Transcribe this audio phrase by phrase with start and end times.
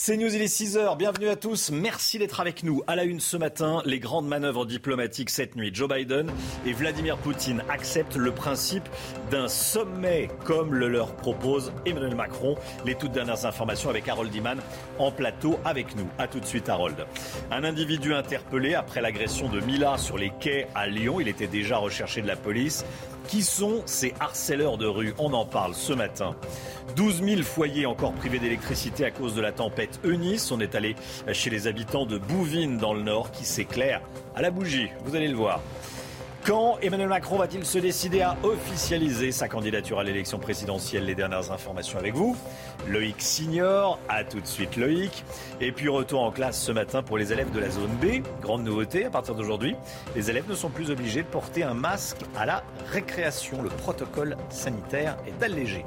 [0.00, 0.96] C'est News, il est 6h.
[0.96, 1.72] Bienvenue à tous.
[1.72, 2.84] Merci d'être avec nous.
[2.86, 5.72] À la une ce matin, les grandes manœuvres diplomatiques cette nuit.
[5.74, 6.30] Joe Biden
[6.64, 8.88] et Vladimir Poutine acceptent le principe
[9.32, 12.54] d'un sommet comme le leur propose Emmanuel Macron.
[12.86, 14.60] Les toutes dernières informations avec Harold Iman
[15.00, 16.06] en plateau avec nous.
[16.18, 17.04] A tout de suite, Harold.
[17.50, 21.18] Un individu interpellé après l'agression de Mila sur les quais à Lyon.
[21.18, 22.84] Il était déjà recherché de la police.
[23.28, 25.12] Qui sont ces harceleurs de rue?
[25.18, 26.34] On en parle ce matin.
[26.96, 30.50] 12 000 foyers encore privés d'électricité à cause de la tempête Eunice.
[30.50, 30.96] On est allé
[31.34, 34.00] chez les habitants de Bouvines dans le nord qui s'éclairent
[34.34, 34.88] à la bougie.
[35.04, 35.60] Vous allez le voir.
[36.46, 41.04] Quand Emmanuel Macron va-t-il se décider à officialiser sa candidature à l'élection présidentielle?
[41.04, 42.34] Les dernières informations avec vous.
[42.86, 45.24] Loïc Signor, à tout de suite Loïc.
[45.60, 48.22] Et puis retour en classe ce matin pour les élèves de la zone B.
[48.40, 49.74] Grande nouveauté à partir d'aujourd'hui,
[50.14, 52.62] les élèves ne sont plus obligés de porter un masque à la
[52.92, 53.62] récréation.
[53.62, 55.84] Le protocole sanitaire est allégé.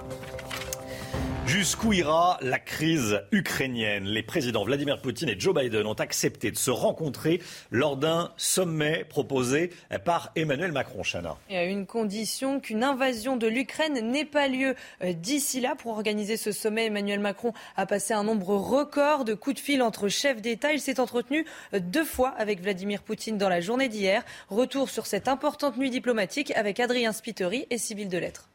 [1.48, 4.06] Jusqu'où ira la crise ukrainienne?
[4.06, 9.04] Les présidents Vladimir Poutine et Joe Biden ont accepté de se rencontrer lors d'un sommet
[9.04, 9.72] proposé
[10.06, 11.02] par Emmanuel Macron.
[11.04, 11.36] Chana.
[11.50, 15.76] Et à une condition qu'une invasion de l'Ukraine n'ait pas lieu d'ici là.
[15.76, 19.82] Pour organiser ce sommet, Emmanuel Macron a passé un nombre record de coups de fil
[19.82, 20.72] entre chefs d'État.
[20.72, 24.24] Il s'est entretenu deux fois avec Vladimir Poutine dans la journée d'hier.
[24.50, 28.51] Retour sur cette importante nuit diplomatique avec Adrien Spiteri et Sybille Delettre.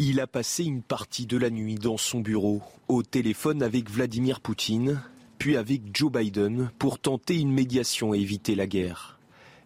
[0.00, 4.38] Il a passé une partie de la nuit dans son bureau, au téléphone avec Vladimir
[4.38, 5.02] Poutine,
[5.38, 9.18] puis avec Joe Biden pour tenter une médiation et éviter la guerre.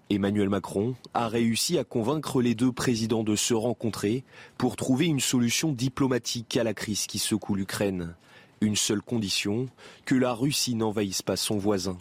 [0.09, 4.25] Emmanuel Macron a réussi à convaincre les deux présidents de se rencontrer
[4.57, 8.15] pour trouver une solution diplomatique à la crise qui secoue l'Ukraine.
[8.63, 9.69] Une seule condition,
[10.07, 11.99] que la Russie n'envahisse pas son voisin.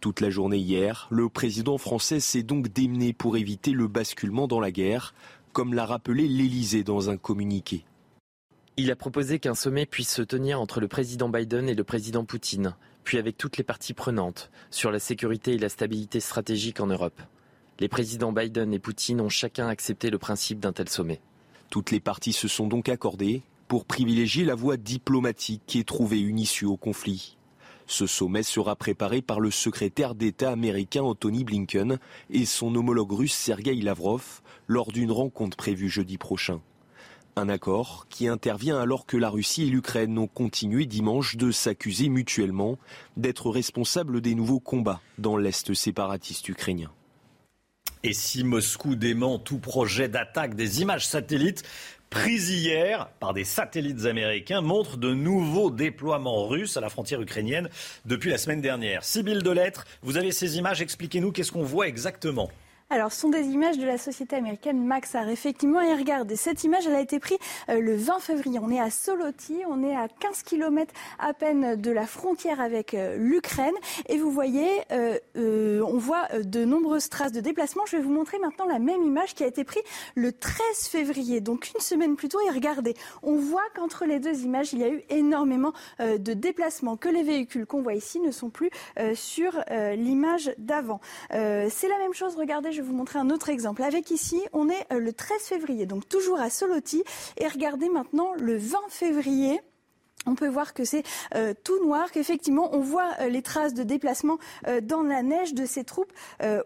[0.00, 4.60] Toute la journée hier, le président français s'est donc démené pour éviter le basculement dans
[4.60, 5.12] la guerre,
[5.52, 7.84] comme l'a rappelé l'Élysée dans un communiqué.
[8.76, 12.24] Il a proposé qu'un sommet puisse se tenir entre le président Biden et le président
[12.24, 12.74] Poutine,
[13.04, 17.20] puis avec toutes les parties prenantes, sur la sécurité et la stabilité stratégique en Europe.
[17.78, 21.20] Les présidents Biden et Poutine ont chacun accepté le principe d'un tel sommet.
[21.70, 26.38] Toutes les parties se sont donc accordées pour privilégier la voie diplomatique et trouver une
[26.38, 27.36] issue au conflit.
[27.86, 31.98] Ce sommet sera préparé par le secrétaire d'État américain Anthony Blinken
[32.30, 36.60] et son homologue russe Sergei Lavrov lors d'une rencontre prévue jeudi prochain.
[37.34, 42.08] Un accord qui intervient alors que la Russie et l'Ukraine ont continué dimanche de s'accuser
[42.08, 42.78] mutuellement
[43.16, 46.92] d'être responsables des nouveaux combats dans l'Est séparatiste ukrainien.
[48.04, 51.64] Et si Moscou dément tout projet d'attaque des images satellites
[52.08, 57.68] prises hier par des satellites américains montrent de nouveaux déploiements russes à la frontière ukrainienne
[58.04, 59.02] depuis la semaine dernière.
[59.02, 62.50] Sybille Delettre, vous avez ces images, expliquez-nous qu'est-ce qu'on voit exactement.
[62.92, 65.80] Alors, ce sont des images de la société américaine Maxar, effectivement.
[65.80, 68.58] Et regardez, cette image, elle a été prise le 20 février.
[68.60, 72.96] On est à Soloti, on est à 15 km à peine de la frontière avec
[73.16, 73.74] l'Ukraine.
[74.08, 77.84] Et vous voyez, euh, euh, on voit de nombreuses traces de déplacement.
[77.86, 79.84] Je vais vous montrer maintenant la même image qui a été prise
[80.16, 82.40] le 13 février, donc une semaine plus tôt.
[82.46, 86.32] Et regardez, on voit qu'entre les deux images, il y a eu énormément euh, de
[86.32, 88.70] déplacements, que les véhicules qu'on voit ici ne sont plus
[89.14, 89.52] sur
[89.96, 91.00] l'image d'avant.
[91.30, 93.82] C'est la même chose, regardez, je vais vous montrer un autre exemple.
[93.82, 97.04] Avec ici, on est le 13 février, donc toujours à Soloti.
[97.36, 99.60] Et regardez maintenant le 20 février.
[100.26, 101.02] On peut voir que c'est
[101.34, 105.54] euh, tout noir, qu'effectivement on voit euh, les traces de déplacement euh, dans la neige
[105.54, 106.12] de ces troupes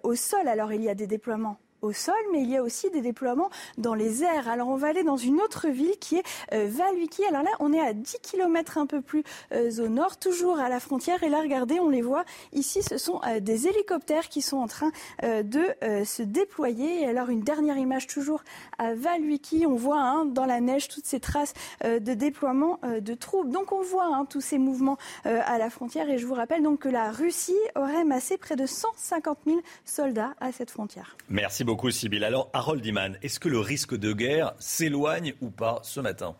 [0.03, 0.49] au sol.
[0.49, 3.50] Alors il y a des déploiements au sol, mais il y a aussi des déploiements
[3.78, 4.49] dans les airs.
[4.49, 6.23] Alors on va aller dans une autre ville qui est
[6.53, 7.25] euh, Valuiki.
[7.26, 9.23] Alors là, on est à 10 km un peu plus
[9.53, 11.23] euh, au nord, toujours à la frontière.
[11.23, 12.25] Et là, regardez, on les voit.
[12.53, 14.91] Ici, ce sont euh, des hélicoptères qui sont en train
[15.23, 15.64] de
[16.05, 17.03] se déployer.
[17.03, 18.43] Et alors une dernière image toujours
[18.79, 19.67] à Valuiki.
[19.67, 23.50] On voit hein, dans la neige toutes ces traces de déploiement de troupes.
[23.50, 26.09] Donc on voit hein, tous ces mouvements à la frontière.
[26.09, 30.35] Et je vous rappelle donc que la Russie aurait massé près de 150 000 soldats
[30.41, 31.17] à cette frontière.
[31.29, 32.25] Merci beaucoup beaucoup, Sybille.
[32.25, 36.37] Alors, Harold Iman, est-ce que le risque de guerre s'éloigne ou pas ce matin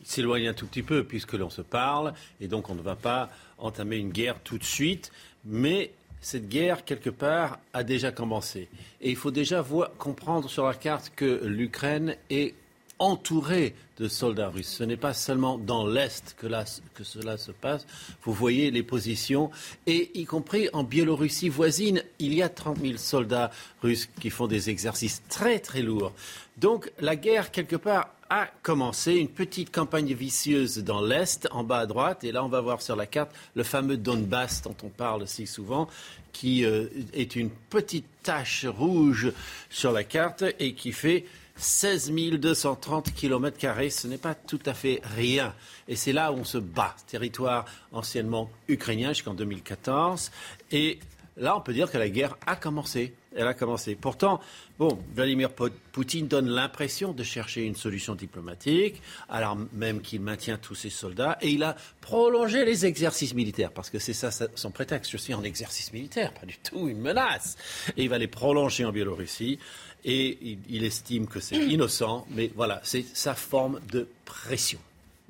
[0.00, 2.12] Il s'éloigne un tout petit peu puisque l'on se parle
[2.42, 5.12] et donc on ne va pas entamer une guerre tout de suite.
[5.46, 8.68] Mais cette guerre, quelque part, a déjà commencé.
[9.00, 9.64] Et il faut déjà
[9.96, 12.52] comprendre sur la carte que l'Ukraine est
[13.00, 14.68] entourée de soldats russes.
[14.68, 16.46] Ce n'est pas seulement dans l'Est que,
[16.94, 17.86] que, cela se passe.
[18.22, 19.50] Vous voyez les positions.
[19.86, 23.50] Et y compris en Biélorussie voisine, il y a 30 000 soldats
[23.82, 26.12] russes qui font des exercices très très lourds.
[26.58, 31.80] Donc la guerre, quelque part, a commencé une petite campagne vicieuse dans l'Est, en bas
[31.80, 32.22] à droite.
[32.22, 35.48] Et là, on va voir sur la carte le fameux Donbass dont on parle si
[35.48, 35.88] souvent,
[36.32, 39.32] qui euh, est une petite tache rouge
[39.68, 41.24] sur la carte et qui fait
[41.60, 43.58] 16 230 km.
[43.90, 45.54] Ce n'est pas tout à fait rien.
[45.88, 46.96] Et c'est là où on se bat.
[47.06, 50.30] Territoire anciennement ukrainien jusqu'en 2014.
[50.72, 50.98] Et
[51.36, 53.14] là, on peut dire que la guerre a commencé.
[53.36, 53.94] Elle a commencé.
[53.94, 54.40] Pourtant,
[54.78, 60.74] bon, Vladimir Poutine donne l'impression de chercher une solution diplomatique, alors même qu'il maintient tous
[60.74, 65.12] ses soldats, et il a prolongé les exercices militaires, parce que c'est ça son prétexte.
[65.12, 67.56] Je suis en exercice militaire, pas du tout une menace.
[67.96, 69.60] Et il va les prolonger en Biélorussie,
[70.04, 74.78] et il, estime que c'est innocent, mais voilà, c'est sa forme de pression.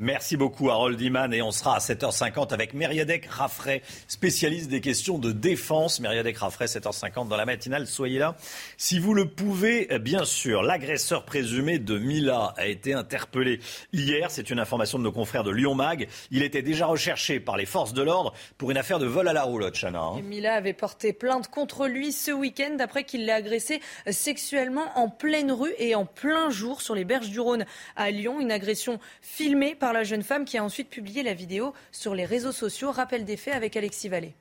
[0.02, 5.18] Merci beaucoup Harold Iman et on sera à 7h50 avec Meriadec Raffray, spécialiste des questions
[5.18, 6.00] de défense.
[6.00, 8.34] Meriadec Raffray, 7h50 dans la matinale, soyez là.
[8.78, 13.60] Si vous le pouvez, bien sûr, l'agresseur présumé de Mila a été interpellé
[13.92, 14.30] hier.
[14.30, 16.08] C'est une information de nos confrères de Lyon Mag.
[16.30, 19.34] Il était déjà recherché par les forces de l'ordre pour une affaire de vol à
[19.34, 20.00] la roulotte, Chana.
[20.00, 20.22] Hein.
[20.22, 25.52] Mila avait porté plainte contre lui ce week-end après qu'il l'ait agressé sexuellement en pleine
[25.52, 28.40] rue et en plein jour sur les berges du Rhône à Lyon.
[28.40, 32.24] Une agression filmée par la jeune femme qui a ensuite publié la vidéo sur les
[32.24, 32.90] réseaux sociaux.
[32.90, 34.34] Rappel des faits avec Alexis Vallée.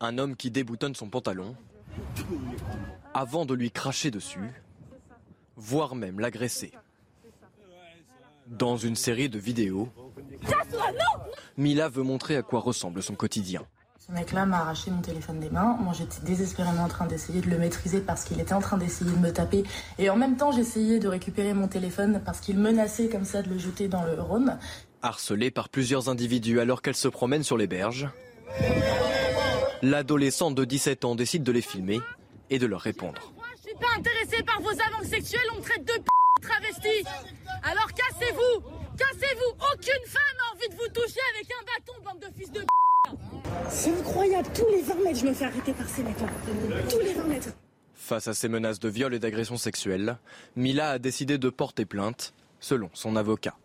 [0.00, 1.54] Un homme qui déboutonne son pantalon
[3.12, 4.50] avant de lui cracher dessus,
[5.56, 6.72] voire même l'agresser.
[8.46, 9.88] Dans une série de vidéos,
[11.56, 13.66] Mila veut montrer à quoi ressemble son quotidien.
[14.10, 15.76] Ce mec-là m'a arraché mon téléphone des mains.
[15.80, 19.08] Moi, j'étais désespérément en train d'essayer de le maîtriser parce qu'il était en train d'essayer
[19.08, 19.62] de me taper.
[20.00, 23.48] Et en même temps, j'essayais de récupérer mon téléphone parce qu'il menaçait comme ça de
[23.48, 24.58] le jeter dans le Rhône.
[25.02, 28.08] Harcelée par plusieurs individus alors qu'elle se promène sur les berges,
[29.80, 32.00] l'adolescente de 17 ans décide de les filmer
[32.50, 33.32] et de leur répondre.
[33.58, 36.10] Je suis pas intéressée par vos avances sexuelles, on me traite de p
[36.40, 37.04] travesti.
[37.62, 38.62] Alors cassez-vous
[38.96, 42.60] Cassez-vous Aucune femme n'a envie de vous toucher avec un bâton, bande de fils de
[43.68, 46.26] c'est incroyable, tous les 20 mètres, je me fais arrêter par ces mecs-là.
[46.90, 47.48] Tous les 20 mètres.
[47.94, 50.18] Face à ces menaces de viol et d'agression sexuelle,
[50.56, 53.56] Mila a décidé de porter plainte, selon son avocat.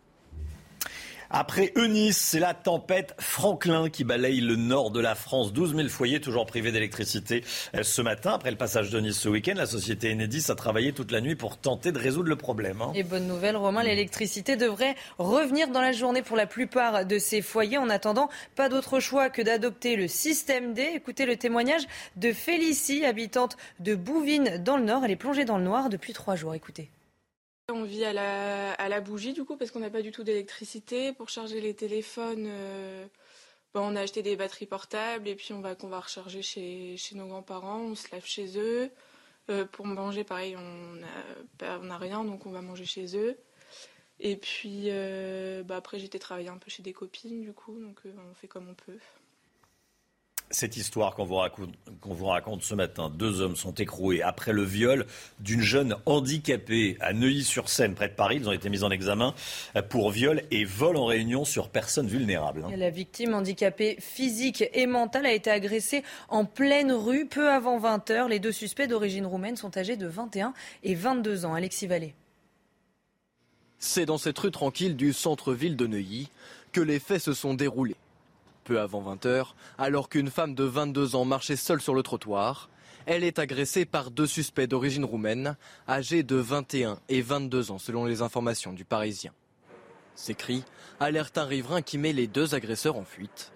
[1.30, 5.52] Après Eunice, c'est la tempête Franklin qui balaye le nord de la France.
[5.52, 7.44] 12 000 foyers toujours privés d'électricité
[7.74, 8.32] euh, ce matin.
[8.34, 11.56] Après le passage d'Eunice ce week-end, la société Enedis a travaillé toute la nuit pour
[11.56, 12.80] tenter de résoudre le problème.
[12.82, 12.92] Hein.
[12.94, 17.42] Et bonne nouvelle, Romain, l'électricité devrait revenir dans la journée pour la plupart de ces
[17.42, 17.78] foyers.
[17.78, 20.92] En attendant, pas d'autre choix que d'adopter le système D.
[20.94, 21.82] Écoutez le témoignage
[22.16, 25.04] de Félicie, habitante de Bouvines dans le nord.
[25.04, 26.54] Elle est plongée dans le noir depuis trois jours.
[26.54, 26.90] Écoutez.
[27.68, 31.12] On vit à la, bougie du coup parce qu'on n'a pas du tout d'électricité.
[31.12, 33.04] Pour charger les téléphones, euh,
[33.74, 37.26] on a acheté des batteries portables et puis on va qu'on va recharger chez, nos
[37.26, 37.80] grands-parents.
[37.80, 38.88] On se lave chez eux.
[39.50, 43.36] Euh, pour manger, pareil, on n'a rien donc on va manger chez eux.
[44.20, 48.00] Et puis euh, bah, après j'étais travailler un peu chez des copines du coup donc
[48.04, 48.98] on fait comme on peut
[50.50, 53.10] cette histoire qu'on vous, raconte, ce matin.
[53.12, 55.06] Deux hommes sont écroués après le viol
[55.40, 58.36] d'une jeune handicapée à Neuilly-sur-Seine, près de Paris.
[58.40, 59.34] Ils ont été mis en examen
[59.88, 62.64] pour viol et vol en réunion sur personnes vulnérables.
[62.64, 62.76] Hein.
[62.76, 68.10] La victime handicapée physique et mentale a été agressée en pleine rue peu avant 20
[68.10, 71.54] h Les deux suspects d'origine roumaine sont âgés de 21 et 22 ans.
[71.54, 72.14] Alexis Vallée.
[73.78, 76.28] C'est dans cette rue tranquille du centre-ville de Neuilly
[76.72, 77.96] que les faits se sont déroulés
[78.66, 82.68] peu avant 20h, alors qu'une femme de 22 ans marchait seule sur le trottoir.
[83.06, 85.56] Elle est agressée par deux suspects d'origine roumaine,
[85.88, 89.32] âgés de 21 et 22 ans selon les informations du Parisien.
[90.16, 90.64] Ces cris
[90.98, 93.52] alertent un riverain qui met les deux agresseurs en fuite.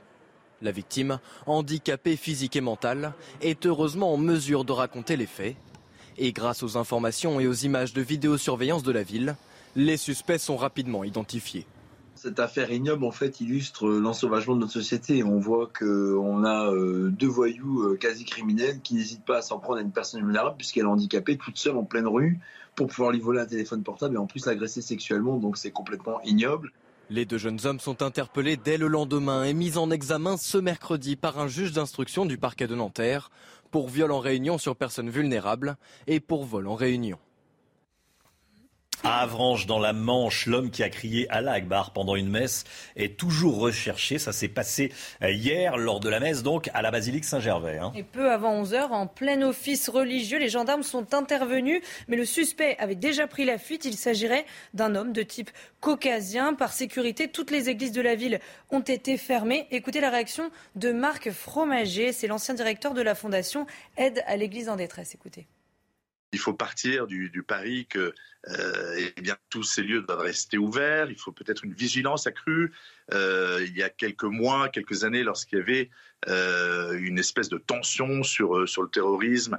[0.62, 5.57] La victime, handicapée physique et mentale, est heureusement en mesure de raconter les faits.
[6.19, 9.37] Et grâce aux informations et aux images de vidéosurveillance de la ville,
[9.75, 11.67] les suspects sont rapidement identifiés.
[12.23, 15.25] Cette affaire ignoble, en fait, illustre l'ensauvagement de notre société.
[15.25, 19.59] On voit qu'on a euh, deux voyous euh, quasi criminels qui n'hésitent pas à s'en
[19.59, 22.39] prendre à une personne vulnérable puisqu'elle est handicapée toute seule en pleine rue
[22.77, 25.39] pour pouvoir lui voler un téléphone portable et en plus l'agresser sexuellement.
[25.39, 26.73] Donc c'est complètement ignoble.
[27.09, 31.17] Les deux jeunes hommes sont interpellés dès le lendemain et mis en examen ce mercredi
[31.17, 33.31] par un juge d'instruction du parquet de Nanterre
[33.71, 37.17] pour viol en réunion sur personne vulnérable et pour vol en réunion.
[39.02, 42.64] À Avranches, dans la Manche, l'homme qui a crié Allah Akbar pendant une messe
[42.97, 44.19] est toujours recherché.
[44.19, 44.92] Ça s'est passé
[45.23, 47.78] euh, hier lors de la messe, donc à la basilique Saint-Gervais.
[47.78, 47.92] Hein.
[47.97, 52.76] Et peu avant 11h, en plein office religieux, les gendarmes sont intervenus, mais le suspect
[52.78, 53.87] avait déjà pris la fuite.
[53.87, 56.52] Il s'agirait d'un homme de type caucasien.
[56.52, 58.38] Par sécurité, toutes les églises de la ville
[58.71, 59.66] ont été fermées.
[59.71, 63.66] Écoutez la réaction de Marc Fromager, c'est l'ancien directeur de la fondation
[63.97, 65.14] Aide à l'église en détresse.
[65.14, 65.47] Écoutez.
[66.32, 68.14] Il faut partir du, pari que
[68.49, 71.10] euh, eh tous ces lieux doivent rester ouverts.
[71.10, 72.72] Il faut peut-être une vigilance accrue.
[73.12, 75.90] Euh, il y a quelques mois, quelques années, lorsqu'il y avait
[76.28, 79.58] euh, une espèce de tension sur, le terrorisme,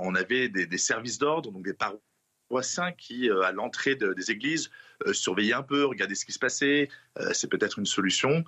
[0.00, 4.70] on avait des, services d'ordre, donc des paroissiens qui, à l'entrée de, des églises,
[5.12, 6.88] surveillaient un peu, regardaient ce qui se passait.
[7.32, 8.44] C'est peut-être une solution.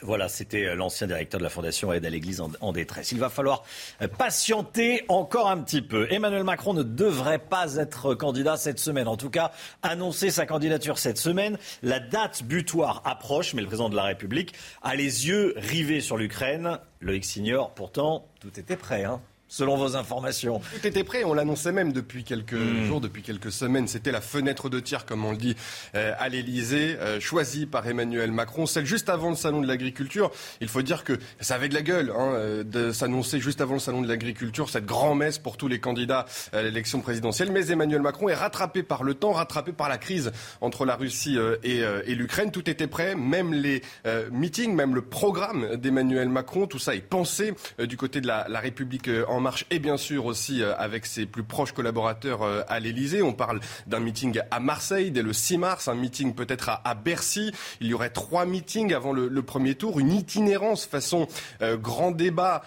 [0.00, 3.12] Voilà, c'était euh, l'ancien directeur de la Fondation Aide à l'Église en, détresse.
[3.12, 3.62] Il va falloir
[4.00, 6.10] euh, patienter encore un petit peu.
[6.10, 9.06] Emmanuel Macron ne devrait pas être candidat cette semaine.
[9.06, 11.58] En tout cas, annoncer sa candidature cette semaine.
[11.82, 16.16] La date butoir approche, mais le président de la République a les yeux rivés sur
[16.16, 16.78] l'Ukraine.
[17.00, 19.04] Loïc Signor, pourtant, tout était prêt.
[19.04, 19.20] Hein
[19.52, 20.60] selon vos informations.
[20.60, 22.86] Tout était prêt, on l'annonçait même depuis quelques mmh.
[22.86, 23.86] jours, depuis quelques semaines.
[23.86, 25.56] C'était la fenêtre de tir, comme on le dit,
[25.94, 28.64] euh, à l'Elysée, euh, choisie par Emmanuel Macron.
[28.64, 30.30] Celle juste avant le salon de l'agriculture.
[30.62, 33.74] Il faut dire que ça avait de la gueule hein, euh, de s'annoncer juste avant
[33.74, 37.52] le salon de l'agriculture, cette grand-messe pour tous les candidats à l'élection présidentielle.
[37.52, 40.32] Mais Emmanuel Macron est rattrapé par le temps, rattrapé par la crise
[40.62, 42.50] entre la Russie euh, et, euh, et l'Ukraine.
[42.50, 46.66] Tout était prêt, même les euh, meetings, même le programme d'Emmanuel Macron.
[46.66, 50.24] Tout ça est pensé du côté de la, la République en marche et bien sûr
[50.24, 53.22] aussi euh, avec ses plus proches collaborateurs euh, à l'Elysée.
[53.22, 57.52] On parle d'un meeting à Marseille dès le 6 mars, un meeting peut-être à, Bercy.
[57.80, 61.26] Il y aurait trois meetings avant le, premier tour, une itinérance façon
[61.60, 62.62] euh, grand débat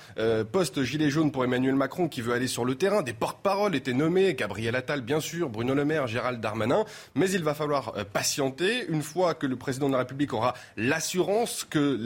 [0.51, 3.01] post-gilet jaune pour Emmanuel Macron qui veut aller sur le terrain.
[3.01, 6.83] Des porte-paroles étaient nommés, Gabriel Attal bien sûr, Bruno Le Maire, Gérald Darmanin.
[7.15, 11.65] Mais il va falloir patienter une fois que le président de la République aura l'assurance
[11.69, 11.97] que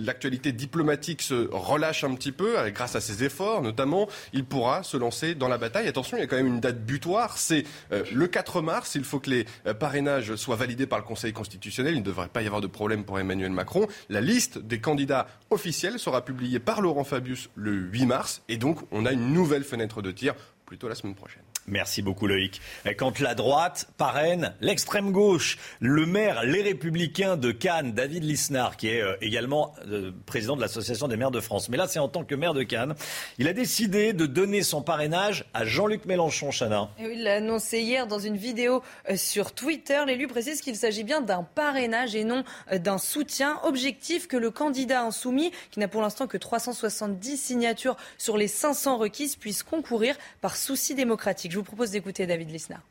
[0.00, 4.82] l'actualité la, diplomatique se relâche un petit peu grâce à ses efforts notamment il pourra
[4.82, 5.86] se lancer dans la bataille.
[5.88, 8.94] Attention, il y a quand même une date butoir, c'est euh, le 4 mars.
[8.94, 11.94] Il faut que les euh, parrainages soient validés par le Conseil constitutionnel.
[11.94, 13.86] Il ne devrait pas y avoir de problème pour Emmanuel Macron.
[14.08, 18.42] La liste des candidats officiels sera publiée par Laurent Fabius le 8 mars.
[18.48, 20.34] Et donc, on a une nouvelle fenêtre de tir
[20.64, 21.42] plutôt la semaine prochaine.
[21.68, 22.60] Merci beaucoup Loïc.
[22.96, 28.88] Quand la droite parraine l'extrême gauche, le maire Les Républicains de Cannes, David Lisnard, qui
[28.88, 31.68] est euh, également euh, président de l'Association des maires de France.
[31.68, 32.94] Mais là, c'est en tant que maire de Cannes.
[33.38, 36.88] Il a décidé de donner son parrainage à Jean-Luc Mélenchon, Chana.
[36.98, 40.02] Il l'a annoncé hier dans une vidéo euh, sur Twitter.
[40.06, 43.60] L'élu précise qu'il s'agit bien d'un parrainage et non d'un soutien.
[43.64, 48.96] Objectif que le candidat insoumis, qui n'a pour l'instant que 370 signatures sur les 500
[48.96, 51.52] requises, puisse concourir par souci démocratique.
[51.58, 52.86] Je vous propose d'écouter David Lisnard.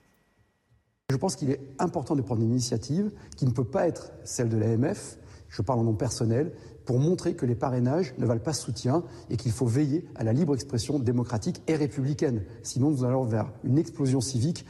[1.10, 4.50] Je pense qu'il est important de prendre une initiative qui ne peut pas être celle
[4.50, 6.52] de l'AMF, je parle en nom personnel,
[6.84, 10.34] pour montrer que les parrainages ne valent pas soutien et qu'il faut veiller à la
[10.34, 12.44] libre expression démocratique et républicaine.
[12.62, 14.66] Sinon, nous allons vers une explosion civique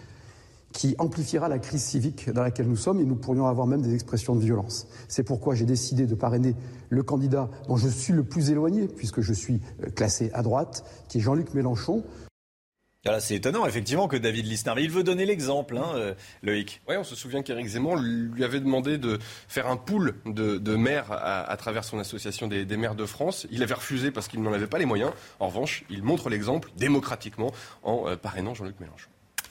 [0.74, 3.96] qui amplifiera la crise civique dans laquelle nous sommes et nous pourrions avoir même des
[3.96, 4.86] expressions de violence.
[5.08, 6.54] C'est pourquoi j'ai décidé de parrainer
[6.90, 9.60] le candidat dont je suis le plus éloigné, puisque je suis
[9.96, 12.04] classé à droite, qui est Jean-Luc Mélenchon.
[13.08, 14.78] Voilà, c'est étonnant, effectivement, que David Lisnard.
[14.80, 16.82] Il veut donner l'exemple, hein, euh, Loïc.
[16.90, 21.14] Oui, on se souvient qu'Éric Zemmour lui avait demandé de faire un pool de, maires
[21.14, 23.48] à, travers son association des, des, maires de France.
[23.50, 25.14] Il avait refusé parce qu'il n'en avait pas les moyens.
[25.40, 29.08] En revanche, il montre l'exemple démocratiquement en euh, parrainant Jean-Luc Mélenchon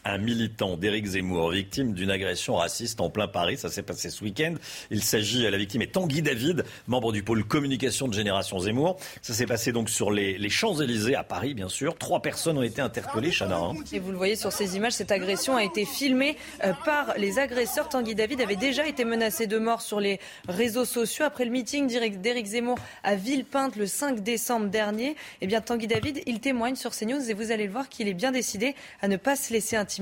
[0.07, 3.59] un militant d'Éric Zemmour, victime d'une agression raciste en plein Paris.
[3.59, 4.55] Ça s'est passé ce week-end.
[4.91, 8.99] Il s'agit, la victime est Tanguy David, membre du pôle communication de Génération Zemmour.
[9.23, 11.99] Ça s'est passé donc sur les, les Champs-Élysées à Paris, bien sûr.
[11.99, 13.57] Trois personnes ont été interpellées, Chana.
[13.57, 13.75] Hein.
[13.93, 17.39] Et vous le voyez sur ces images, cette agression a été filmée euh, par les
[17.39, 17.89] agresseurs.
[17.89, 21.89] Tanguy David avait déjà été menacé de mort sur les réseaux sociaux après le meeting
[22.21, 25.17] d'Éric Zemmour à Villepinte le 5 décembre dernier.
[25.41, 28.15] Eh bien, Tanguy David, il témoigne sur CNews et vous allez le voir qu'il est
[28.15, 29.96] bien décidé à ne pas se laisser intimider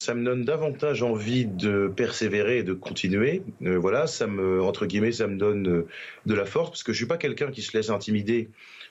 [0.00, 3.42] Ça me donne davantage envie de persévérer et de continuer.
[3.62, 5.88] Euh, voilà, ça me, entre guillemets, ça me donne euh,
[6.24, 8.48] de la force parce que je suis pas quelqu'un qui se laisse intimider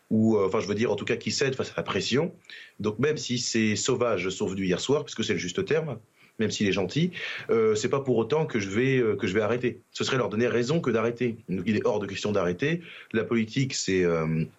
[0.10, 2.34] ou, euh, enfin, je veux dire, en tout cas, qui cède face à la pression.
[2.82, 5.98] Donc, même si c'est sauvage, sauf du hier soir, puisque c'est le juste terme,
[6.40, 7.12] même s'il est gentil,
[7.50, 9.80] euh, c'est pas pour autant que je vais que je vais arrêter.
[9.92, 11.38] Ce serait leur donner raison que d'arrêter.
[11.48, 12.82] Il est hors de question d'arrêter.
[13.14, 14.06] La politique, c'est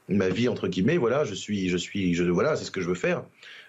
[0.09, 0.97] ma vie entre guillemets.
[0.97, 3.23] Voilà, je suis, je suis, voilà, c'est ce que je veux faire.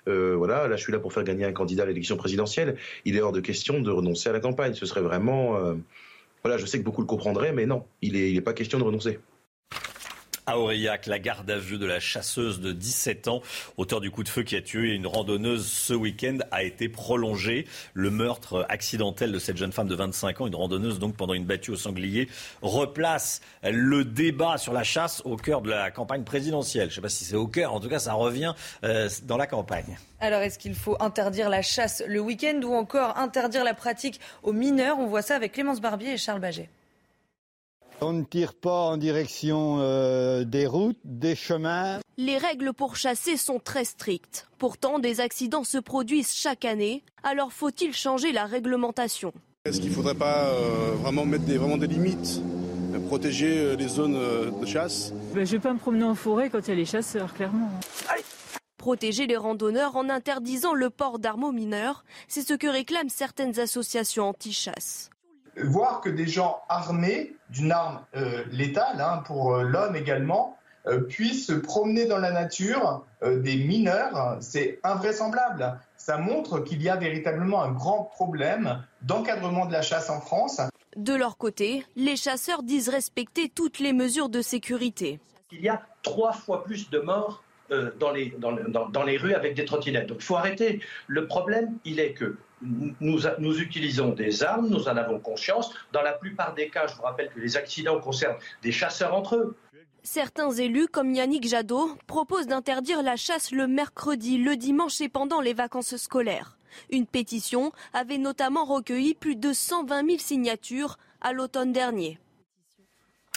[0.09, 2.75] Euh, voilà, là, je suis là pour faire gagner un candidat à l'élection présidentielle.
[3.05, 4.73] Il est hors de question de renoncer à la campagne.
[4.73, 5.75] Ce serait vraiment, euh,
[6.43, 8.79] voilà, je sais que beaucoup le comprendraient, mais non, il est, il est pas question
[8.79, 9.19] de renoncer.
[10.49, 13.43] À Aurillac, la garde à vue de la chasseuse de 17 ans,
[13.77, 17.67] auteur du coup de feu qui a tué une randonneuse ce week-end, a été prolongée.
[17.93, 21.45] Le meurtre accidentel de cette jeune femme de 25 ans, une randonneuse donc pendant une
[21.45, 22.29] battue au sanglier,
[22.63, 26.85] replace le débat sur la chasse au cœur de la campagne présidentielle.
[26.85, 29.37] Je ne sais pas si c'est au cœur, en tout cas ça revient euh, dans
[29.37, 29.99] la campagne.
[30.19, 34.53] Alors est-ce qu'il faut interdire la chasse le week-end ou encore interdire la pratique aux
[34.53, 34.97] mineurs?
[34.97, 36.69] On voit ça avec Clémence Barbier et Charles Baget.
[38.01, 41.99] On ne tire pas en direction euh, des routes, des chemins.
[42.17, 44.47] Les règles pour chasser sont très strictes.
[44.57, 47.03] Pourtant, des accidents se produisent chaque année.
[47.23, 49.33] Alors faut-il changer la réglementation?
[49.65, 52.41] Est-ce qu'il ne faudrait pas euh, vraiment mettre des, vraiment des limites?
[52.93, 54.17] Euh, protéger les zones
[54.61, 55.11] de chasse?
[55.33, 57.33] Ben, Je ne vais pas me promener en forêt quand il y a les chasseurs,
[57.33, 57.69] clairement.
[58.77, 63.59] Protéger les randonneurs en interdisant le port d'armes aux mineurs, c'est ce que réclament certaines
[63.59, 65.09] associations anti-chasse
[65.63, 71.01] voir que des gens armés d'une arme euh, létale, hein, pour euh, l'homme également, euh,
[71.01, 75.77] puissent se promener dans la nature, des mineurs, c'est invraisemblable.
[75.97, 80.61] Ça montre qu'il y a véritablement un grand problème d'encadrement de la chasse en France.
[80.95, 85.19] De leur côté, les chasseurs disent respecter toutes les mesures de sécurité.
[85.51, 87.43] Il y a trois fois plus de morts
[87.99, 90.07] dans, les, dans, dans, les rues avec des trottinettes.
[90.07, 90.79] Donc il faut arrêter.
[91.07, 95.73] Le problème, il est que nous, utilisons des armes, nous en avons conscience.
[95.91, 99.35] Dans la plupart des cas, je vous rappelle que les accidents concernent des chasseurs entre
[99.35, 99.57] eux.
[100.03, 105.41] Certains élus, comme Yannick Jadot, proposent d'interdire la chasse le mercredi, le dimanche et pendant
[105.41, 106.57] les vacances scolaires.
[106.89, 112.19] Une pétition avait notamment recueilli plus de 120 000 signatures à l'automne dernier.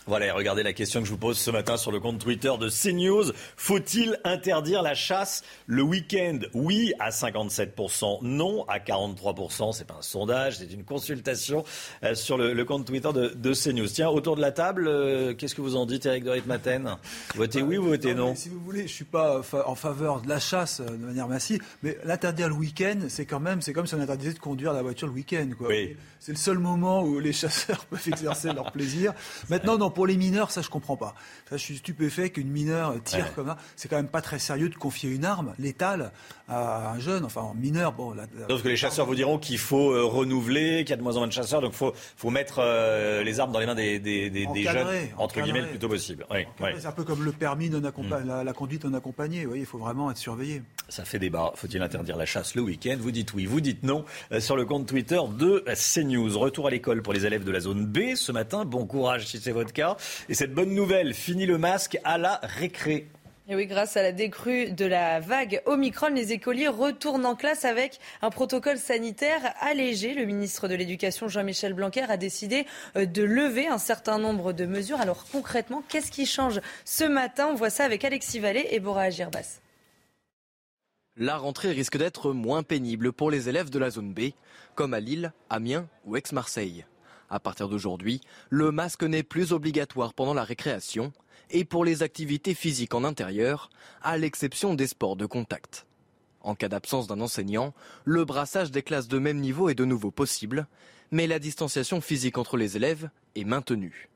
[0.06, 2.68] Voilà, regardez la question que je vous pose ce matin sur le compte Twitter de
[2.68, 3.30] CNews.
[3.56, 6.40] Faut-il interdire la chasse le week-end?
[6.54, 9.72] Oui à 57%, non à 43%.
[9.72, 11.62] C'est pas un sondage, c'est une consultation
[12.02, 13.86] euh, sur le, compte Twitter de, de, CNews.
[13.86, 16.96] Tiens, autour de la table, euh, qu'est-ce que vous en dites, Eric Dorit Maten?
[17.36, 20.40] Votez oui ou votez non, Si vous voulez, je suis pas en faveur de la
[20.40, 23.94] chasse euh, de manière massive, mais l'interdire le week-end, c'est quand même, c'est comme si
[23.94, 25.48] on interdisait de conduire la voiture le week-end.
[25.60, 25.96] Oui.
[26.18, 29.12] C'est le seul moment où les chasseurs peuvent exercer leur plaisir.
[29.48, 31.14] Maintenant, non, pour les mineurs, ça je comprends pas.
[31.48, 33.56] Ça, je suis stupéfait qu'une mineure tire comme ça.
[33.76, 36.12] C'est quand même pas très sérieux de confier une arme létale
[36.48, 37.92] à un jeune, enfin un mineur.
[37.92, 38.14] Bon,
[38.48, 41.16] Parce que les chasseurs vous diront qu'il faut euh, renouveler, qu'il y a de moins
[41.16, 43.74] en moins de chasseurs, donc il faut, faut mettre euh, les armes dans les mains
[43.74, 46.26] des, des, des, jeunes, entre guillemets, le plus tôt possible.
[46.78, 48.44] C'est un peu comme le permis non accompagné, mm.
[48.44, 49.46] la, conduite non accompagnée.
[49.54, 50.62] il faut vraiment être surveillé.
[50.88, 51.52] Ça fait débat.
[51.54, 52.96] Faut-il interdire la chasse le week-end?
[52.98, 54.04] Vous dites oui, vous dites non.
[54.32, 56.38] Euh, sur le compte Twitter de CNews.
[56.38, 58.64] Retour à l'école pour les élèves de la zone B ce matin.
[58.64, 59.81] Bon courage si c'est votre cas.
[60.28, 63.08] Et cette bonne nouvelle, fini le masque à la récré.
[63.48, 67.64] Et oui, grâce à la décrue de la vague Omicron, les écoliers retournent en classe
[67.64, 70.14] avec un protocole sanitaire allégé.
[70.14, 72.66] Le ministre de l'Éducation, Jean-Michel Blanquer, a décidé
[72.96, 75.00] euh, de lever un certain nombre de mesures.
[75.00, 77.48] Alors concrètement, qu'est-ce qui change ce matin?
[77.50, 79.60] On voit ça avec Alexis Vallée et Bora Agirbas.
[81.16, 84.30] La rentrée risque d'être moins pénible pour les élèves de la zone B,
[84.76, 86.86] comme à Lille, Amiens ou Aix-Marseille.
[87.32, 91.14] À partir d'aujourd'hui, le masque n'est plus obligatoire pendant la récréation
[91.48, 93.70] et pour les activités physiques en intérieur,
[94.02, 95.86] à l'exception des sports de contact.
[96.42, 97.72] En cas d'absence d'un enseignant,
[98.04, 100.66] le brassage des classes de même niveau est de nouveau possible,
[101.10, 104.10] mais la distanciation physique entre les élèves est maintenue.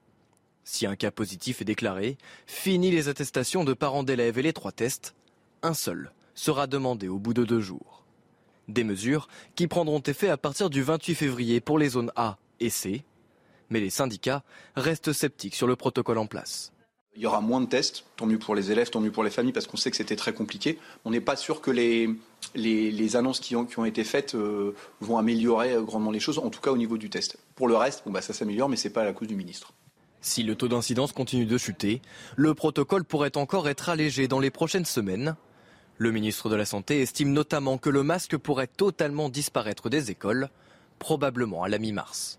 [0.65, 4.73] Si un cas positif est déclaré, fini les attestations de parents d'élèves et les trois
[4.73, 5.15] tests,
[5.63, 8.05] un seul sera demandé au bout de deux jours.
[8.69, 12.71] Des mesures qui prendront effet à partir du 28 février pour les zones A et
[12.71, 13.05] C,
[13.71, 14.43] mais les syndicats
[14.77, 16.73] restent sceptiques sur le protocole en place.
[17.17, 19.31] Il y aura moins de tests, tant mieux pour les élèves, tant mieux pour les
[19.31, 20.79] familles, parce qu'on sait que c'était très compliqué.
[21.07, 22.11] On n'est pas sûr que les,
[22.55, 26.39] les, annonces qui ont, qui ont, été faites euh, vont améliorer euh, grandement les choses,
[26.39, 27.39] en tout cas au niveau du test.
[27.55, 29.35] Pour le reste, bon, bah, ça s'améliore, mais ce n'est pas à la cause du
[29.35, 29.73] ministre.
[30.21, 32.03] Si le taux d'incidence continue de chuter,
[32.37, 35.37] le protocole pourrait encore être allégé dans les prochaines semaines.
[35.97, 40.51] Le ministre de la Santé estime notamment que le masque pourrait totalement disparaître des écoles,
[40.99, 42.39] probablement à la mi-mars.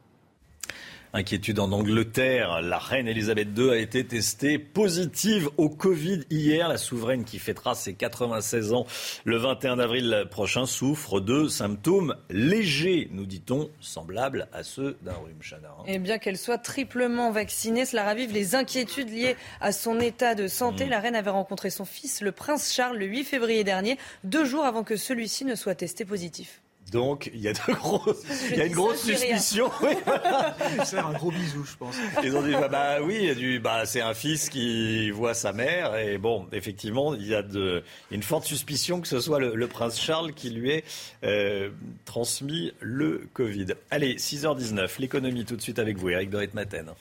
[1.14, 2.62] Inquiétude en Angleterre.
[2.62, 6.68] La reine Elisabeth II a été testée positive au Covid hier.
[6.68, 8.86] La souveraine qui fêtera ses 96 ans
[9.24, 15.42] le 21 avril prochain souffre de symptômes légers, nous dit-on, semblables à ceux d'un rhume
[15.42, 15.70] Chana.
[15.86, 20.48] Et bien qu'elle soit triplement vaccinée, cela ravive les inquiétudes liées à son état de
[20.48, 20.86] santé.
[20.86, 20.90] Mm.
[20.90, 24.66] La reine avait rencontré son fils, le prince Charles, le 8 février dernier, deux jours
[24.66, 26.62] avant que celui-ci ne soit testé positif.
[26.92, 28.02] Donc il y a de gros,
[28.52, 29.70] il y a une grosse suspicion.
[30.86, 31.96] C'est un gros bisou, je pense.
[32.24, 35.96] Ils ont dit bah, bah oui, du, bah c'est un fils qui voit sa mère
[35.98, 40.00] et bon, effectivement, il y a de, une forte suspicion que ce soit le, prince
[40.00, 40.84] Charles qui lui ait
[41.24, 41.70] euh,
[42.06, 43.68] transmis le Covid.
[43.92, 46.94] Allez, 6h19, l'économie tout de suite avec vous, Eric Dorit Maten.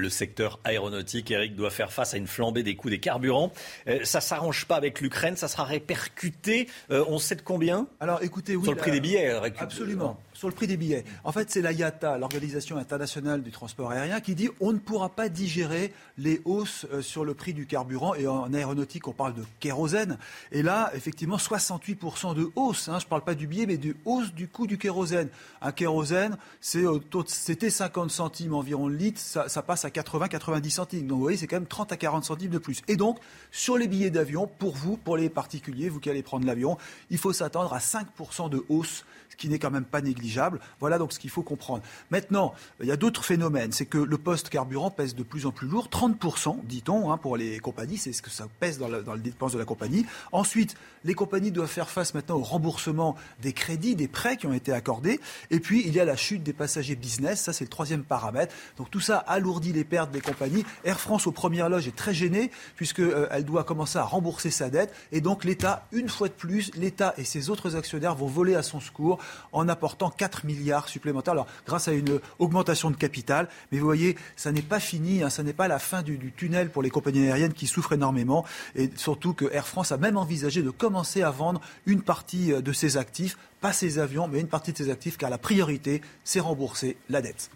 [0.00, 3.52] Le secteur aéronautique, Eric, doit faire face à une flambée des coûts des carburants.
[3.86, 6.68] Euh, ça s'arrange pas avec l'Ukraine, ça sera répercuté.
[6.90, 7.86] Euh, on sait de combien?
[8.00, 8.64] Alors écoutez, oui.
[8.64, 9.30] Sur le prix des billets.
[9.58, 11.04] Absolument sur le prix des billets.
[11.22, 15.10] En fait, c'est la IATA, l'Organisation internationale du transport aérien, qui dit on ne pourra
[15.10, 18.14] pas digérer les hausses euh, sur le prix du carburant.
[18.14, 20.16] Et en aéronautique, on parle de kérosène.
[20.50, 22.88] Et là, effectivement, 68% de hausse.
[22.88, 22.98] Hein.
[23.00, 25.28] je ne parle pas du billet, mais de hausse du coût du kérosène.
[25.60, 31.06] Un kérosène, c'était 50 centimes environ le litre, ça, ça passe à 80-90 centimes.
[31.06, 32.80] Donc vous voyez, c'est quand même 30 à 40 centimes de plus.
[32.88, 33.18] Et donc,
[33.50, 36.78] sur les billets d'avion, pour vous, pour les particuliers, vous qui allez prendre l'avion,
[37.10, 39.04] il faut s'attendre à 5% de hausse
[39.40, 40.60] qui n'est quand même pas négligeable.
[40.78, 41.82] Voilà donc ce qu'il faut comprendre.
[42.10, 43.72] Maintenant, il y a d'autres phénomènes.
[43.72, 47.36] C'est que le poste carburant pèse de plus en plus lourd, 30%, dit-on, hein, pour
[47.36, 50.04] les compagnies, c'est ce que ça pèse dans, dans les dépenses de la compagnie.
[50.30, 54.52] Ensuite, les compagnies doivent faire face maintenant au remboursement des crédits, des prêts qui ont
[54.52, 55.20] été accordés.
[55.50, 58.54] Et puis, il y a la chute des passagers business, ça c'est le troisième paramètre.
[58.76, 60.64] Donc tout ça alourdit les pertes des compagnies.
[60.84, 64.68] Air France, aux premières loges, est très gênée, puisqu'elle euh, doit commencer à rembourser sa
[64.68, 64.92] dette.
[65.12, 68.62] Et donc l'État, une fois de plus, l'État et ses autres actionnaires vont voler à
[68.62, 69.18] son secours
[69.52, 71.34] en apportant 4 milliards supplémentaires.
[71.66, 73.48] Grâce à une augmentation de capital.
[73.70, 76.32] Mais vous voyez, ça n'est pas fini, hein, ça n'est pas la fin du, du,
[76.32, 78.44] tunnel pour les compagnies aériennes qui souffrent énormément.
[78.74, 82.60] Et surtout que Air France a même envisagé de commencer à vendre une partie euh,
[82.60, 86.02] de ses actifs, pas ses avions, mais une partie de ses actifs, car la priorité,
[86.24, 87.50] c'est rembourser la dette.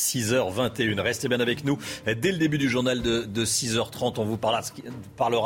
[0.00, 1.00] 6h21.
[1.00, 1.78] Restez bien avec nous.
[2.06, 4.62] Dès le début du journal de, 6h30, on vous parlera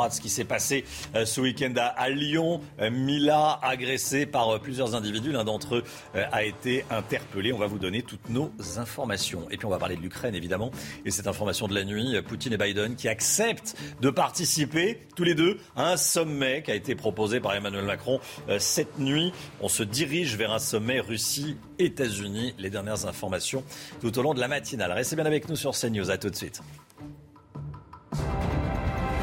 [0.07, 2.61] de ce qui, s'est passé euh, ce week-end à, Lyon.
[2.79, 5.31] Euh, Mila agressée par euh, plusieurs individus.
[5.31, 7.51] L'un d'entre eux a été interpellé.
[7.51, 9.47] On va vous donner toutes nos informations.
[9.51, 10.71] Et puis on va parler de l'Ukraine, évidemment.
[11.05, 15.35] Et cette information de la nuit, Poutine et Biden qui acceptent de participer tous les
[15.35, 18.19] deux à un sommet qui a été proposé par Emmanuel Macron
[18.59, 19.33] cette nuit.
[19.61, 22.53] On se dirige vers un sommet Russie-États-Unis.
[22.57, 23.63] Les dernières informations
[24.01, 24.91] tout au long de la matinale.
[24.91, 26.09] Restez bien avec nous sur CNews.
[26.09, 26.61] À tout de suite.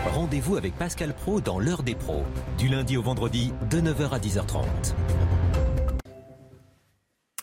[0.07, 2.25] Rendez-vous avec Pascal Pro dans l'heure des pros,
[2.59, 4.67] du lundi au vendredi de 9h à 10h30.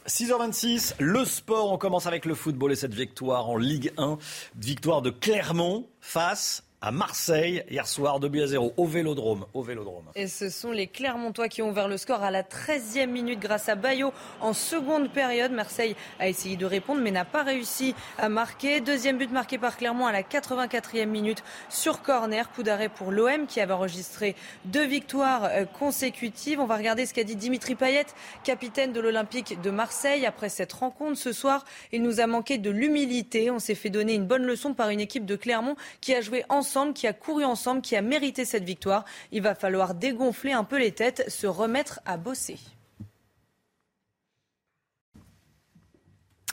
[0.06, 4.18] 6h26, le sport, on commence avec le football et cette victoire en Ligue 1,
[4.56, 9.46] victoire de Clermont face à Marseille hier soir, 2 buts à 0 au Vélodrome.
[9.54, 10.06] Au Vélodrome.
[10.15, 13.68] Et ce sont les Clermontois qui ont ouvert le score à la 13e minute grâce
[13.68, 15.52] à Bayo en seconde période.
[15.52, 18.80] Marseille a essayé de répondre mais n'a pas réussi à marquer.
[18.80, 22.50] Deuxième but marqué par Clermont à la 84e minute sur corner.
[22.52, 26.62] Coup d'arrêt pour l'OM qui avait enregistré deux victoires euh, consécutives.
[26.62, 28.06] On va regarder ce qu'a dit Dimitri Payet,
[28.46, 31.65] capitaine de l'Olympique de Marseille après cette rencontre ce soir.
[31.92, 33.52] Il nous a manqué de l'humilité.
[33.52, 36.46] On s'est fait donner une bonne leçon par une équipe de Clermont qui a joué
[36.93, 39.05] qui a couru ensemble, qui a mérité cette victoire.
[39.32, 42.58] Il va falloir dégonfler un peu les têtes, se remettre à bosser.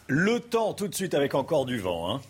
[0.09, 2.15] Le temps tout de suite avec encore du vent.
[2.15, 2.21] Hein.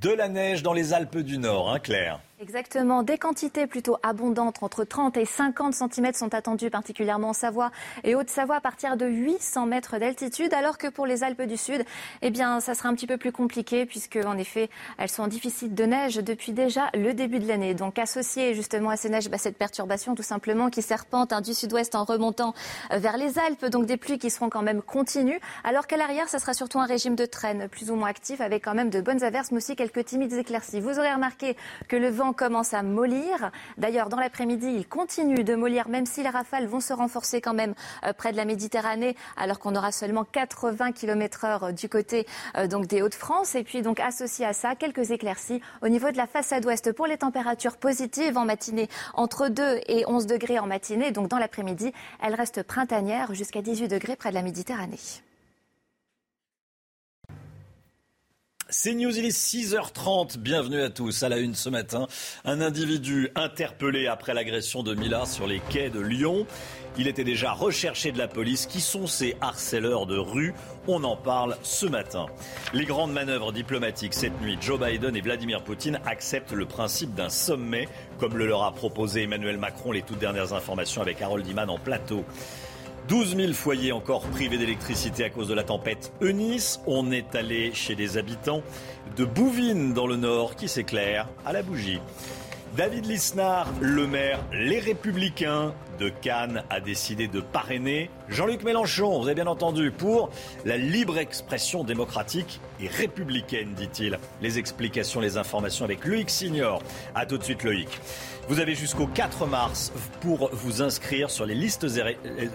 [0.00, 2.20] De la neige dans les Alpes du Nord, hein, Claire.
[2.42, 3.04] Exactement.
[3.04, 7.70] Des quantités plutôt abondantes, entre 30 et 50 cm sont attendues, particulièrement en Savoie
[8.02, 11.84] et Haute-Savoie, à partir de 800 mètres d'altitude, alors que pour les Alpes du Sud,
[12.20, 15.28] eh bien, ça sera un petit peu plus compliqué, puisque, en effet, elles sont en
[15.28, 17.74] déficit de neige depuis déjà le début de l'année.
[17.74, 21.54] Donc, associé justement à ces neiges, bah, cette perturbation, tout simplement, qui serpente hein, du
[21.54, 22.54] sud-ouest en remontant
[22.90, 26.28] euh, vers les Alpes, donc des pluies qui seront quand même continues, alors qu'à l'arrière,
[26.28, 29.00] ça sera surtout un régime de traîne plus ou moins actif, avec quand même de
[29.00, 30.80] bonnes averses, mais aussi quelques timides éclaircies.
[30.80, 33.50] Vous aurez remarqué que le vent commence à mollir.
[33.78, 37.54] D'ailleurs, dans l'après-midi, il continue de mollir, même si les rafales vont se renforcer quand
[37.54, 42.26] même euh, près de la Méditerranée, alors qu'on aura seulement 80 km heure du côté
[42.56, 43.54] euh, des Hauts-de-France.
[43.54, 47.06] Et puis, donc, associé à ça, quelques éclaircies au niveau de la façade ouest pour
[47.06, 51.10] les températures positives en matinée, entre 2 et 11 degrés en matinée.
[51.10, 51.92] Donc, dans l'après-midi,
[52.22, 54.98] elle reste printanière jusqu'à 18 degrés près de la Méditerranée.
[58.74, 60.38] C'est News, il est 6h30.
[60.38, 61.22] Bienvenue à tous.
[61.22, 62.06] À la une ce matin,
[62.46, 66.46] un individu interpellé après l'agression de Mila sur les quais de Lyon.
[66.96, 68.64] Il était déjà recherché de la police.
[68.64, 70.54] Qui sont ces harceleurs de rue
[70.88, 72.24] On en parle ce matin.
[72.72, 74.56] Les grandes manœuvres diplomatiques cette nuit.
[74.58, 79.24] Joe Biden et Vladimir Poutine acceptent le principe d'un sommet, comme le leur a proposé
[79.24, 79.92] Emmanuel Macron.
[79.92, 82.24] Les toutes dernières informations avec Harold Iman en plateau.
[83.08, 86.80] 12 000 foyers encore privés d'électricité à cause de la tempête Eunice.
[86.86, 88.62] On est allé chez des habitants
[89.16, 92.00] de Bouvines dans le nord qui s'éclairent à la bougie.
[92.76, 99.26] David Lisnard, le maire Les Républicains de Cannes, a décidé de parrainer Jean-Luc Mélenchon, vous
[99.26, 100.30] avez bien entendu, pour
[100.64, 104.18] la libre expression démocratique et républicaine, dit-il.
[104.40, 106.82] Les explications, les informations avec Loïc Signor.
[107.14, 107.88] A tout de suite Loïc.
[108.48, 111.86] Vous avez jusqu'au 4 mars pour vous inscrire sur les listes,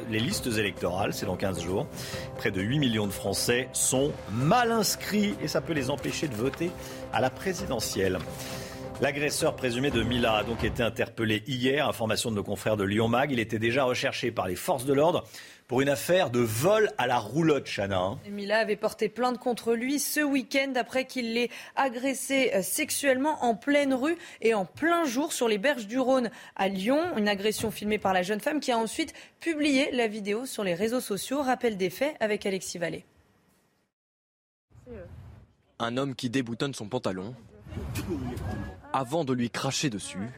[0.10, 1.88] listes électorales, c'est dans 15 jours.
[2.36, 6.36] Près de 8 millions de Français sont mal inscrits et ça peut les empêcher de
[6.36, 6.71] voter
[7.13, 8.19] à la présidentielle.
[9.00, 13.08] L'agresseur présumé de Mila a donc été interpellé hier, information de nos confrères de Lyon
[13.08, 13.32] Mag.
[13.32, 15.23] Il était déjà recherché par les forces de l'ordre
[15.67, 18.17] pour une affaire de vol à la roulotte, Chana.
[18.30, 23.53] Mila avait porté plainte contre lui ce week-end après qu'il l'ait agressé euh, sexuellement en
[23.53, 27.17] pleine rue et en plein jour sur les berges du Rhône à Lyon.
[27.17, 30.73] Une agression filmée par la jeune femme qui a ensuite publié la vidéo sur les
[30.73, 31.41] réseaux sociaux.
[31.41, 33.03] Rappel des faits avec Alexis Vallée.
[35.80, 37.36] Un homme qui déboutonne son pantalon
[38.93, 40.30] avant de lui cracher dessus,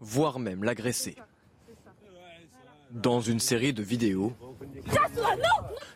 [0.00, 1.16] voire même l'agresser.
[2.92, 4.34] Dans une série de vidéos,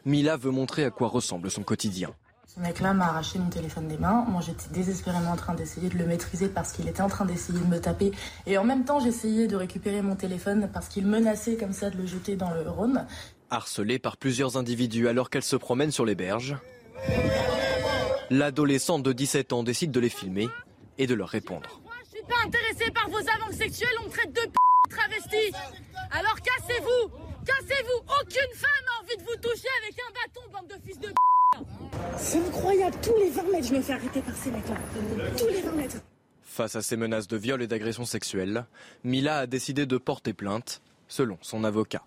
[0.06, 2.10] Mila veut montrer à quoi ressemble son quotidien.
[2.46, 4.24] Ce mec-là m'a arraché mon téléphone des mains.
[4.28, 7.58] Moi, j'étais désespérément en train d'essayer de le maîtriser parce qu'il était en train d'essayer
[7.58, 8.12] de me taper.
[8.46, 11.98] Et en même temps, j'essayais de récupérer mon téléphone parce qu'il menaçait comme ça de
[11.98, 13.06] le jeter dans le Rhône.
[13.50, 16.56] Harcelée par plusieurs individus alors qu'elle se promène sur les berges,
[18.30, 20.48] l'adolescente de 17 ans décide de les filmer
[20.96, 21.80] et de leur répondre.
[22.04, 24.56] Je suis pas intéressé par vos avances sexuelles, on me traite de p
[24.88, 25.52] travesti.
[26.10, 27.10] Alors cassez-vous
[27.46, 31.08] Cassez-vous Aucune femme a envie de vous toucher avec un bâton, bande de fils de.
[32.16, 34.76] C'est incroyable, tous les 20 mètres, je me fais arrêter par ces mecs-là.
[35.38, 35.96] Tous les 20 mètres.
[36.42, 38.66] Face à ces menaces de viol et d'agression sexuelle,
[39.04, 42.02] Mila a décidé de porter plainte, selon son avocat.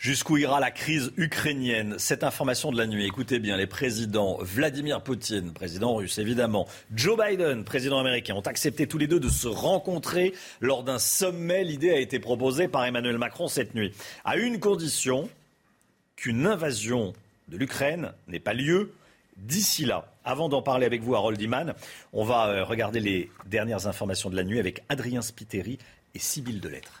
[0.00, 5.02] Jusqu'où ira la crise ukrainienne Cette information de la nuit, écoutez bien, les présidents Vladimir
[5.02, 9.46] Poutine, président russe évidemment, Joe Biden, président américain, ont accepté tous les deux de se
[9.46, 10.32] rencontrer
[10.62, 11.64] lors d'un sommet.
[11.64, 13.92] L'idée a été proposée par Emmanuel Macron cette nuit,
[14.24, 15.28] à une condition
[16.16, 17.12] qu'une invasion
[17.48, 18.94] de l'Ukraine n'ait pas lieu
[19.36, 20.10] d'ici là.
[20.24, 21.74] Avant d'en parler avec vous, Harold Iman,
[22.14, 25.76] on va euh, regarder les dernières informations de la nuit avec Adrien Spiteri
[26.14, 26.99] et Sybille Delettre.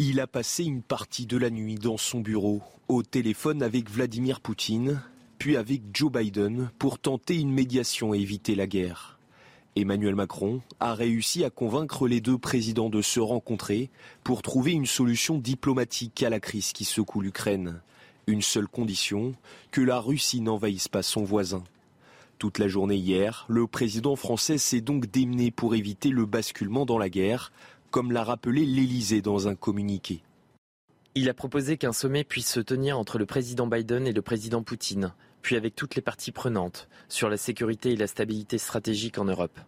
[0.00, 4.40] Il a passé une partie de la nuit dans son bureau, au téléphone avec Vladimir
[4.40, 5.00] Poutine,
[5.38, 9.20] puis avec Joe Biden pour tenter une médiation et éviter la guerre.
[9.76, 13.88] Emmanuel Macron a réussi à convaincre les deux présidents de se rencontrer
[14.24, 17.80] pour trouver une solution diplomatique à la crise qui secoue l'Ukraine.
[18.26, 19.34] Une seule condition,
[19.70, 21.62] que la Russie n'envahisse pas son voisin.
[22.38, 26.98] Toute la journée hier, le président français s'est donc démené pour éviter le basculement dans
[26.98, 27.52] la guerre,
[27.94, 30.24] comme l'a rappelé l'Élysée dans un communiqué.
[31.14, 34.64] Il a proposé qu'un sommet puisse se tenir entre le président Biden et le président
[34.64, 39.26] Poutine, puis avec toutes les parties prenantes, sur la sécurité et la stabilité stratégique en
[39.26, 39.60] Europe.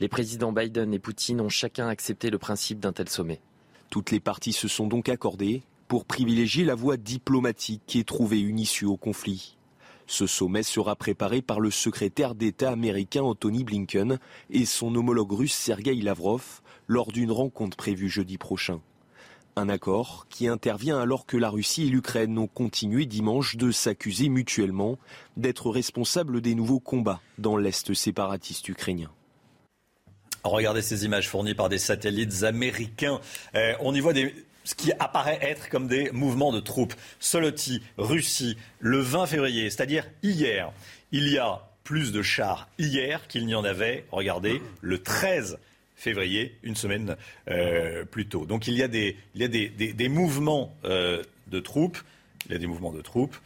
[0.00, 3.42] Les présidents Biden et Poutine ont chacun accepté le principe d'un tel sommet.
[3.90, 8.58] Toutes les parties se sont donc accordées pour privilégier la voie diplomatique et trouver une
[8.58, 9.58] issue au conflit.
[10.06, 15.52] Ce sommet sera préparé par le secrétaire d'État américain Anthony Blinken et son homologue russe
[15.52, 18.80] Sergei Lavrov lors d'une rencontre prévue jeudi prochain.
[19.58, 24.28] Un accord qui intervient alors que la Russie et l'Ukraine ont continué dimanche de s'accuser
[24.28, 24.98] mutuellement
[25.38, 29.10] d'être responsables des nouveaux combats dans l'Est séparatiste ukrainien.
[30.44, 33.20] Regardez ces images fournies par des satellites américains.
[33.54, 34.12] Euh, on y voit
[34.64, 36.94] ce qui apparaît être comme des mouvements de troupes.
[37.18, 40.70] Soloty, Russie, le 20 février, c'est-à-dire hier,
[41.12, 45.58] il y a plus de chars hier qu'il n'y en avait, regardez, le 13
[45.96, 47.16] février, une semaine
[47.48, 48.46] euh, plus tôt.
[48.46, 51.98] Donc il y a des, il y a des, mouvements euh, de troupes.
[52.46, 53.36] Il y a des mouvements de troupes.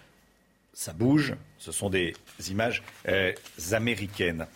[0.75, 1.35] Ça bouge.
[1.59, 2.15] Ce sont des
[2.51, 3.33] images euh,
[3.73, 4.47] américaines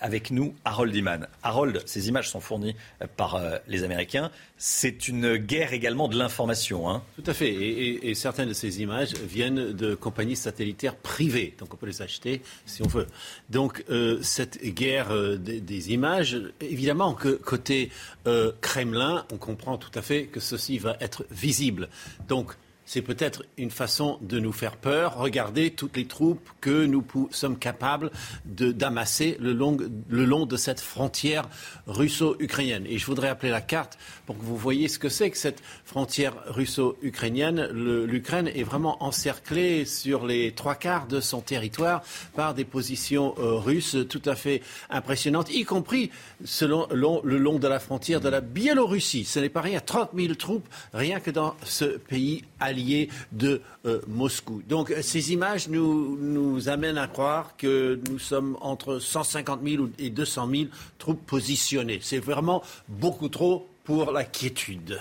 [0.00, 1.26] avec nous Harold Iman.
[1.42, 4.30] Harold, ces images sont fournies euh, par euh, les Américains.
[4.56, 6.90] C'est une guerre également de l'information.
[6.90, 7.02] Hein.
[7.16, 7.52] Tout à fait.
[7.52, 11.54] Et, certaines de ces images viennent de compagnies satellitaires privées.
[11.58, 13.06] Donc on peut les acheter si on veut.
[13.50, 17.90] Donc euh, cette guerre des, images, évidemment que côté
[18.60, 21.88] Kremlin, on comprend tout à fait que ceci va être visible.
[22.26, 22.56] Donc
[22.88, 25.18] c'est peut-être une façon de nous faire peur.
[25.18, 28.10] Regardez toutes les troupes que nous sommes capables
[28.46, 31.50] d'amasser le long, de cette frontière
[31.86, 32.86] russo-ukrainienne.
[32.86, 35.62] Et je voudrais appeler la carte pour que vous voyez ce que c'est que cette
[35.84, 37.68] frontière russo-ukrainienne.
[38.06, 42.02] L'Ukraine est vraiment encerclée sur les trois quarts de son territoire
[42.34, 47.80] par des positions euh, russes tout à fait impressionnantes, y compris le long de la
[47.80, 49.26] frontière de la Biélorussie.
[49.26, 52.77] Ce n'est pas rien, 30 000 troupes rien que dans ce pays allié
[53.32, 54.62] de euh, Moscou.
[54.68, 60.10] Donc ces images nous, nous amènent à croire que nous sommes entre 150 000 et
[60.10, 60.62] 200 000
[60.98, 62.00] troupes positionnées.
[62.02, 65.00] C'est vraiment beaucoup trop pour la quiétude.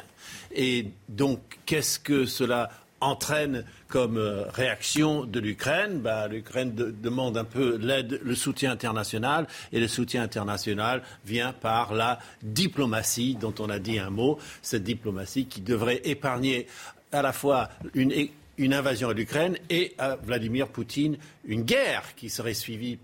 [0.55, 5.99] Et donc, qu'est-ce que cela entraîne comme euh, réaction de l'Ukraine?
[5.99, 11.93] Bah, L'Ukraine demande un peu l'aide, le soutien international, et le soutien international vient par
[11.93, 16.67] la diplomatie, dont on a dit un mot, cette diplomatie qui devrait épargner
[17.11, 22.53] à la fois une, invasion à l'Ukraine et à Vladimir Poutine une guerre qui serait
[22.53, 22.99] suivie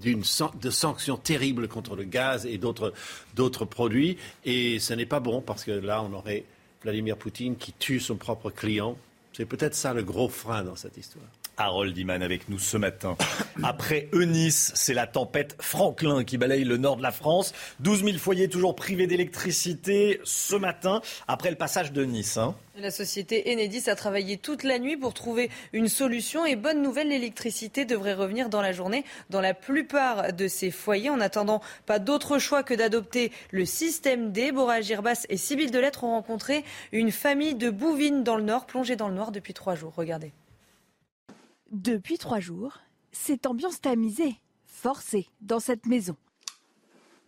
[0.00, 0.22] d'une,
[0.60, 4.16] de sanctions terribles contre le gaz et d'autres produits.
[4.44, 6.44] Et ce n'est pas bon parce que là, on aurait
[6.82, 8.96] Vladimir Poutine qui tue son propre client
[9.32, 11.24] c'est peut-être ça le gros frein dans cette histoire.
[11.56, 13.16] Harold Iman avec nous ce matin.
[13.62, 17.52] Après Eunice, c'est la tempête Franklin qui balaye le nord de la France.
[17.80, 22.36] 12 000 foyers toujours privés d'électricité ce matin, après le passage de Nice.
[22.36, 22.54] Hein.
[22.76, 27.08] La société Enedis a travaillé toute la nuit pour trouver une solution et bonne nouvelle,
[27.08, 31.10] l'électricité devrait revenir dans la journée dans la plupart de ces foyers.
[31.10, 34.52] En attendant, pas d'autre choix que d'adopter le système D.
[34.52, 38.96] Bora Girbas et Sybille Delettre ont rencontré une famille de bouvines dans le nord, plongée
[38.96, 39.92] dans le noir depuis trois jours.
[39.94, 40.32] Regardez.
[41.72, 42.80] Depuis trois jours,
[43.12, 44.34] cette ambiance tamisée,
[44.66, 46.16] forcée, dans cette maison.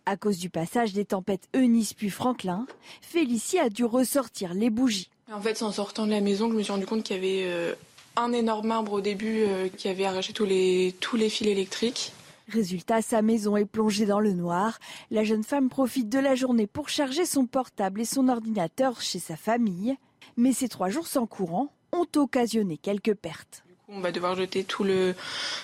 [0.05, 2.67] À cause du passage des tempêtes Eunice puis Franklin,
[3.01, 5.09] Félicie a dû ressortir les bougies.
[5.33, 7.15] En fait, c'est en sortant de la maison que je me suis rendu compte qu'il
[7.15, 7.73] y avait euh,
[8.17, 12.13] un énorme arbre au début euh, qui avait arraché tous les, tous les fils électriques.
[12.47, 14.77] Résultat, sa maison est plongée dans le noir.
[15.09, 19.17] La jeune femme profite de la journée pour charger son portable et son ordinateur chez
[19.17, 19.97] sa famille.
[20.37, 23.64] Mais ces trois jours sans courant ont occasionné quelques pertes.
[23.87, 25.13] On va devoir jeter tout, le,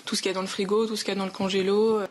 [0.06, 1.32] tout ce qu'il y a dans le frigo, tout ce qu'il y a dans le
[1.32, 2.02] congélo.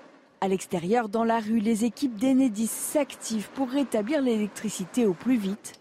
[0.40, 5.74] À l'extérieur, dans la rue, les équipes d'Enedis s'activent pour rétablir l'électricité au plus vite.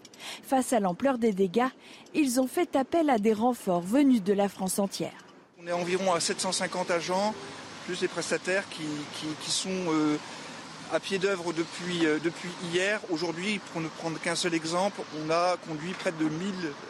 [0.44, 1.70] Face à l'ampleur des dégâts,
[2.14, 5.26] ils ont fait appel à des renforts venus de la France entière.
[5.62, 7.34] On est environ à 750 agents,
[7.86, 8.84] plus les prestataires qui,
[9.42, 10.18] qui, sont euh,
[10.92, 13.00] à pied d'œuvre depuis, euh, depuis hier.
[13.10, 16.32] Aujourd'hui, pour ne prendre qu'un seul exemple, on a conduit près de 1000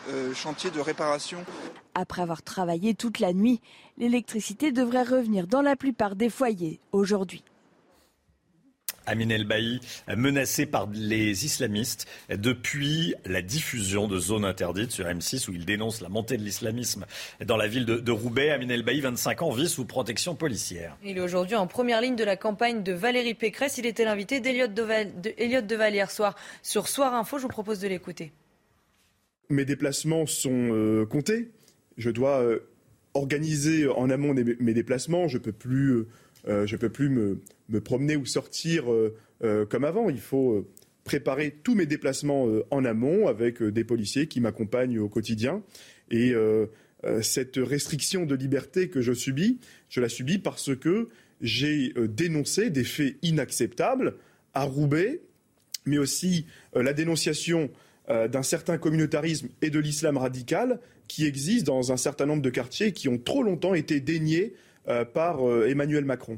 [0.10, 1.40] euh, chantiers de réparation.
[1.96, 3.62] Après avoir travaillé toute la nuit,
[3.98, 7.44] l'électricité devrait revenir dans la plupart des foyers aujourd'hui.
[9.06, 9.80] Amin El Bailly,
[10.16, 16.02] menacé par les islamistes depuis la diffusion de zones interdites sur M6 où il dénonce
[16.02, 17.06] la montée de l'islamisme
[17.46, 18.52] dans la ville de, Roubaix.
[18.52, 20.98] Amin El Bailly, 25 ans, vit sous protection policière.
[21.04, 23.78] Il est aujourd'hui en première ligne de la campagne de Valérie Pécresse.
[23.78, 27.38] Il était l'invité d'Eliott Deval hier soir sur Soir Info.
[27.38, 28.32] Je vous propose de l'écouter.
[29.50, 31.50] Mes déplacements sont euh, comptés.
[31.98, 32.60] Je dois euh,
[33.14, 35.28] organiser en amont mes déplacements.
[35.28, 36.06] Je peux plus,
[36.48, 40.10] euh, je peux plus me me promener ou sortir euh, euh, comme avant.
[40.10, 40.68] Il faut euh,
[41.04, 45.64] préparer tous mes déplacements en amont avec des policiers qui m'accompagnent au quotidien.
[46.12, 46.36] Et
[47.22, 49.58] cette restriction de liberté que je subis,
[49.90, 51.10] je la subis parce que
[51.42, 54.18] j'ai dénoncé des faits inacceptables
[54.54, 55.22] à Roubaix,
[55.88, 57.72] mais aussi la dénonciation
[58.08, 62.92] d'un certain communautarisme et de l'islam radical qui existe dans un certain nombre de quartiers
[62.92, 64.54] qui ont trop longtemps été déniés
[65.16, 66.38] par Emmanuel Macron.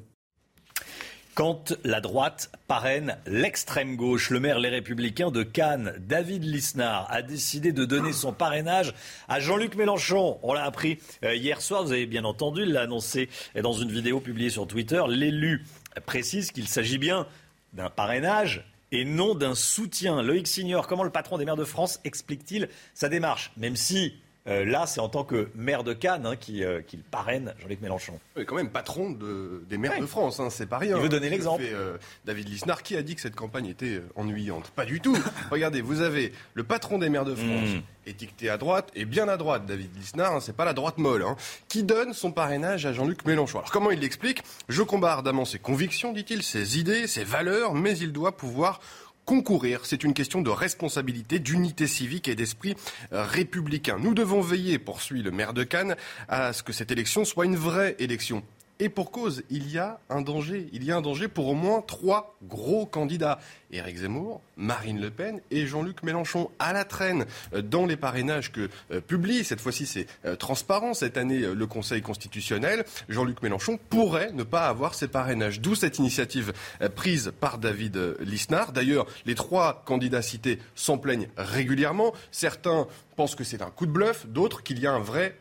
[1.34, 7.22] Quand la droite parraine l'extrême gauche, le maire Les Républicains de Cannes, David Lisnard, a
[7.22, 8.94] décidé de donner son parrainage
[9.30, 10.40] à Jean-Luc Mélenchon.
[10.44, 13.90] On l'a appris euh, hier soir, vous avez bien entendu, il l'a annoncé dans une
[13.90, 15.02] vidéo publiée sur Twitter.
[15.08, 15.64] L'élu
[16.06, 17.26] précise qu'il s'agit bien
[17.72, 20.22] d'un parrainage et non d'un soutien.
[20.22, 23.54] Loïc Signor, comment le patron des maires de France explique-t-il sa démarche?
[23.56, 24.16] Même si
[24.48, 28.20] euh, là, c'est en tant que maire de Cannes hein, euh, qu'il parraine Jean-Luc Mélenchon.
[28.36, 30.98] Oui, quand même patron des maires de France, hein, c'est pas rien.
[30.98, 31.64] Il veut donner l'exemple.
[31.66, 34.72] Euh, David Lisnard, qui a dit que cette campagne était ennuyante?
[34.72, 35.16] Pas du tout.
[35.52, 38.10] Regardez, vous avez le patron des maires de France, hmm.
[38.10, 41.24] étiqueté à droite, et bien à droite, David Lisnard, hein, c'est pas la droite molle,
[41.68, 43.60] qui donne son parrainage à Jean-Luc Mélenchon.
[43.60, 44.42] Alors comment il l'explique?
[44.70, 48.80] Je combats ardemment ses convictions, dit-il, ses idées, ses valeurs, mais il doit pouvoir
[49.26, 49.86] concourir.
[49.86, 52.76] C'est une question de responsabilité, d'unité civique et d'esprit
[53.14, 53.98] euh, républicain.
[54.00, 55.96] Nous devons veiller, poursuit le maire de Cannes,
[56.28, 58.44] à ce que cette élection soit une vraie élection
[58.82, 60.68] et pour cause, il y a un danger.
[60.74, 63.38] Il y a un danger pour au moins trois gros candidats.
[63.72, 68.52] Éric Zemmour, Marine Le Pen et Jean-Luc Mélenchon à la traîne euh, dans les parrainages
[68.52, 73.80] que euh, publie, cette fois-ci c'est euh, transparent, cette année le Conseil constitutionnel, Jean-Luc Mélenchon
[73.90, 75.62] pourrait ne pas avoir ses parrainages.
[75.62, 76.52] D'où cette initiative
[76.96, 78.72] prise par David Lisnard.
[78.72, 82.14] D'ailleurs, les trois candidats cités s'en plaignent régulièrement.
[82.32, 85.38] Certains pensent que c'est un coup de bluff, d'autres qu'il y a un vrai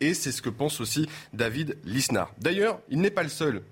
[0.00, 2.32] et c'est ce que pense aussi David Lisnard.
[2.38, 3.62] D'ailleurs, il n'est pas le seul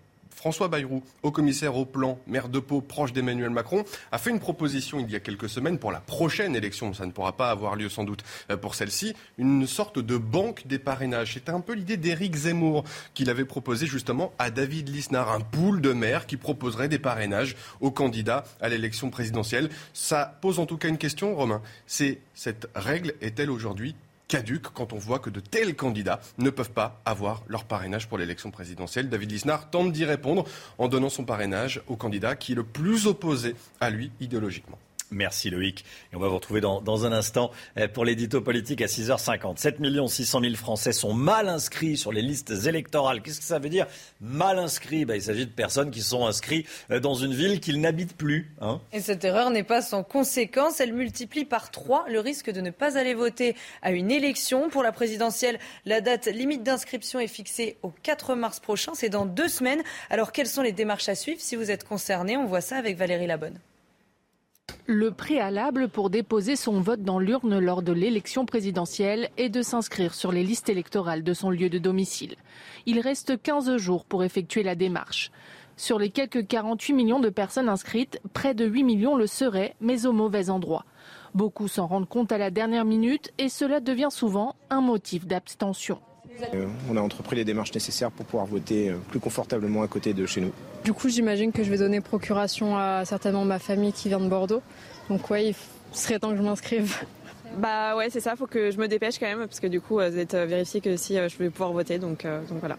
[0.40, 4.40] François Bayrou, haut commissaire au plan, maire de Pau, proche d'Emmanuel Macron, a fait une
[4.40, 6.94] proposition il y a quelques semaines pour la prochaine élection.
[6.94, 9.14] Ça ne pourra pas avoir lieu sans doute euh, pour celle-ci.
[9.36, 11.34] Une sorte de banque des parrainages.
[11.34, 15.82] C'était un peu l'idée d'Éric Zemmour qu'il avait proposé justement à David Lisnard, un pool
[15.82, 19.68] de maires qui proposerait des parrainages aux candidats à l'élection présidentielle.
[19.92, 21.61] Ça pose en tout cas une question, Romain.
[21.86, 23.94] C'est cette règle est-elle aujourd'hui
[24.31, 28.16] caduque quand on voit que de tels candidats ne peuvent pas avoir leur parrainage pour
[28.16, 29.09] l'élection présidentielle.
[29.09, 30.45] David Lisnard tente d'y répondre
[30.78, 34.78] en donnant son parrainage au candidat qui est le plus opposé à lui idéologiquement.
[35.11, 35.84] Merci Loïc.
[36.12, 39.56] Et on va vous retrouver dans, un instant eh, pour l'édito politique à 6h50.
[39.56, 43.22] 7 600 000 Français sont mal inscrits sur les listes électorales.
[43.22, 43.86] Qu'est-ce que ça veut dire
[44.20, 45.04] mal inscrits?
[45.04, 48.54] Ben, Il s'agit de personnes qui sont inscrites euh, dans une ville qu'ils n'habitent plus.
[48.61, 48.80] Hein.
[48.92, 50.80] Et cette erreur n'est pas sans conséquence.
[50.80, 54.70] Elle multiplie par 3 le risque de ne pas aller voter à une élection.
[54.70, 58.92] Pour la présidentielle, la date limite d'inscription est fixée au 4 mars prochain.
[58.94, 59.82] C'est dans deux semaines.
[60.08, 61.40] Alors quelles sont les démarches à suivre?
[61.40, 63.58] Si vous êtes concerné On voit ça avec Valérie Labonne.
[64.87, 70.14] Le préalable pour déposer son vote dans l'urne lors de l'élection présidentielle est de s'inscrire
[70.14, 72.37] sur les listes électorales de son lieu de domicile.
[72.87, 75.31] Il reste 15 jours pour effectuer la démarche.
[75.76, 80.07] Sur les quelques 48 millions de personnes inscrites, près de 8 millions le seraient, mais
[80.07, 80.85] au mauvais endroit.
[81.35, 86.01] Beaucoup s'en rendent compte à la dernière minute et cela devient souvent un motif d'abstention.
[86.55, 90.12] Euh, on a entrepris les démarches nécessaires pour pouvoir voter euh, plus confortablement à côté
[90.14, 90.53] de chez nous.
[90.85, 94.28] Du coup, j'imagine que je vais donner procuration à certainement ma famille qui vient de
[94.28, 94.62] Bordeaux.
[95.09, 95.55] Donc ouais, il
[95.93, 96.97] serait temps que je m'inscrive.
[97.59, 99.95] Bah ouais, c'est ça, faut que je me dépêche quand même, parce que du coup,
[99.95, 102.78] vous êtes vérifié que si je vais pouvoir voter, donc, donc voilà.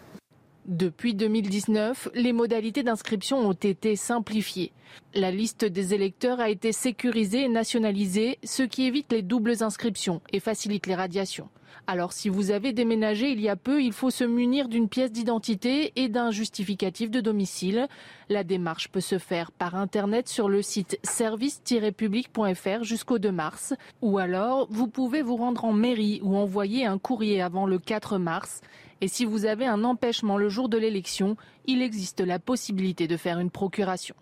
[0.64, 4.72] Depuis 2019, les modalités d'inscription ont été simplifiées.
[5.12, 10.22] La liste des électeurs a été sécurisée et nationalisée, ce qui évite les doubles inscriptions
[10.32, 11.48] et facilite les radiations.
[11.88, 15.10] Alors si vous avez déménagé il y a peu, il faut se munir d'une pièce
[15.10, 17.88] d'identité et d'un justificatif de domicile.
[18.28, 23.74] La démarche peut se faire par Internet sur le site service-public.fr jusqu'au 2 mars.
[24.00, 28.16] Ou alors, vous pouvez vous rendre en mairie ou envoyer un courrier avant le 4
[28.16, 28.60] mars.
[29.00, 33.16] Et si vous avez un empêchement le jour de l'élection, il existe la possibilité de
[33.16, 34.14] faire une procuration.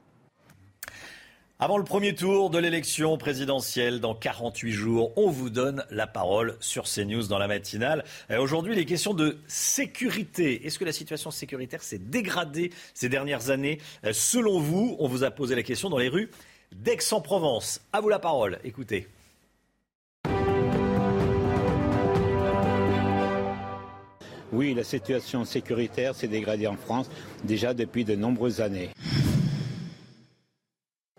[1.63, 6.57] Avant le premier tour de l'élection présidentielle dans 48 jours, on vous donne la parole
[6.59, 8.03] sur CNews dans la matinale.
[8.31, 10.67] Aujourd'hui, les questions de sécurité.
[10.67, 13.79] Est-ce que la situation sécuritaire s'est dégradée ces dernières années?
[14.11, 16.31] Selon vous, on vous a posé la question dans les rues
[16.73, 17.83] d'Aix-en-Provence.
[17.93, 18.59] À vous la parole.
[18.65, 19.07] Écoutez.
[24.51, 27.11] Oui, la situation sécuritaire s'est dégradée en France
[27.45, 28.89] déjà depuis de nombreuses années.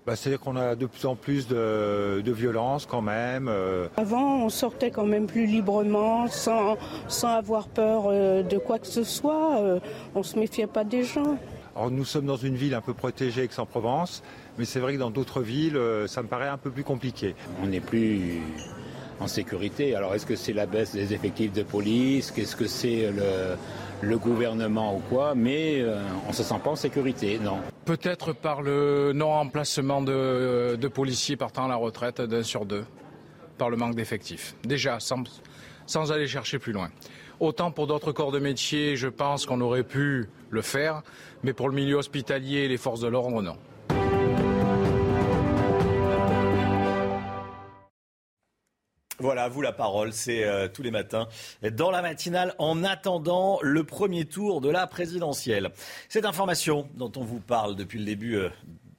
[0.05, 3.47] Bah, C'est-à-dire qu'on a de plus en plus de, de violence quand même.
[3.47, 3.87] euh.
[3.97, 6.77] Avant, on sortait quand même plus librement, sans,
[7.07, 9.59] sans avoir peur euh, de quoi que ce soit.
[9.61, 9.79] euh,
[10.15, 11.37] On se méfiait pas des gens.
[11.75, 14.23] Alors nous sommes dans une ville un peu protégée, Aix-en-Provence,
[14.57, 17.33] mais c'est vrai que dans d'autres villes, euh, ça me paraît un peu plus compliqué.
[17.63, 18.41] On n'est plus
[19.21, 19.95] en sécurité.
[19.95, 22.31] Alors est-ce que c'est la baisse des effectifs de police?
[22.31, 23.55] Qu'est-ce que c'est le,
[24.01, 27.57] le gouvernement ou quoi Mais euh, on se sent pas en sécurité, non.
[27.85, 32.85] Peut-être par le non-remplacement de, de policiers partant à la retraite d'un sur deux,
[33.57, 34.55] par le manque d'effectifs.
[34.63, 35.23] Déjà, sans,
[35.85, 36.89] sans aller chercher plus loin.
[37.39, 41.01] Autant pour d'autres corps de métier, je pense qu'on aurait pu le faire,
[41.43, 43.57] mais pour le milieu hospitalier et les forces de l'ordre, non.
[49.21, 51.27] Voilà, à vous la parole, c'est euh, tous les matins
[51.73, 55.69] dans la matinale en attendant le premier tour de la présidentielle.
[56.09, 58.49] Cette information dont on vous parle depuis le début euh,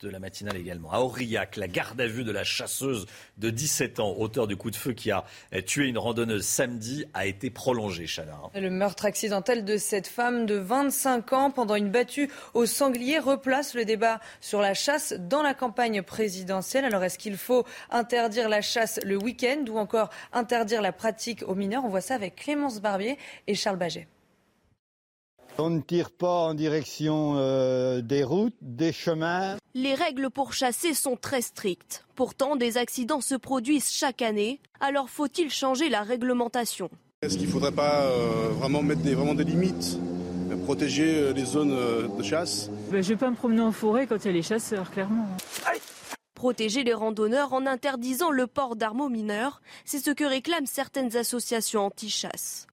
[0.02, 0.90] de la matinale également.
[0.92, 3.06] À Aurillac, la garde à vue de la chasseuse
[3.38, 5.24] de 17 ans, auteur du coup de feu qui a
[5.54, 8.32] euh, tué une randonneuse samedi, a été prolongée, Chana.
[8.32, 8.60] hein.
[8.60, 13.74] Le meurtre accidentel de cette femme de 25 ans pendant une battue au sanglier replace
[13.74, 16.84] le débat sur la chasse dans la campagne présidentielle.
[16.84, 21.54] Alors est-ce qu'il faut interdire la chasse le week-end ou encore interdire la pratique aux
[21.54, 21.84] mineurs?
[21.84, 24.08] On voit ça avec Clémence Barbier et Charles Baget.
[25.58, 29.56] On ne tire pas en direction euh, des routes, des chemins.
[29.74, 32.06] Les règles pour chasser sont très strictes.
[32.14, 34.60] Pourtant, des accidents se produisent chaque année.
[34.80, 36.88] Alors faut-il changer la réglementation?
[37.20, 39.98] Est-ce qu'il ne faudrait pas euh, vraiment mettre des, vraiment des limites,
[40.50, 41.76] euh, protéger euh, les zones
[42.16, 42.70] de chasse?
[42.90, 45.28] Ben, je vais pas me promener en forêt quand il y a les chasseurs, clairement.
[46.34, 51.16] Protéger les randonneurs en interdisant le port d'armes aux mineurs, c'est ce que réclament certaines
[51.16, 52.66] associations anti-chasse.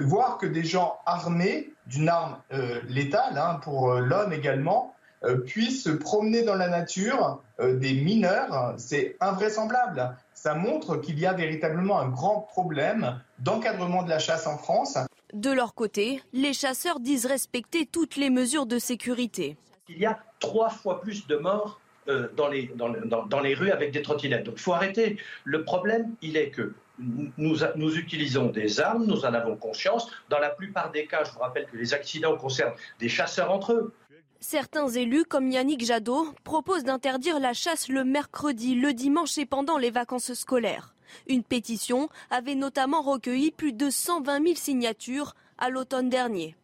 [0.00, 5.36] Voir que des gens armés d'une arme euh, létale, hein, pour euh, l'homme également, euh,
[5.36, 10.16] puissent se promener dans la nature euh, des mineurs, c'est invraisemblable.
[10.34, 14.98] Ça montre qu'il y a véritablement un grand problème d'encadrement de la chasse en France.
[15.32, 19.56] De leur côté, les chasseurs disent respecter toutes les mesures de sécurité.
[19.88, 23.92] Il y a trois fois plus de morts euh, dans, les, dans, les rues avec
[23.92, 24.44] des trottinettes.
[24.44, 25.18] Donc il faut arrêter.
[25.44, 30.10] Le problème, il est que nous, nous, utilisons des armes, nous en avons conscience.
[30.28, 33.72] Dans la plupart des cas, je vous rappelle que les accidents concernent des chasseurs entre
[33.72, 33.92] eux.
[34.40, 39.78] Certains élus, comme Yannick Jadot, proposent d'interdire la chasse le mercredi, le dimanche et pendant
[39.78, 40.94] les vacances scolaires.
[41.28, 46.56] Une pétition avait notamment recueilli plus de 120 000 signatures à l'automne dernier.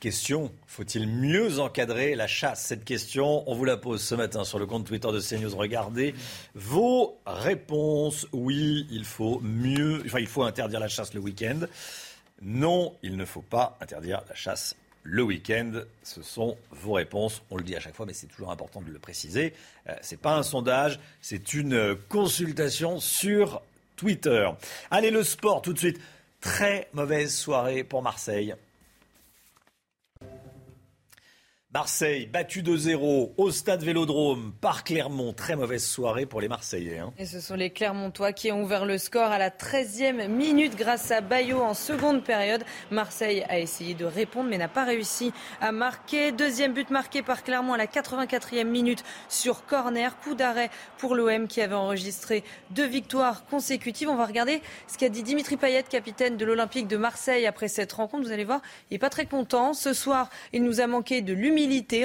[0.00, 2.64] Question, faut-il mieux encadrer la chasse?
[2.64, 5.56] Cette question, on vous la pose ce matin sur le compte Twitter de CNews.
[5.56, 6.14] Regardez
[6.54, 8.28] vos réponses.
[8.32, 11.66] Oui, il faut mieux, enfin, il faut interdire la chasse le week-end.
[12.42, 15.72] Non, il ne faut pas interdire la chasse le week-end.
[16.04, 17.42] Ce sont vos réponses.
[17.50, 19.52] On le dit à chaque fois, mais c'est toujours important de le préciser.
[19.88, 23.62] Euh, ce n'est pas un sondage, c'est une consultation sur
[23.96, 24.48] Twitter.
[24.92, 25.98] Allez, le sport tout de suite.
[26.40, 28.54] Très mauvaise soirée pour Marseille.
[31.74, 35.34] Marseille, battu 2-0 au stade Vélodrome par Clermont.
[35.34, 36.96] Très mauvaise soirée pour les Marseillais.
[36.96, 37.12] Hein.
[37.18, 41.10] Et ce sont les Clermontois qui ont ouvert le score à la 13e minute grâce
[41.10, 42.64] à Bayo en seconde période.
[42.90, 46.32] Marseille a essayé de répondre mais n'a pas réussi à marquer.
[46.32, 50.16] Deuxième but marqué par Clermont à la 84e minute sur corner.
[50.20, 54.08] Coup d'arrêt pour l'OM qui avait enregistré deux victoires consécutives.
[54.08, 57.92] On va regarder ce qu'a dit Dimitri Payet, capitaine de l'Olympique de Marseille après cette
[57.92, 58.24] rencontre.
[58.24, 59.74] Vous allez voir, il n'est pas très content.
[59.74, 61.34] Ce soir, il nous a manqué de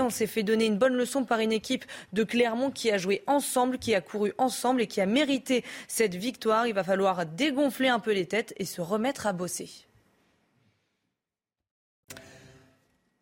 [0.01, 3.23] on s'est fait donner une bonne leçon par une équipe de Clermont qui a joué
[3.27, 6.67] ensemble, qui a couru ensemble et qui a mérité cette victoire.
[6.67, 9.69] Il va falloir dégonfler un peu les têtes et se remettre à bosser.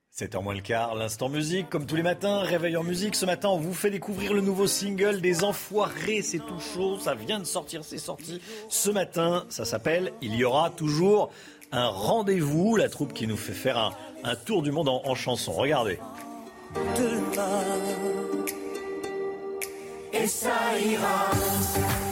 [0.10, 3.16] C'est en moins le quart, l'instant musique, comme tous les matins, réveil en musique.
[3.16, 6.22] Ce matin, on vous fait découvrir le nouveau single des Enfoirés.
[6.22, 9.46] C'est tout chaud, ça vient de sortir, c'est sorti ce matin.
[9.50, 11.32] Ça s'appelle Il y aura toujours
[11.72, 12.76] un rendez-vous.
[12.76, 15.54] La troupe qui nous fait faire un, tour du monde en chanson.
[15.54, 15.98] Regardez.
[20.14, 22.11] Et ça ira.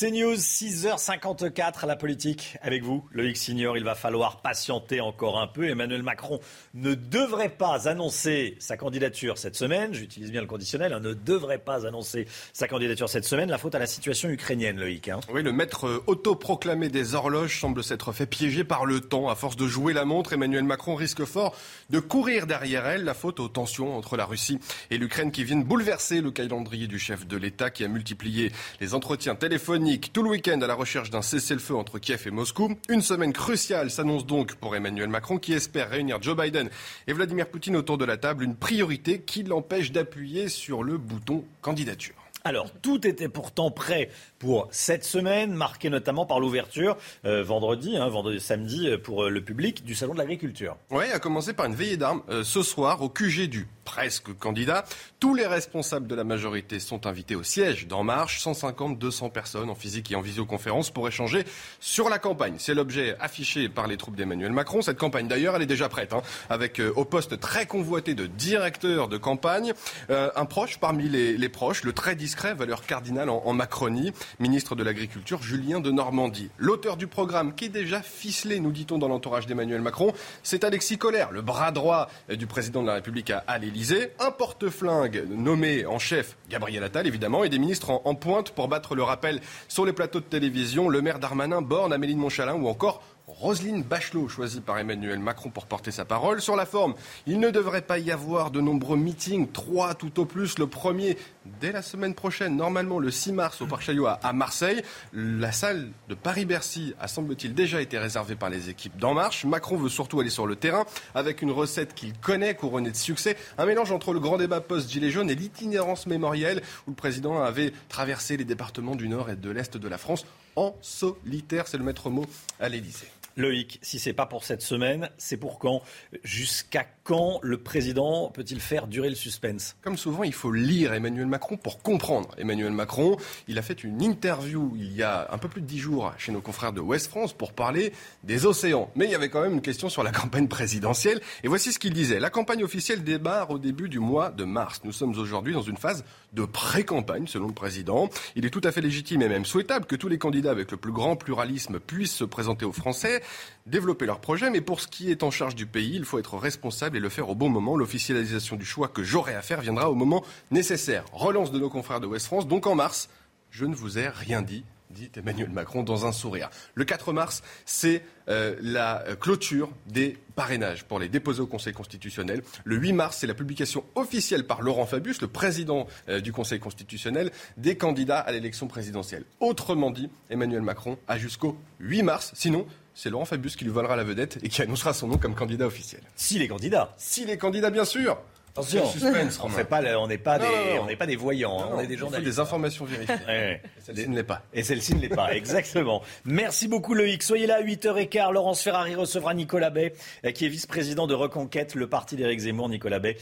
[0.00, 3.76] C'est News, 6h54 à la politique avec vous, Loïc Signor.
[3.76, 5.68] Il va falloir patienter encore un peu.
[5.68, 6.38] Emmanuel Macron
[6.74, 9.92] ne devrait pas annoncer sa candidature cette semaine.
[9.92, 10.92] J'utilise bien le conditionnel.
[10.92, 13.50] Hein, ne devrait pas annoncer sa candidature cette semaine.
[13.50, 15.08] La faute à la situation ukrainienne, Loïc.
[15.08, 15.18] Hein.
[15.32, 19.28] Oui, le maître euh, autoproclamé des horloges semble s'être fait piéger par le temps.
[19.28, 21.56] À force de jouer la montre, Emmanuel Macron risque fort
[21.90, 23.02] de courir derrière elle.
[23.02, 24.60] La faute aux tensions entre la Russie
[24.92, 28.94] et l'Ukraine qui viennent bouleverser le calendrier du chef de l'État qui a multiplié les
[28.94, 32.76] entretiens téléphoniques tout le week-end à la recherche d'un cessez-le-feu entre Kiev et Moscou.
[32.90, 36.68] Une semaine cruciale s'annonce donc pour Emmanuel Macron qui espère réunir Joe Biden
[37.06, 41.44] et Vladimir Poutine autour de la table, une priorité qui l'empêche d'appuyer sur le bouton
[41.62, 42.14] candidature.
[42.44, 48.08] Alors, tout était pourtant prêt pour cette semaine, marquée notamment par l'ouverture euh, vendredi, hein,
[48.08, 50.76] vendredi samedi euh, pour euh, le public du salon de l'agriculture.
[50.90, 54.84] Oui, à commencer par une veillée d'armes ce soir au QG du presque candidat.
[55.18, 59.74] Tous les responsables de la majorité sont invités au siège d'En Marche, 150-200 personnes en
[59.74, 61.44] physique et en visioconférence pour échanger
[61.80, 62.56] sur la campagne.
[62.58, 64.82] C'est l'objet affiché par les troupes d'Emmanuel Macron.
[64.82, 66.20] Cette campagne d'ailleurs, elle est déjà prête, hein,
[66.50, 69.72] avec au poste très convoité de directeur de campagne,
[70.10, 75.42] un proche parmi les, proches, le très discret valeur cardinale en Macronie ministre de l'Agriculture,
[75.42, 76.50] Julien de Normandie.
[76.58, 80.12] L'auteur du programme, qui est déjà ficelé, nous dit-on, dans l'entourage d'Emmanuel Macron,
[80.42, 83.77] c'est Alexis Collère, le bras droit du président de la République à, l'Élysée.
[84.18, 88.94] Un porte-flingue nommé en chef, Gabriel Attal, évidemment, et des ministres en, pointe pour battre
[88.94, 92.66] le rappel sur les plateaux de télévision, le maire Darmanin, Borne, Amélie de Montchalin ou
[92.66, 96.40] encore Roselyne Bachelot, choisie par Emmanuel Macron pour porter sa parole.
[96.40, 96.94] Sur la forme,
[97.26, 100.58] il ne devrait pas y avoir de nombreux meetings, trois tout au plus.
[100.58, 101.18] Le premier
[101.60, 104.82] dès la semaine prochaine, normalement le 6 mars au Parc Chaillot à Marseille.
[105.12, 109.44] La salle de Paris-Bercy a semble-t-il déjà été réservée par les équipes d'En Marche.
[109.44, 113.36] Macron veut surtout aller sur le terrain avec une recette qu'il connaît, couronnée de succès.
[113.58, 117.72] Un mélange entre le grand débat post-Gilets jaunes et l'itinérance mémorielle où le président avait
[117.88, 120.24] traversé les départements du nord et de l'est de la France
[120.56, 121.68] en solitaire.
[121.68, 122.24] C'est le maître mot
[122.58, 123.08] à l'Élysée.
[123.38, 125.80] Loïc, si c'est pas pour cette semaine, c'est pour quand?
[126.24, 129.76] Jusqu'à quand le président peut-il faire durer le suspense?
[129.80, 132.34] Comme souvent, il faut lire Emmanuel Macron pour comprendre.
[132.36, 133.16] Emmanuel Macron,
[133.46, 136.32] il a fait une interview il y a un peu plus de dix jours chez
[136.32, 137.92] nos confrères de West France pour parler
[138.24, 138.90] des océans.
[138.96, 141.20] Mais il y avait quand même une question sur la campagne présidentielle.
[141.44, 142.18] Et voici ce qu'il disait.
[142.18, 144.80] La campagne officielle démarre au début du mois de mars.
[144.82, 148.08] Nous sommes aujourd'hui dans une phase de pré-campagne, selon le président.
[148.36, 150.76] Il est tout à fait légitime et même souhaitable que tous les candidats avec le
[150.76, 153.22] plus grand pluralisme puissent se présenter aux Français
[153.66, 156.36] développer leur projet, mais pour ce qui est en charge du pays, il faut être
[156.36, 157.76] responsable et le faire au bon moment.
[157.76, 161.04] L'officialisation du choix que j'aurai à faire viendra au moment nécessaire.
[161.12, 163.08] Relance de nos confrères de West France, donc en mars.
[163.50, 166.50] Je ne vous ai rien dit, dit Emmanuel Macron dans un sourire.
[166.74, 172.42] Le 4 mars, c'est euh, la clôture des parrainages pour les déposer au Conseil constitutionnel.
[172.64, 176.60] Le 8 mars, c'est la publication officielle par Laurent Fabius, le président euh, du Conseil
[176.60, 179.24] constitutionnel, des candidats à l'élection présidentielle.
[179.40, 182.32] Autrement dit, Emmanuel Macron a jusqu'au 8 mars.
[182.34, 185.34] Sinon, c'est Laurent Fabius qui lui volera la vedette et qui annoncera son nom comme
[185.34, 186.02] candidat officiel.
[186.16, 186.94] Si les candidats.
[186.98, 188.18] Si les candidats, bien sûr.
[188.58, 189.80] Attention, suspense, on n'est pas,
[190.22, 192.28] pas, des, on n'est pas des voyants, hein, on est des journalistes.
[192.30, 193.14] des informations vérifiées.
[193.26, 193.62] ouais.
[193.80, 194.42] Celle-ci ne l'est pas.
[194.52, 196.02] Et celle-ci ne l'est pas, exactement.
[196.24, 197.22] Merci beaucoup Loïc.
[197.22, 198.32] Soyez là à 8h15.
[198.32, 199.92] Laurence Ferrari recevra Nicolas Bay,
[200.24, 202.68] euh, qui est vice-président de Reconquête, le parti d'Éric Zemmour.
[202.68, 203.16] Nicolas Bay,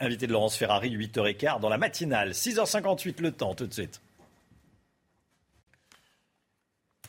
[0.00, 2.30] invité de Laurence Ferrari, 8h15 dans la matinale.
[2.32, 4.00] 6h58 le temps, tout de suite.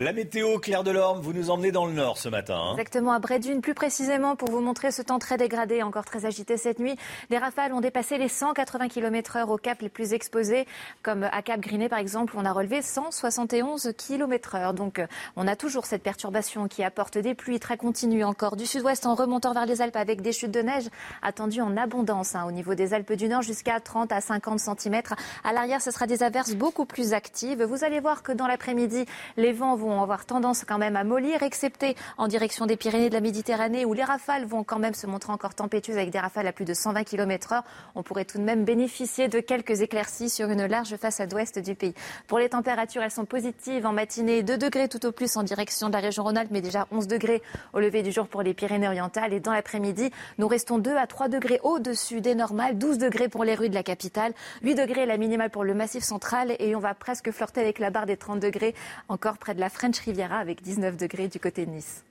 [0.01, 2.57] La météo, Claire Delorme, vous nous emmenez dans le nord ce matin.
[2.57, 2.71] Hein.
[2.71, 6.55] Exactement, à Brédune, plus précisément pour vous montrer ce temps très dégradé, encore très agité
[6.55, 6.95] cette nuit.
[7.29, 10.65] Les rafales ont dépassé les 180 km/h au cap les plus exposés,
[11.03, 14.73] comme à Cap Griné par exemple, on a relevé 171 km/h.
[14.73, 15.01] Donc
[15.35, 19.15] on a toujours cette perturbation qui apporte des pluies très continues encore du sud-ouest en
[19.15, 20.87] remontant vers les Alpes avec des chutes de neige
[21.21, 25.01] attendues en abondance hein, au niveau des Alpes du Nord jusqu'à 30 à 50 cm.
[25.43, 27.61] À l'arrière, ce sera des averses beaucoup plus actives.
[27.63, 29.03] Vous allez voir que dans l'après-midi,
[29.35, 33.09] les vents vont vont avoir tendance quand même à mollir, excepté en direction des Pyrénées
[33.09, 36.19] de la Méditerranée, où les rafales vont quand même se montrer encore tempétueuses avec des
[36.19, 37.63] rafales à plus de 120 km h
[37.95, 41.75] On pourrait tout de même bénéficier de quelques éclaircies sur une large façade ouest du
[41.75, 41.93] pays.
[42.27, 45.87] Pour les températures, elles sont positives en matinée, 2 degrés tout au plus en direction
[45.87, 47.41] de la région Rhône-Alpes, mais déjà 11 degrés
[47.73, 49.33] au lever du jour pour les Pyrénées-Orientales.
[49.33, 53.43] Et dans l'après-midi, nous restons 2 à 3 degrés au-dessus des normales, 12 degrés pour
[53.43, 54.33] les rues de la capitale,
[54.63, 57.89] 8 degrés la minimale pour le massif central et on va presque flirter avec la
[57.89, 58.75] barre des 30 degrés
[59.07, 62.03] encore près de la French Riviera avec 19 degrés du côté de Nice.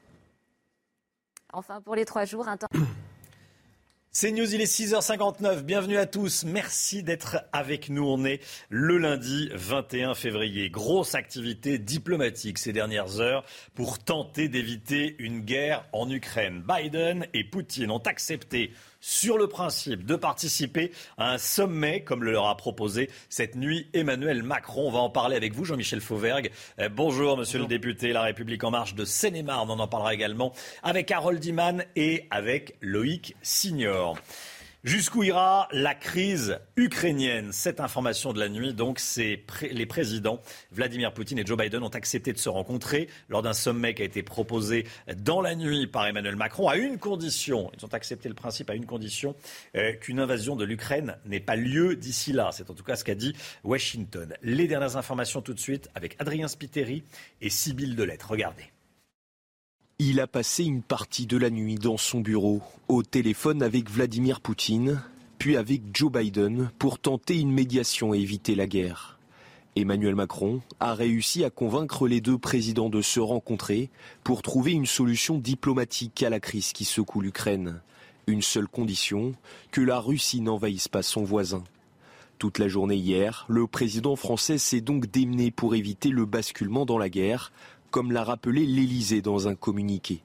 [1.53, 2.69] Enfin, pour les trois jours, un temps.
[4.11, 5.61] C'est News, il est 6h59.
[5.61, 6.45] Bienvenue à tous.
[6.45, 8.05] Merci d'être avec nous.
[8.05, 8.41] On est
[8.71, 10.71] le lundi 21 février.
[10.71, 13.45] Grosse activité diplomatique ces dernières heures
[13.75, 16.65] pour tenter d'éviter une guerre en Ukraine.
[16.67, 22.33] Biden et Poutine ont accepté sur le principe de participer à un sommet, comme le
[22.33, 24.89] leur a proposé cette nuit Emmanuel Macron.
[24.89, 26.51] On va en parler avec vous, Jean-Michel Fauvergue.
[26.79, 29.71] Euh, bonjour, monsieur le député La République En Marche de Seine-et-Marne.
[29.71, 34.17] On en parlera également avec Harold Iman et avec Loïc Signor.
[34.85, 41.13] Jusqu'où ira la crise ukrainienne Cette information de la nuit, donc, c'est les présidents Vladimir
[41.13, 44.23] Poutine et Joe Biden ont accepté de se rencontrer lors d'un sommet qui a été
[44.23, 47.73] proposé dans la nuit par Emmanuel Macron à une condition.
[47.77, 49.35] Ils ont accepté le principe à une condition
[49.75, 52.51] euh, qu'une invasion de l'Ukraine n'ait pas lieu d'ici là.
[52.53, 54.33] C'est en tout cas ce qu'a dit Washington.
[54.43, 57.03] Les dernières informations tout de suite avec Adrien Spiteri
[57.41, 58.31] et Sybille Delettre.
[58.31, 58.71] Regardez.
[60.01, 64.41] Il a passé une partie de la nuit dans son bureau, au téléphone avec Vladimir
[64.41, 65.03] Poutine,
[65.39, 69.19] puis avec Joe Biden pour tenter une médiation et éviter la guerre.
[69.75, 73.91] Emmanuel Macron a réussi à convaincre les deux présidents de se rencontrer
[74.23, 77.81] pour trouver une solution diplomatique à la crise qui secoue l'Ukraine.
[78.29, 79.35] Une seule condition,
[79.73, 81.65] que la Russie n'envahisse pas son voisin.
[82.39, 86.99] Toute la journée hier, le président français s'est donc démené pour éviter le basculement dans
[86.99, 87.51] la guerre,
[87.91, 90.23] comme l'a rappelé l'Élysée dans un communiqué.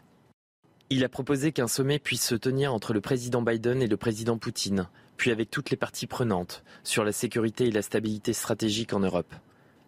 [0.90, 4.38] Il a proposé qu'un sommet puisse se tenir entre le président Biden et le président
[4.38, 4.88] Poutine,
[5.18, 9.34] puis avec toutes les parties prenantes, sur la sécurité et la stabilité stratégique en Europe.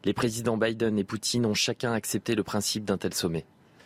[0.04, 3.46] Les présidents Biden et Poutine ont chacun accepté le principe d'un tel sommet.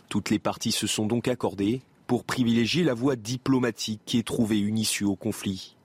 [0.10, 4.78] Toutes les parties se sont donc accordées pour privilégier la voie diplomatique et trouver une
[4.78, 5.76] issue au conflit.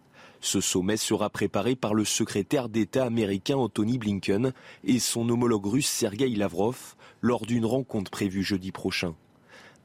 [0.41, 4.53] Ce sommet sera préparé par le secrétaire d'État américain Anthony Blinken
[4.85, 6.94] et son homologue russe Sergei Lavrov
[7.25, 9.15] lors d'une rencontre prévue jeudi prochain.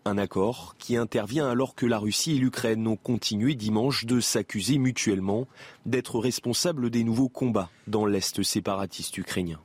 [0.03, 4.77] Un accord qui intervient alors que la Russie et l'Ukraine ont continué dimanche de s'accuser
[4.77, 5.47] mutuellement
[5.85, 9.61] d'être responsables des nouveaux combats dans l'Est séparatiste ukrainien.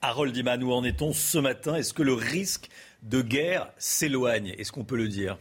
[0.00, 1.76] Harold Iman, où en est-on ce matin?
[1.76, 2.70] Est-ce que le risque
[3.04, 4.52] de guerre s'éloigne?
[4.58, 5.38] Est-ce qu'on peut le dire?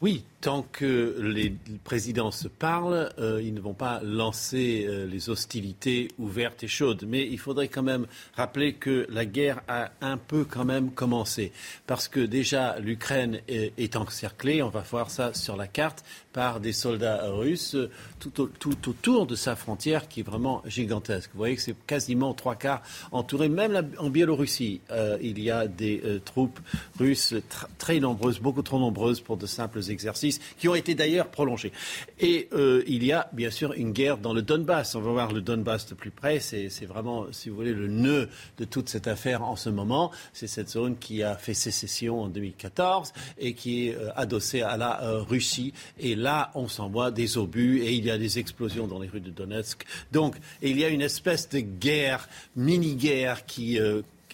[0.00, 5.30] Oui, tant que les présidents se parlent, euh, ils ne vont pas lancer euh, les
[5.30, 7.04] hostilités ouvertes et chaudes.
[7.08, 11.50] Mais il faudrait quand même rappeler que la guerre a un peu quand même commencé.
[11.86, 16.72] Parce que déjà, l'Ukraine est, encerclée, on va voir ça sur la carte, par des
[16.72, 17.76] soldats russes
[18.20, 21.30] tout, tout, autour de sa frontière qui est vraiment gigantesque.
[21.32, 23.48] Vous voyez que c'est quasiment trois quarts entouré.
[23.48, 26.60] Même en Biélorussie, euh, il y a des troupes
[26.98, 27.34] russes
[27.78, 30.27] très nombreuses, beaucoup trop nombreuses pour de simples exercices,
[30.58, 31.72] qui ont été d'ailleurs prolongés.
[32.20, 34.94] Et euh, il y a bien sûr une guerre dans le Donbass.
[34.94, 36.40] On va voir le Donbass de plus près.
[36.40, 40.10] C'est vraiment, si vous voulez, le nœud de toute cette affaire en ce moment.
[40.32, 44.76] C'est cette zone qui a fait sécession en 2014 et qui est euh, adossée à
[44.76, 45.72] la euh, Russie.
[45.98, 49.20] Et là, on s'envoie des obus et il y a des explosions dans les rues
[49.20, 49.84] de Donetsk.
[50.12, 53.78] Donc, il y a une espèce de guerre, mini-guerre qui,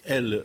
[0.05, 0.43] elle,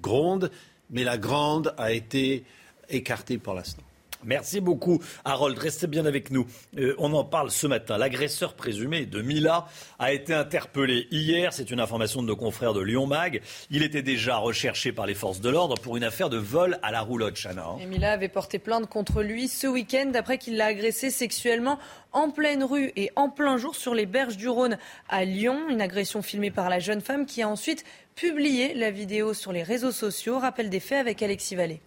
[0.00, 0.50] gronde.
[0.90, 2.44] Mais la grande a été
[2.88, 3.82] écartée pour l'instant.
[4.24, 5.58] Merci beaucoup, Harold.
[5.58, 6.46] Restez bien avec nous.
[6.78, 7.98] Euh, on en parle ce matin.
[7.98, 9.66] L'agresseur présumé de Mila
[9.98, 11.52] a été interpellé hier.
[11.52, 13.40] C'est une information de nos confrères de Lyon Mag.
[13.70, 16.90] Il était déjà recherché par les forces de l'ordre pour une affaire de vol à
[16.90, 17.66] la roulotte, Chana.
[17.80, 21.78] Et Mila avait porté plainte contre lui ce week-end après qu'il l'a agressé sexuellement
[22.12, 25.68] en pleine rue et en plein jour sur les berges du Rhône à Lyon.
[25.68, 29.62] Une agression filmée par la jeune femme qui a ensuite publié la vidéo sur les
[29.62, 30.38] réseaux sociaux.
[30.38, 31.80] Rappel des faits avec Alexis Vallée.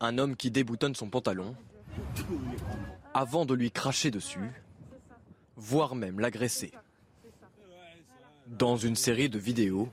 [0.00, 1.54] Un homme qui déboutonne son pantalon
[3.12, 4.50] avant de lui cracher dessus,
[5.56, 6.72] voire même l'agresser.
[8.46, 9.88] Dans une série de vidéos,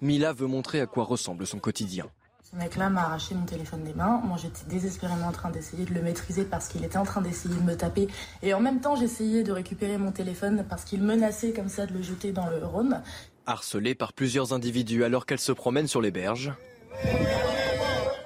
[0.00, 2.06] Mila veut montrer à quoi ressemble son quotidien.
[2.42, 4.20] Ce mec-là m'a arraché mon téléphone des mains.
[4.24, 7.54] Moi, j'étais désespérément en train d'essayer de le maîtriser parce qu'il était en train d'essayer
[7.54, 8.08] de me taper.
[8.42, 11.94] Et en même temps, j'essayais de récupérer mon téléphone parce qu'il menaçait comme ça de
[11.94, 13.02] le jeter dans le Rhône.
[13.46, 16.52] Harcelée par plusieurs individus alors qu'elle se promène sur les berges,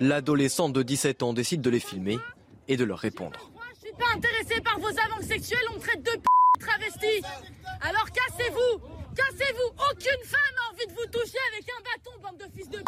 [0.01, 2.19] L'adolescente de 17 ans décide de les filmer
[2.69, 3.51] et de leur répondre.
[3.75, 6.23] Je suis pas intéressée par vos avances sexuelles, on me traite de p
[6.61, 7.23] travesti.
[7.81, 8.79] Alors cassez-vous,
[9.17, 9.75] cassez-vous.
[9.91, 12.85] Aucune femme n'a envie de vous toucher avec un bâton, bande de fils de p.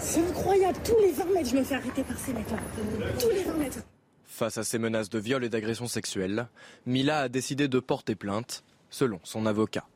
[0.00, 2.58] C'est incroyable, tous les 20 mètres, je me fais arrêter par ces mecs-là.
[3.20, 3.78] Tous les 20 mètres.
[4.26, 6.48] Face à ces menaces de viol et d'agression sexuelle,
[6.86, 9.86] Mila a décidé de porter plainte, selon son avocat.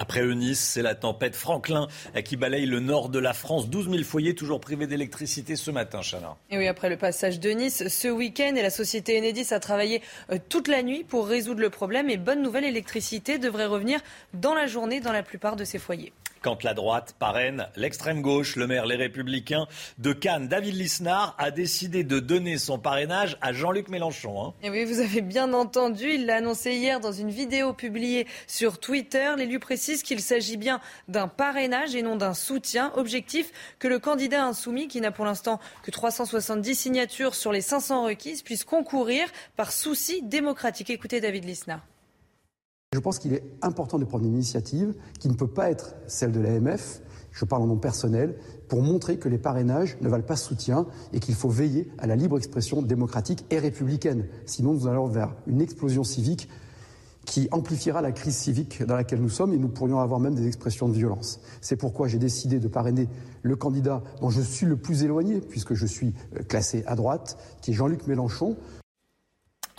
[0.00, 1.86] Après Eunice, c'est la tempête Franklin
[2.24, 3.68] qui balaye le nord de la France.
[3.68, 6.38] 12 000 foyers toujours privés d'électricité ce matin, Chana.
[6.50, 10.00] Et oui, après le passage de Nice ce week-end, la société Enedis a travaillé
[10.32, 12.08] euh, toute la nuit pour résoudre le problème.
[12.08, 14.00] Et bonne nouvelle, l'électricité devrait revenir
[14.32, 16.14] dans la journée dans la plupart de ces foyers.
[16.42, 19.66] Quand la droite parraine l'extrême gauche, le maire Les Républicains
[19.98, 24.42] de Cannes, David Lisnard, a décidé de donner son parrainage à Jean-Luc Mélenchon.
[24.42, 24.54] Hein.
[24.62, 28.80] Et oui, vous avez bien entendu, il l'a annoncé hier dans une vidéo publiée sur
[28.80, 29.34] Twitter.
[29.36, 32.90] L'élu précise qu'il s'agit bien d'un parrainage et non d'un soutien.
[32.96, 38.04] Objectif que le candidat insoumis, qui n'a pour l'instant que 370 signatures sur les 500
[38.04, 40.88] requises, puisse concourir par souci démocratique.
[40.88, 41.82] Écoutez David Lisnard.
[42.92, 46.32] Je pense qu'il est important de prendre une initiative qui ne peut pas être celle
[46.32, 48.34] de l'AMF, je parle en nom personnel,
[48.66, 52.16] pour montrer que les parrainages ne valent pas soutien et qu'il faut veiller à la
[52.16, 54.26] libre expression démocratique et républicaine.
[54.44, 56.48] Sinon, nous allons vers une explosion civique
[57.26, 60.48] qui amplifiera la crise civique dans laquelle nous sommes et nous pourrions avoir même des
[60.48, 61.38] expressions de violence.
[61.60, 63.06] C'est pourquoi j'ai décidé de parrainer
[63.42, 67.38] le candidat dont je suis le plus éloigné, puisque je suis euh, classé à droite,
[67.62, 68.56] qui est Jean-Luc Mélenchon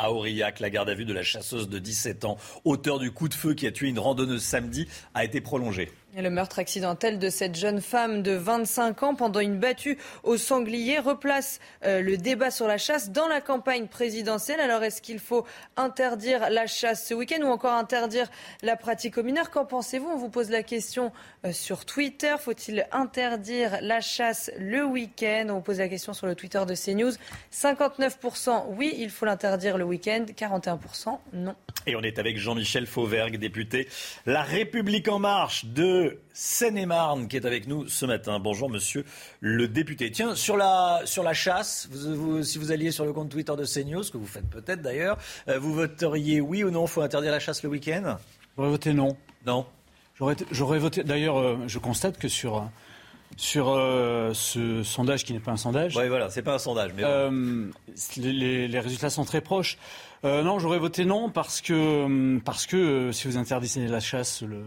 [0.01, 0.59] à Aurillac.
[0.59, 3.53] La garde à vue de la chasseuse de 17 ans, auteur du coup de feu
[3.53, 5.89] qui a tué une randonneuse samedi, a été prolongée.
[6.17, 10.99] Le meurtre accidentel de cette jeune femme de 25 ans pendant une battue au sanglier
[10.99, 14.59] replace euh, le débat sur la chasse dans la campagne présidentielle.
[14.59, 15.45] Alors est-ce qu'il faut
[15.77, 18.29] interdire la chasse ce week-end ou encore interdire
[18.61, 20.09] la pratique aux mineurs Qu'en pensez-vous?
[20.09, 21.13] On vous pose la question
[21.45, 22.35] euh, sur Twitter.
[22.37, 25.45] Faut-il interdire la chasse le week-end?
[25.49, 27.13] On vous pose la question sur le Twitter de CNews.
[27.53, 30.25] 59% oui, il faut l'interdire le week-end.
[30.37, 31.55] 41% non.
[31.87, 33.87] Et on est avec Jean-Michel Fauvergue, député
[34.25, 36.00] La République en marche de
[36.33, 38.39] Seine-et-Marne, qui est avec nous ce matin.
[38.39, 39.05] Bonjour, monsieur
[39.39, 40.11] le député.
[40.11, 41.89] Tiens, sur la, sur la chasse,
[42.43, 45.17] si vous alliez sur le compte Twitter de CNews, ce que vous faites peut-être d'ailleurs,
[45.47, 48.17] euh, vous voteriez oui ou non Faut interdire la chasse le week-end?
[48.57, 49.15] J'aurais voté non.
[49.45, 49.65] Non
[50.51, 51.03] J'aurais voté.
[51.03, 52.69] D'ailleurs, euh, je constate que sur
[53.37, 55.95] sur euh, ce sondage qui n'est pas un sondage.
[55.95, 56.91] Oui, voilà, c'est pas un sondage.
[56.95, 57.03] Mais
[58.17, 59.77] les, les, résultats sont très proches.
[60.23, 64.63] Euh, non, j'aurais voté non parce que, parce que si vous interdisez la chasse le,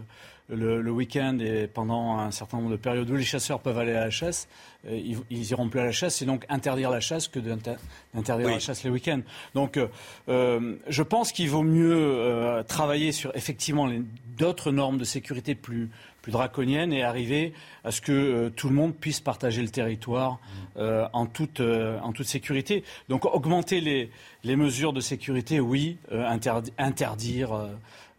[0.49, 3.93] le, le week-end et pendant un certain nombre de périodes où les chasseurs peuvent aller
[3.93, 4.47] à la chasse,
[4.87, 6.15] euh, ils, ils iront plus à la chasse.
[6.17, 7.77] C'est donc interdire la chasse que d'inter-
[8.13, 8.53] d'interdire Oui.
[8.53, 9.21] la chasse les week-ends.
[9.55, 9.87] Donc, euh,
[10.29, 13.89] euh, je pense qu'il vaut mieux travailler sur effectivement
[14.37, 15.89] d'autres normes de sécurité plus
[16.21, 20.39] plus draconiennes et arriver à ce que euh, tout le monde puisse partager le territoire
[20.75, 22.83] euh, en, toute, euh, en toute sécurité.
[23.09, 24.09] Donc augmenter les,
[24.43, 25.97] les mesures de sécurité, oui.
[26.11, 27.69] Interdi- interdire,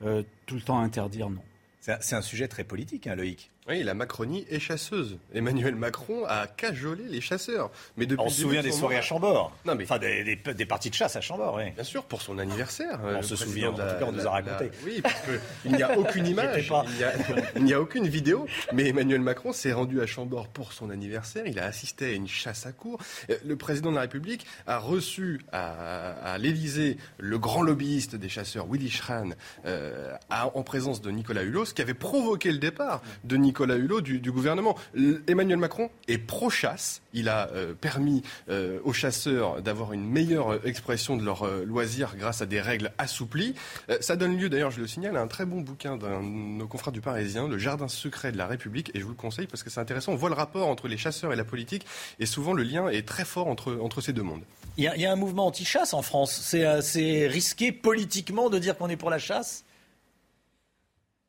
[0.05, 1.41] euh, tout le temps interdire, non.
[2.01, 3.51] C'est un, sujet très politique, hein, Loïc.
[3.69, 5.19] Oui, la Macronie est chasseuse.
[5.35, 7.71] Emmanuel Macron a cajolé les chasseurs.
[7.97, 9.53] Mais depuis On se souvient de des soirées à Chambord.
[9.65, 11.73] Non, mais Enfin, des, des- des parties de chasse à Chambord, oui.
[11.73, 13.01] Bien sûr, pour son anniversaire.
[13.03, 14.67] On euh, se souvient, en tout cas, on nous a raconté.
[14.67, 15.21] la- Oui, parce
[15.63, 16.73] qu'il n'y a aucune image,
[17.57, 21.47] il n'y a, aucune vidéo, mais Emmanuel Macron s'est rendu à Chambord pour son anniversaire.
[21.49, 23.01] Il a assisté à une chasse à cour.
[23.31, 28.29] Euh, Le président de la République a reçu à, à l'Élysée le grand lobbyiste des
[28.29, 29.31] chasseurs, Willy Schran,
[29.65, 33.56] euh, à- en présence de Nicolas Hulot, ce qui avait provoqué le départ de Nicolas
[33.65, 34.77] Hulot du, gouvernement.
[35.27, 37.03] Emmanuel Macron est pro-chasse.
[37.13, 41.65] Il a euh, permis euh, aux chasseurs d'avoir une meilleure euh, expression de leurs euh,
[41.65, 43.55] loisirs grâce à des règles assouplies.
[44.01, 46.67] Ça donne lieu, d'ailleurs, je le signale, à un très bon bouquin d'un de nos
[46.67, 49.63] confrères du Parisien, Le Jardin secret de la République, et je vous le conseille parce
[49.63, 50.13] que c'est intéressant.
[50.13, 51.87] On voit le rapport entre les chasseurs et la politique,
[52.19, 54.43] et souvent le lien est très fort entre, ces deux mondes.
[54.77, 56.41] Il y, a, il y a un mouvement anti-chasse en France.
[56.43, 59.66] C'est risqué politiquement de dire qu'on est pour la chasse?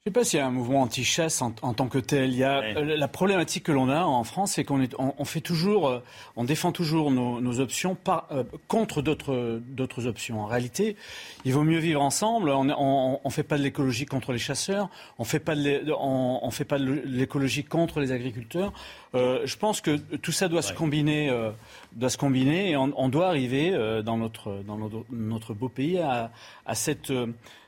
[0.08, 2.32] Je ne sais pas s'il y a un mouvement anti-chasse en, en tant que tel.
[2.32, 5.26] Il y a, euh, la problématique que l'on a en France, c'est qu'on on, on
[5.26, 6.00] fait toujours, euh,
[6.38, 10.40] on défend toujours nos, nos options par, euh, contre d'autres, options.
[10.40, 10.96] En réalité,
[11.44, 12.52] il vaut mieux vivre ensemble.
[12.52, 14.88] On ne fait pas de l'écologie contre les chasseurs.
[15.20, 18.72] On fait pas de l'é- on, on fait pas de l'écologie contre les agriculteurs.
[19.14, 21.52] Euh, je pense que tout ça doit se combiner, euh,
[21.92, 25.68] doit se combiner, et on, on doit arriver euh, dans notre dans notre, notre beau
[25.68, 26.32] pays à,
[26.66, 27.28] à cette euh,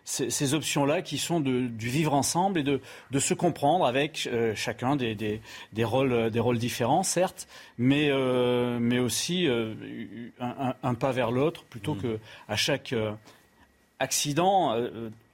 [0.09, 2.81] ces, ces options-là qui sont de, du vivre ensemble et de,
[3.11, 5.39] de se comprendre avec euh, chacun des, des,
[5.73, 7.47] des rôles, euh, des rôles différents, certes,
[7.77, 9.75] mais, euh, mais aussi euh,
[10.39, 12.01] un, un- un pas vers l'autre plutôt Mmh.
[12.01, 12.95] que à chaque
[13.99, 14.75] accident,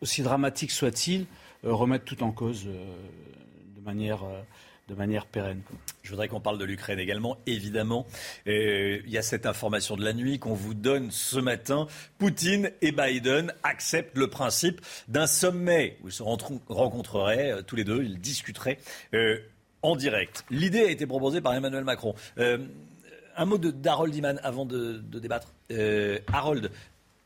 [0.01, 1.25] aussi dramatique soit-il,
[1.63, 4.23] remettre tout en cause de manière,
[4.87, 5.61] de manière pérenne.
[6.03, 8.05] Je voudrais qu'on parle de l'Ukraine également, évidemment.
[8.47, 11.87] Euh, Il y a cette information de la nuit qu'on vous donne ce matin.
[12.19, 17.83] Poutine et Biden acceptent le principe d'un sommet où ils se rencontreraient euh, tous les
[17.83, 18.77] deux, ils discuteraient
[19.15, 19.39] euh,
[19.81, 20.45] en direct.
[20.51, 22.15] L'idée a été proposée par Emmanuel Macron.
[23.37, 25.53] Un mot d'Harold Iman avant de, débattre.
[26.31, 26.71] Harold,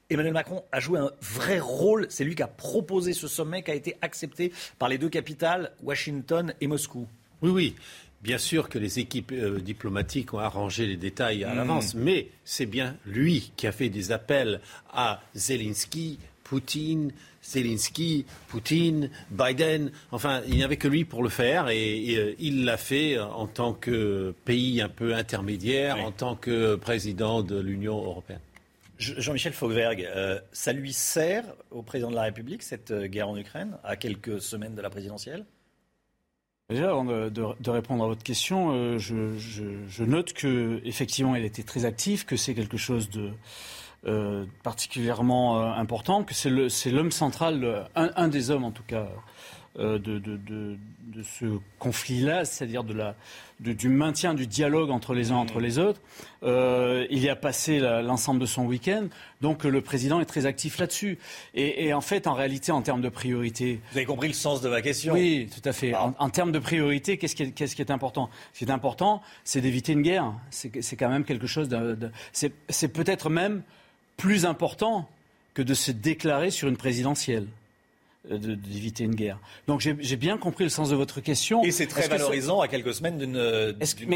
[0.10, 2.08] Emmanuel Macron a joué un vrai rôle.
[2.10, 5.72] C'est lui qui a proposé ce sommet qui a été accepté par les deux capitales,
[5.84, 7.08] Washington et Moscou.
[7.42, 7.76] Oui, oui.
[8.22, 11.58] Bien sûr que les équipes euh, diplomatiques ont arrangé les détails à Mm.
[11.58, 14.60] l'avance, mais c'est bien lui qui a fait des appels
[14.92, 19.92] à Zelensky, Poutine, Zelensky, Poutine, Biden.
[20.12, 23.18] Enfin, il n'y avait que lui pour le faire et, et, euh, il l'a fait
[23.20, 28.40] en tant que pays un peu intermédiaire, en tant que président de l'Union européenne.
[28.98, 33.30] Je- Jean-Michel Fauvergue, euh, ça lui sert au président de la République, cette euh, guerre
[33.30, 35.46] en Ukraine, à quelques semaines de la présidentielle?
[36.70, 41.84] Déjà, avant de, répondre à votre question, euh, je, note que effectivement, il était très
[41.86, 43.32] actif, que c'est quelque chose de
[44.06, 49.08] euh, particulièrement euh, important, que c'est l'homme central, un, des hommes en tout cas,
[49.78, 50.78] de, de- de-
[51.16, 51.46] de ce
[51.80, 53.16] conflit-là, c'est-à-dire de la,
[53.60, 56.02] de- du maintien du dialogue entre les uns entre les autres.
[56.44, 59.06] Euh, il y a passé l'ensemble de son week-end,
[59.42, 61.18] donc euh, le président est très actif là-dessus.
[61.54, 64.62] Et, et en fait, en réalité, en termes de priorité, Vous avez compris le sens
[64.62, 65.94] de ma question oui, tout à fait.
[65.96, 68.30] En, en termes de priorité, qu'est-ce qui, est- qu'est-ce qui est important?
[68.54, 70.34] Ce qui est important, c'est d'éviter une guerre.
[70.52, 71.98] C'est quand même quelque chose de.
[72.34, 73.62] c'est peut-être même
[74.18, 75.08] plus important
[75.54, 77.48] que de se déclarer sur une présidentielle.
[78.32, 79.40] Euh, D'éviter une guerre.
[79.68, 81.64] Donc j'ai bien compris le sens de votre question.
[81.64, 83.36] Et c'est très que valorisant à quelques semaines d'une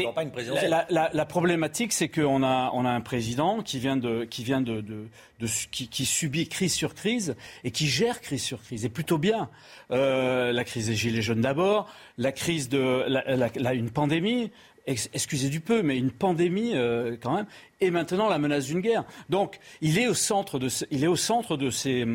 [0.04, 0.70] campagne présidentielle.
[0.70, 4.44] La, la- la problématique, c'est qu'on a, on a un président qui vient de, qui
[4.44, 5.06] vient de, de,
[5.40, 7.34] de- qui, qui subit crise sur crise
[7.64, 9.48] et qui gère crise sur crise et plutôt bien.
[9.90, 11.88] Euh, la crise des gilets jaunes d'abord,
[12.18, 14.50] la crise de, la- une pandémie.
[14.86, 17.46] Ex- Excusez du peu, mais une pandémie euh, quand même,
[17.80, 19.04] et maintenant la menace d'une guerre.
[19.28, 22.06] Donc, il est au centre de, il est au centre de ces,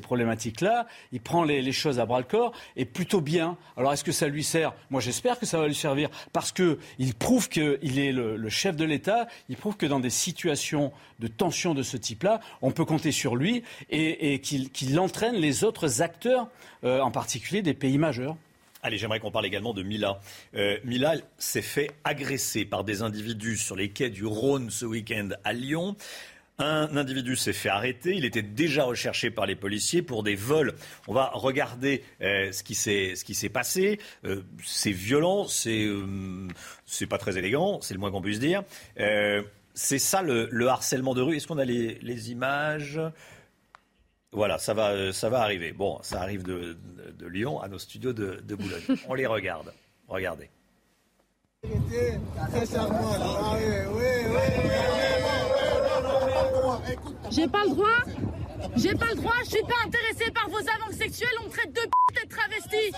[0.00, 0.86] problématiques-là.
[1.12, 3.56] Il prend les, choses à bras le corps et plutôt bien.
[3.76, 4.72] Alors, est-ce que ça lui sert?
[4.90, 8.76] Moi, j'espère que ça va lui servir parce que il prouve qu'il est le, chef
[8.76, 9.28] de l'État.
[9.48, 13.36] Il prouve que dans des situations de tension de ce type-là, on peut compter sur
[13.36, 16.48] lui et, qu'il entraîne les autres acteurs,
[16.84, 18.36] euh, en particulier des pays majeurs.
[18.82, 20.20] Allez, j'aimerais qu'on parle également de Mila.
[20.54, 25.30] Euh, Mila s'est fait agresser par des individus sur les quais du Rhône ce week-end
[25.44, 25.96] à Lyon.
[26.60, 28.14] Un individu s'est fait arrêter.
[28.14, 30.74] Il était déjà recherché par les policiers pour des vols.
[31.08, 33.98] On va regarder euh, ce qui s'est passé.
[34.26, 36.48] Euh, c'est violent, c'est euh,
[37.08, 38.62] pas très élégant, c'est le moins qu'on puisse dire.
[39.74, 41.36] c'est ça le, harcèlement de rue.
[41.36, 43.00] Est-ce qu'on a les, images?
[44.32, 45.72] Voilà, ça va, ça va arriver.
[45.72, 46.76] Bon, ça arrive de,
[47.26, 48.82] Lyon à nos studios de, de Boulogne.
[49.08, 49.72] On les regarde.
[50.08, 50.50] Regardez.
[57.30, 57.98] J'ai pas le droit
[58.76, 61.72] J'ai pas le droit, je suis pas intéressé par vos avances sexuelles, on me traite
[61.72, 61.90] de p
[62.22, 62.92] et de travestis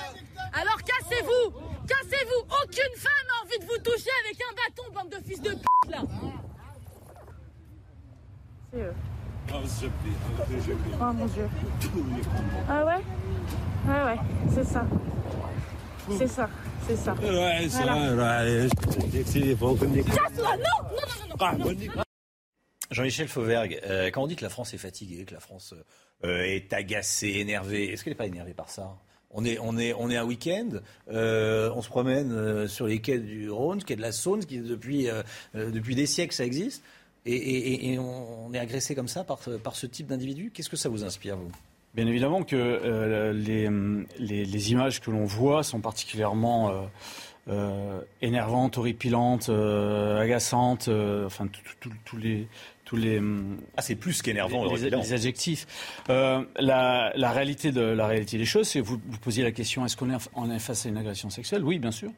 [0.53, 1.51] Alors cassez-vous
[1.89, 5.51] Cassez-vous Aucune femme a envie de vous toucher avec un bâton, bande de fils de
[5.51, 6.03] p là
[8.73, 8.95] C'est eux.
[11.01, 11.49] Oh mon dieu.
[12.69, 13.01] Ah ouais?
[13.87, 14.19] Ouais ouais,
[14.55, 14.87] c'est ça.
[16.19, 16.49] C'est ça.
[16.87, 17.15] C'est ça.
[17.15, 18.45] Ouais, c'est voilà.
[22.91, 25.75] Jean-Michel Fauvergue, euh, quand on dit que la France est fatiguée, que la France
[26.25, 28.97] euh, est agacée, énervée, est-ce qu'elle n'est pas énervée par ça?
[29.31, 30.69] On est, on est, on est un week-end,
[31.11, 35.09] euh, on se promène sur les quais du Rhône, quai de la Saône, qui depuis,
[35.55, 36.83] depuis des siècles ça existe,
[37.27, 40.51] et, on, est agressé comme ça par, par ce type d'individu.
[40.53, 41.51] Qu'est-ce que ça vous inspire, vous?
[41.95, 43.69] Bien évidemment que euh, les,
[44.19, 46.83] les, images que l'on voit sont particulièrement euh,
[47.49, 50.89] euh, énervantes, horripilantes, agaçantes,
[51.27, 51.49] enfin
[52.05, 52.49] tous les
[52.87, 53.21] tous les
[53.77, 55.67] ah c'est plus qu'énervant les, les, adjectifs.
[56.09, 59.97] la, la, réalité de la réalité des choses, c'est vous vous posiez la question est-ce
[59.97, 61.63] qu'on est, est face à une agression sexuelle?
[61.63, 62.11] Oui, bien sûr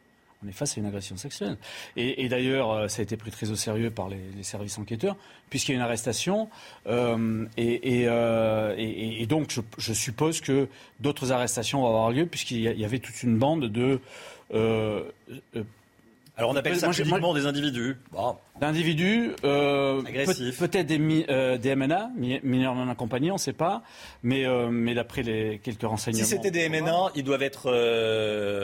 [0.45, 1.57] on est face à une agression sexuelle.
[1.97, 5.17] Et, d'ailleurs, euh, ça a été pris très au sérieux par les, services enquêteurs,
[5.51, 6.49] puisqu'il y a une arrestation.
[6.87, 10.69] Euh, euh, et, donc, je, suppose que
[11.01, 14.01] d'autres arrestations vont avoir lieu, puisqu'il y, avait toute une bande de...
[16.37, 17.97] alors on appelle ça typiquement des individus.
[18.61, 22.11] D'individus, peut-être des, des, MNA,
[22.43, 23.83] mineurs non accompagnés, on ne sait pas,
[24.23, 26.25] mais, mais d'après les quelques renseignements.
[26.25, 27.71] Si c'était des MNA, ils doivent être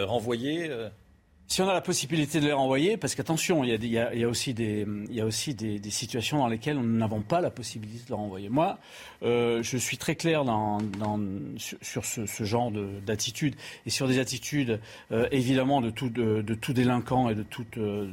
[0.04, 0.70] renvoyés
[1.50, 4.86] si on a la possibilité de les renvoyer, parce qu'attention, il y, a, aussi, des,
[5.90, 8.48] situations dans lesquelles nous n'avons pas la possibilité de les renvoyer.
[8.48, 8.78] Moi,
[9.24, 10.44] euh, je suis très clair
[11.56, 12.70] sur, ce, genre
[13.04, 14.78] d'attitude et sur des attitudes,
[15.10, 18.06] euh, évidemment, de tout, délinquant et de tout, euh,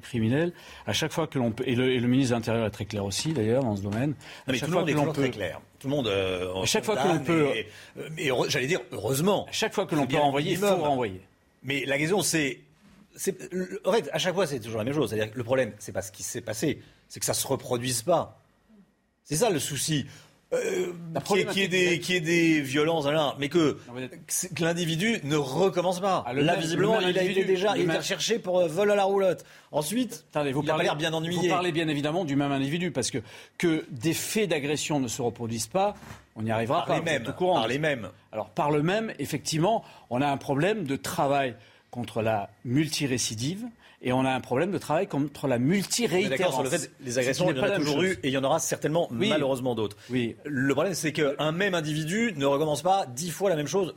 [0.00, 0.52] criminel.
[0.86, 3.32] À chaque fois que l'on peut, et le, ministre de l'Intérieur est très clair aussi,
[3.32, 4.14] d'ailleurs, dans ce domaine.
[4.46, 5.60] À chaque tout le monde est très clair.
[5.80, 6.06] Tout le monde.
[6.06, 7.48] à chaque fois que l'on peut.
[8.12, 9.46] Mais, j'allais dire, heureusement.
[9.48, 11.20] À chaque fois que l'on peut renvoyer, il faut renvoyer.
[11.64, 12.60] Mais la question, c'est
[13.84, 15.10] en fait, à chaque fois, c'est toujours la même chose.
[15.10, 18.02] C'est-à-dire que le problème, c'est pas ce qui s'est passé, c'est que ça se reproduise
[18.02, 18.40] pas.
[19.24, 20.06] C'est ça le souci.
[20.52, 20.92] Euh,
[21.50, 23.04] qui, est, des, qui est des violences,
[23.40, 23.78] mais que,
[24.54, 26.22] que l'individu ne recommence pas.
[26.24, 29.44] Ah, Là, visiblement, il a été déjà il recherché pour euh, vol à la roulotte.
[29.72, 31.40] Ensuite, Attendez, vous il parlez, a l'air bien ennuyé.
[31.40, 33.18] Vous parlez bien évidemment du même individu, parce que
[33.58, 35.96] que des faits d'agression ne se reproduisent pas,
[36.36, 36.98] on n'y arrivera par pas.
[36.98, 38.10] Les mêmes, Par les mêmes.
[38.30, 41.56] Alors, par le même, effectivement, on a un problème de travail
[41.90, 43.66] contre la multirécidive
[44.02, 46.54] et on a un problème de travail contre la multiréitérance.
[46.54, 48.44] Sur le fait, les agressions, il y en a toujours eu et il y en
[48.44, 49.96] aura certainement malheureusement d'autres.
[50.10, 50.36] Oui.
[50.44, 53.94] Le problème, c'est qu'un même individu ne recommence pas dix fois la même chose.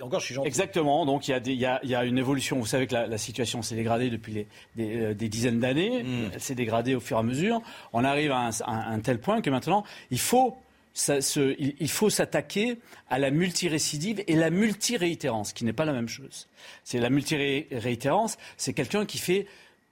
[0.00, 0.48] Encore, je suis gentil.
[0.48, 1.06] Exactement.
[1.06, 2.58] Donc, il y, a y, a, une évolution.
[2.58, 6.02] Vous savez que la, situation s'est dégradée depuis des, des, dizaines d'années.
[6.02, 6.30] Mm.
[6.34, 7.62] Elle s'est dégradée au fur et à mesure.
[7.92, 10.56] On arrive à un tel point que maintenant, il faut
[10.94, 12.78] il, faut s'attaquer
[13.08, 16.48] à la multirécidive et la multiréitérance, qui n'est pas la même chose.
[16.84, 19.46] C'est la multiréitérance, c'est quelqu'un qui fait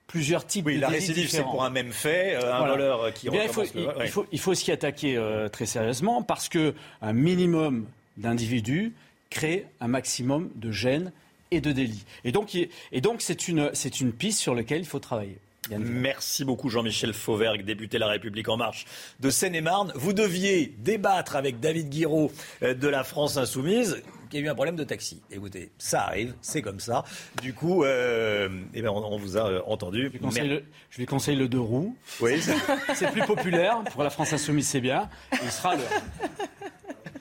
[0.07, 3.29] plusieurs types oui, de la récidive, c'est pour un même fait, euh, un voleur qui
[3.31, 7.85] eh il, faut, il, faut, s'y attaquer euh, très sérieusement parce que un minimum
[8.17, 8.93] d'individus
[9.29, 11.11] crée un maximum de gêne
[11.49, 12.05] et de délits.
[12.23, 15.37] Et donc, et donc c'est une, c'est une piste sur laquelle il faut travailler.
[15.69, 18.85] Merci beaucoup Jean-Michel Fauvergue, député La République En Marche
[19.19, 19.91] de Seine-et-Marne.
[19.93, 22.31] Vous deviez débattre avec David Guiraud
[22.63, 24.01] euh, de la France Insoumise
[24.31, 25.21] qui a eu un problème de taxi.
[25.29, 27.03] Écoutez, ça arrive, c'est comme ça.
[27.43, 30.07] Du coup, euh, eh ben, on, vous a euh, entendu.
[30.07, 31.95] Je lui, conseille le, je lui conseille le deux roues.
[32.21, 32.41] Oui.
[32.95, 33.83] C'est plus populaire.
[33.91, 35.09] Pour la France Insoumise, c'est bien.
[35.43, 35.83] Il sera le.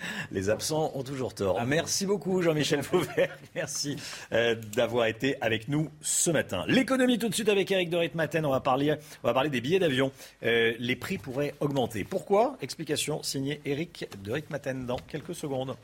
[0.30, 1.56] Les absents ont toujours tort.
[1.58, 3.36] Ah, merci beaucoup Jean-Michel Fauvert.
[3.54, 3.96] Merci
[4.32, 6.64] euh, d'avoir été avec nous ce matin.
[6.68, 8.44] L'économie tout de suite avec Eric de Ritmaten.
[8.46, 10.12] On va parler, on va parler des billets d'avion.
[10.42, 12.04] Euh, les prix pourraient augmenter.
[12.04, 12.56] Pourquoi?
[12.62, 15.76] Explication signée Eric de Ritmaten dans quelques secondes.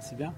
[0.00, 0.32] C'est bien.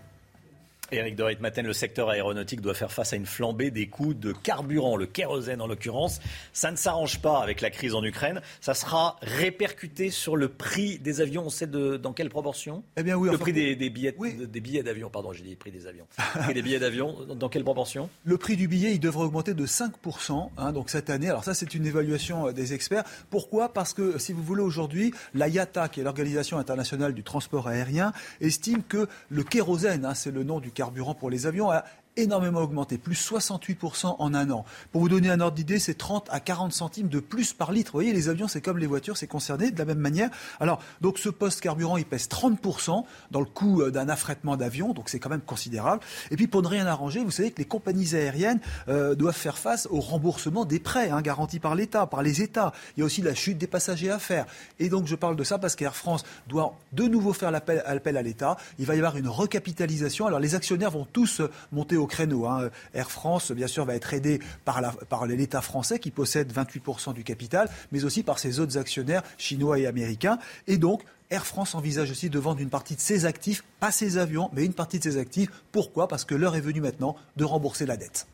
[0.90, 4.32] Éric de Matin, le secteur aéronautique doit faire face à une flambée des coûts de
[4.32, 6.18] carburant, le kérosène en l'occurrence.
[6.54, 8.40] Ça ne s'arrange pas avec la crise en Ukraine.
[8.62, 11.44] Ça sera répercuté sur le prix des avions.
[11.44, 13.28] On sait de, dans quelle proportion Eh bien oui.
[13.30, 14.14] Le prix des, billets,
[14.46, 16.06] des billets d'avion, pardon, j'ai dit prix des avions.
[16.42, 19.66] Prix des billets d'avion, dans quelle proportion Le prix du billet, il devrait augmenter de
[19.66, 21.28] 5%, hein, donc cette année.
[21.28, 23.04] Alors ça, c'est une évaluation euh, des experts.
[23.28, 23.72] Pourquoi?
[23.72, 28.12] Parce que, si vous voulez, aujourd'hui, la IATA, qui est l'Organisation internationale du transport aérien,
[28.40, 31.84] estime que le kérosène, hein, c'est le nom du carburant pour les avions, a
[32.18, 34.64] énormément augmenté, plus 68% en un an.
[34.92, 37.92] Pour vous donner un ordre d'idée, c'est 30 à 40 centimes de plus par litre.
[37.92, 40.30] Vous voyez, les avions, c'est comme les voitures, c'est concerné de la même manière.
[40.60, 44.92] Alors, donc ce poste carburant, il pèse 30% dans le coût euh, d'un affrètement d'avion,
[44.92, 46.02] donc c'est quand même considérable.
[46.30, 49.58] Et puis, pour ne rien arranger, vous savez que les compagnies aériennes euh, doivent faire
[49.58, 52.72] face au remboursement des prêts hein, garantis par l'État, par les États.
[52.96, 54.46] Il y a aussi la chute des passagers à faire.
[54.78, 58.22] Et donc, je parle de ça parce qu'Air France doit de nouveau faire l'appel à
[58.22, 58.56] l'État.
[58.78, 60.26] Il va y avoir une recapitalisation.
[60.26, 61.42] Alors, les actionnaires vont tous
[61.72, 62.46] monter au créneau.
[62.46, 62.70] Hein.
[62.94, 67.22] Air France, bien sûr, va être aidé par, par l'État français qui possède 28% du
[67.22, 70.38] capital, mais aussi par ses autres actionnaires chinois et américains.
[70.66, 74.16] Et donc, Air France envisage aussi de vendre une partie de ses actifs, pas ses
[74.16, 75.50] avions, mais une partie de ses actifs.
[75.72, 76.08] Pourquoi?
[76.08, 78.26] Parce que l'heure est venue maintenant de rembourser la dette.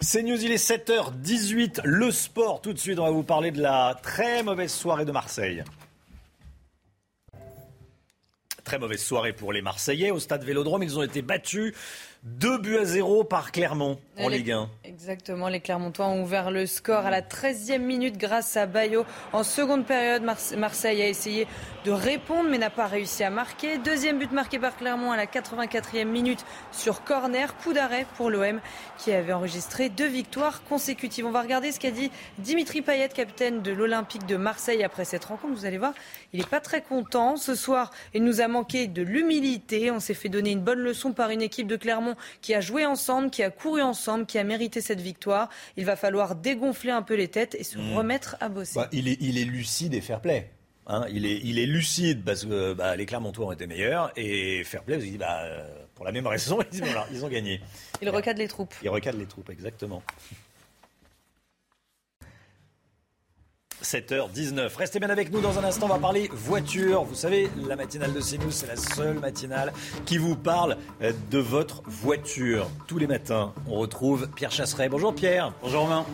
[0.00, 1.80] C'est News, il est 7h18.
[1.82, 5.10] Le sport, tout de suite, on va vous parler de la très mauvaise soirée de
[5.10, 5.64] Marseille.
[8.66, 10.10] Très mauvaise soirée pour les Marseillais.
[10.10, 11.72] Au stade Vélodrome, ils ont été battus
[12.26, 14.68] 2 buts à 0 par Clermont en Ligue 1.
[14.84, 19.04] Exactement, les Clermontois ont ouvert le score à la 13e minute grâce à Bayo.
[19.32, 20.22] En seconde période,
[20.56, 21.46] Marseille a essayé
[21.84, 23.78] de répondre mais n'a pas réussi à marquer.
[23.78, 27.56] Deuxième but marqué par Clermont à la 84e minute sur corner.
[27.58, 28.60] Coup d'arrêt pour l'OM
[28.98, 31.26] qui avait enregistré deux victoires consécutives.
[31.26, 35.26] On va regarder ce qu'a dit Dimitri Payet, capitaine de l'Olympique de Marseille après cette
[35.26, 35.54] rencontre.
[35.54, 35.92] Vous allez voir,
[36.32, 37.36] il n'est pas très content.
[37.36, 39.92] Ce soir, il nous a manqué de l'humilité.
[39.92, 42.86] On s'est fait donner une bonne leçon par une équipe de Clermont qui a joué
[42.86, 45.48] ensemble, qui a couru ensemble, qui a mérité cette victoire.
[45.76, 47.94] Il va falloir dégonfler un peu les têtes et se mmh.
[47.94, 48.78] remettre à bosser.
[48.78, 50.50] Bah, il, est, il est lucide et fair play.
[50.88, 51.04] Hein.
[51.10, 54.84] il, est, il est lucide parce que bah, les Clermontois ont été meilleurs et fair
[54.84, 57.60] play, vous dit, bah, euh, pour la même raison, ils, ils ont gagné.
[58.00, 58.74] Il recadre les troupes.
[58.82, 60.02] Il recadre les troupes, exactement.
[63.82, 64.76] 7h19.
[64.76, 67.04] Restez bien avec nous dans un instant, on va parler voiture.
[67.04, 69.72] Vous savez, la matinale de CNews, c'est la seule matinale
[70.04, 72.68] qui vous parle euh, de votre voiture.
[72.86, 74.88] Tous les matins, on retrouve Pierre Chasseret.
[74.88, 75.52] Bonjour Pierre.
[75.62, 76.04] Bonjour Romain.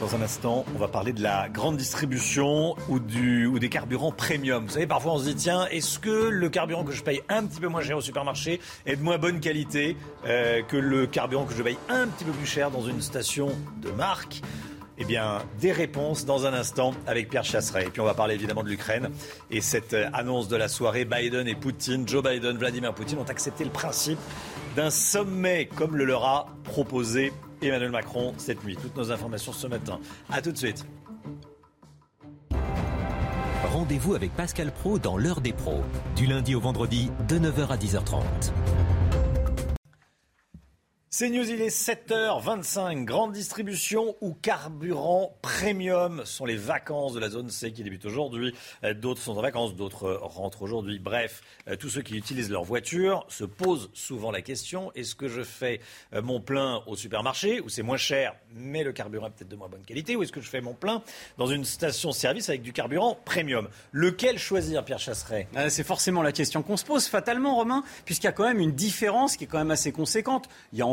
[0.00, 4.12] Dans un instant, on va parler de la grande distribution ou, du, ou des carburants
[4.12, 4.64] premium.
[4.64, 7.44] Vous savez, parfois on se dit, tiens, est-ce que le carburant que je paye un
[7.44, 11.46] petit peu moins cher au supermarché est de moins bonne qualité euh, que le carburant
[11.46, 13.48] que je paye un petit peu plus cher dans une station
[13.82, 14.40] de marque?
[14.98, 17.86] Eh bien, des réponses dans un instant avec Pierre Chasseret.
[17.86, 19.10] Et puis on va parler évidemment de l'Ukraine
[19.50, 21.04] et cette euh, annonce de la soirée.
[21.04, 24.18] Biden et Poutine, Joe Biden, Vladimir Poutine ont accepté le principe
[24.76, 27.32] d'un sommet comme le leur a proposé
[27.62, 28.76] Emmanuel Macron cette nuit.
[28.80, 30.00] Toutes nos informations ce matin.
[30.30, 30.84] A tout de suite.
[33.64, 35.82] Rendez-vous avec Pascal Pro dans l'heure des pros,
[36.16, 38.22] du lundi au vendredi de 9h à 10h30.
[41.10, 43.06] C'est News, il est 7h25.
[43.06, 48.54] Grande distribution ou carburant premium sont les vacances de la zone C qui débutent aujourd'hui.
[48.84, 50.98] Euh, d'autres sont en vacances, d'autres euh, rentrent aujourd'hui.
[50.98, 55.28] Bref, euh, tous ceux qui utilisent leur voiture se posent souvent la question est-ce que
[55.28, 55.80] je fais
[56.12, 59.68] mon plein au supermarché où c'est moins cher mais le carburant est peut-être de moins
[59.68, 61.02] bonne qualité ou est-ce que je fais mon plein
[61.38, 63.68] dans une station-service avec du carburant premium?
[63.92, 65.48] Lequel choisir, Pierre Chasseret?
[65.70, 68.72] C'est forcément la question qu'on se pose fatalement, Romain, puisqu'il y a quand même une
[68.72, 70.48] différence qui est quand même assez conséquente.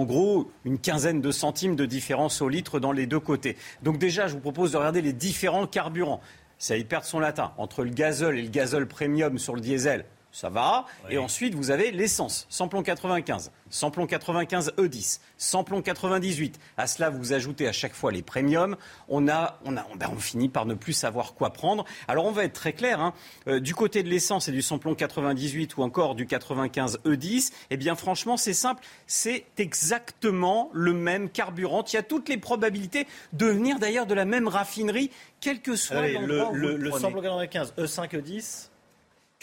[0.06, 3.58] Gros une quinzaine de centimes de différence au litre dans les deux côtés.
[3.84, 6.22] Donc déjà, je vous propose de regarder les différents carburants.
[6.58, 7.52] Ça y perd son latin.
[7.58, 10.86] Entre le gazole et le gazole premium sur le diesel, ça va.
[11.10, 16.60] Et ensuite, vous avez l'essence, samplon 95, samplon 95 E10, samplon 98.
[16.76, 18.76] À cela, vous ajoutez à chaque fois les premiums.
[19.08, 21.86] On, a, on, a, ben, on finit par ne plus savoir quoi prendre.
[22.10, 23.00] Alors, on va être très clair.
[23.00, 23.14] Hein.
[23.48, 27.78] Euh, du côté de l'essence et du samplon 98 ou encore du 95 E10, eh
[27.78, 28.84] bien, franchement, c'est simple.
[29.08, 31.86] C'est exactement le même carburant.
[31.88, 35.78] Il y a toutes les probabilités de venir d'ailleurs de la même raffinerie, quel que
[35.78, 38.70] soit le, le, le samplon 95 E5 E10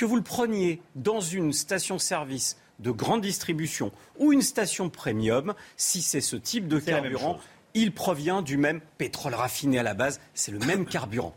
[0.02, 6.02] que vous le preniez dans une station-service de grande distribution ou une station premium, si
[6.02, 7.38] c'est ce type de carburant,
[7.74, 11.36] il provient du même pétrole raffiné à la base, c'est le même carburant.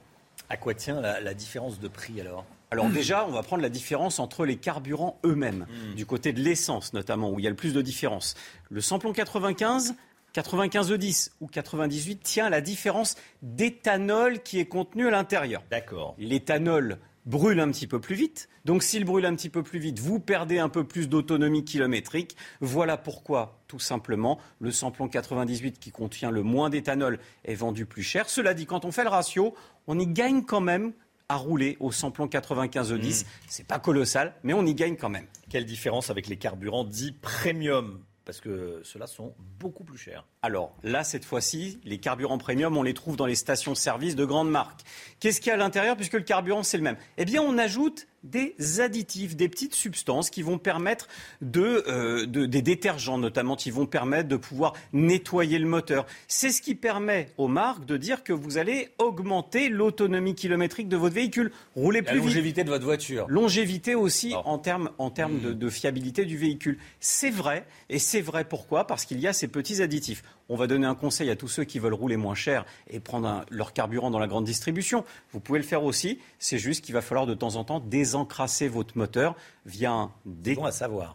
[0.50, 2.44] À quoi tient la, différence de prix alors?
[2.72, 5.94] Alors déjà, on va prendre la différence entre les carburants eux-mêmes, hmm.
[5.94, 8.34] du côté de l'essence notamment, où il y a le plus de différence.
[8.72, 9.94] Le samplon 95,
[10.34, 15.62] 95 E10 ou 98 tient la différence d'éthanol qui est contenu à l'intérieur.
[15.70, 16.16] D'accord.
[16.18, 18.50] L'éthanol brûle un petit peu plus vite.
[18.66, 22.36] Donc s'il brûle un petit peu plus vite, vous perdez un peu plus d'autonomie kilométrique.
[22.62, 28.04] Voilà pourquoi, tout simplement, le samplon 98 qui contient le moins d'éthanol est vendu plus
[28.04, 28.30] cher.
[28.30, 29.56] Cela dit, quand on fait le ratio,
[29.88, 30.94] on y gagne quand même
[31.28, 33.26] à rouler au samplon 95 e 10.
[33.48, 35.26] C'est pas colossal, mais on y gagne quand même.
[35.50, 38.00] Quelle différence avec les carburants dits premium?
[38.26, 40.26] Parce que ceux-là sont beaucoup plus chers.
[40.42, 44.50] Alors là, cette fois-ci, les carburants premium, on les trouve dans les stations-service de grandes
[44.50, 44.82] marques.
[45.20, 46.98] Qu'est-ce qu'il y a à l'intérieur puisque le carburant, c'est le même?
[47.18, 51.08] Eh bien, on ajoute des additifs, des petites substances qui vont permettre
[51.42, 56.06] de, euh, de, des détergents notamment, qui vont permettre de pouvoir nettoyer le moteur.
[56.28, 60.98] C'est ce qui permet aux marques de dire que vous allez augmenter l'autonomie kilométrique de
[60.98, 62.26] votre véhicule, rouler plus La vite.
[62.26, 63.26] longévité de votre voiture.
[63.30, 66.78] Longévité aussi en termes, en termes de, de fiabilité du véhicule.
[67.00, 68.88] C'est vrai, et c'est vrai pourquoi?
[68.88, 70.24] Parce qu'il y a ces petits additifs.
[70.48, 73.28] On va donner un conseil à tous ceux qui veulent rouler moins cher et prendre
[73.28, 75.04] un- leur carburant dans la grande distribution.
[75.32, 76.20] Vous pouvez le faire aussi.
[76.38, 79.36] C'est juste qu'il va falloir de temps en temps désencrasser votre moteur
[79.66, 80.56] via un, dé-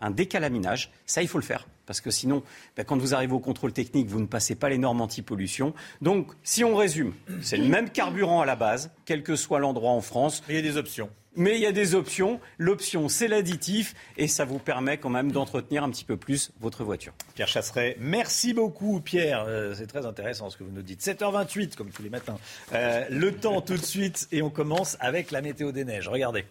[0.01, 0.90] un décalaminage.
[1.07, 1.66] Ça, il faut le faire.
[1.86, 2.43] Parce que sinon,
[2.77, 5.74] ben, quand vous arrivez au contrôle technique, vous ne passez pas les normes anti-pollution.
[6.02, 9.90] Donc, si on résume, c'est le même carburant à la base, quel que soit l'endroit
[9.90, 10.43] en France.
[10.48, 11.09] Mais il y a des options.
[11.36, 12.40] Mais il y a des options.
[12.59, 16.82] L'option, c'est l'additif et ça vous permet quand même d'entretenir un petit peu plus votre
[16.82, 17.12] voiture.
[17.35, 21.01] Pierre Chasseret, merci beaucoup Pierre, Euh, c'est très intéressant ce que vous nous dites.
[21.01, 22.36] 7h28 comme tous les matins.
[22.73, 26.09] Euh, le temps tout de suite et on commence avec la météo des neiges.
[26.09, 26.44] Regardez.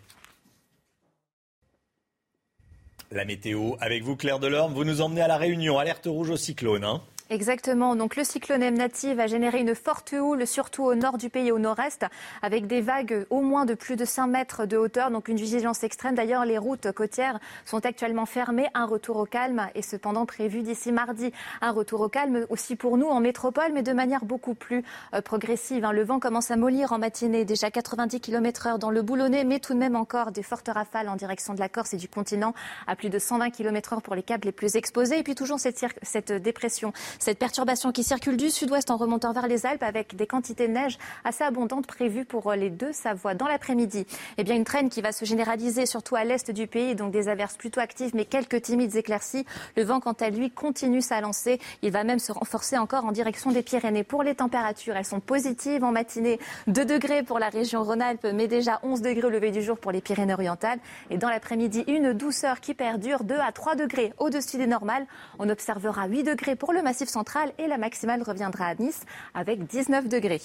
[3.11, 6.37] La météo avec vous Claire Delorme, vous nous emmenez à la Réunion, alerte rouge au
[6.37, 6.83] cyclone.
[6.83, 7.01] hein.
[7.31, 7.95] Exactement.
[7.95, 11.59] Donc le cyclone Emnati va générer une forte houle, surtout au nord du pays au
[11.59, 12.07] nord-est,
[12.41, 15.11] avec des vagues au moins de plus de 5 mètres de hauteur.
[15.11, 16.15] Donc une vigilance extrême.
[16.15, 18.67] D'ailleurs, les routes côtières sont actuellement fermées.
[18.73, 21.31] Un retour au calme est cependant prévu d'ici mardi.
[21.61, 24.83] Un retour au calme aussi pour nous en métropole, mais de manière beaucoup plus
[25.13, 25.85] euh, progressive.
[25.85, 25.91] hein.
[25.91, 29.59] Le vent commence à mollir en matinée, déjà 90 km heure dans le boulonnais, mais
[29.59, 32.55] tout de même encore des fortes rafales en direction de la Corse et du continent
[32.87, 35.19] à plus de 120 km heure pour les câbles les plus exposés.
[35.19, 39.47] Et puis toujours cette, cette dépression, cette perturbation qui circule du sud-ouest en remontant vers
[39.47, 43.47] les Alpes avec des quantités de neige assez abondantes prévues pour les deux Savoies dans
[43.47, 44.07] l'après-midi.
[44.37, 47.27] Eh bien, une traîne qui va se généraliser surtout à l'est du pays, donc des
[47.27, 49.45] averses plutôt actives, mais quelques timides éclaircies.
[49.75, 51.59] Le vent, quant à lui, continue sa lancée.
[51.81, 54.03] Il va même se renforcer encore en direction des Pyrénées.
[54.03, 56.39] Pour les températures, elles sont positives en matinée.
[56.67, 59.91] 2 degrés pour la région Rhône-Alpes, mais déjà 11 degrés au lever du jour pour
[59.91, 60.79] les Pyrénées-Orientales.
[61.09, 65.05] Et dans l'après-midi, une douceur qui perdure 2 à 3 degrés au-dessus des normales.
[65.37, 69.01] On observera 8 degrés pour le massif central et la maximale reviendra à Nice
[69.33, 70.41] avec 19 degrés.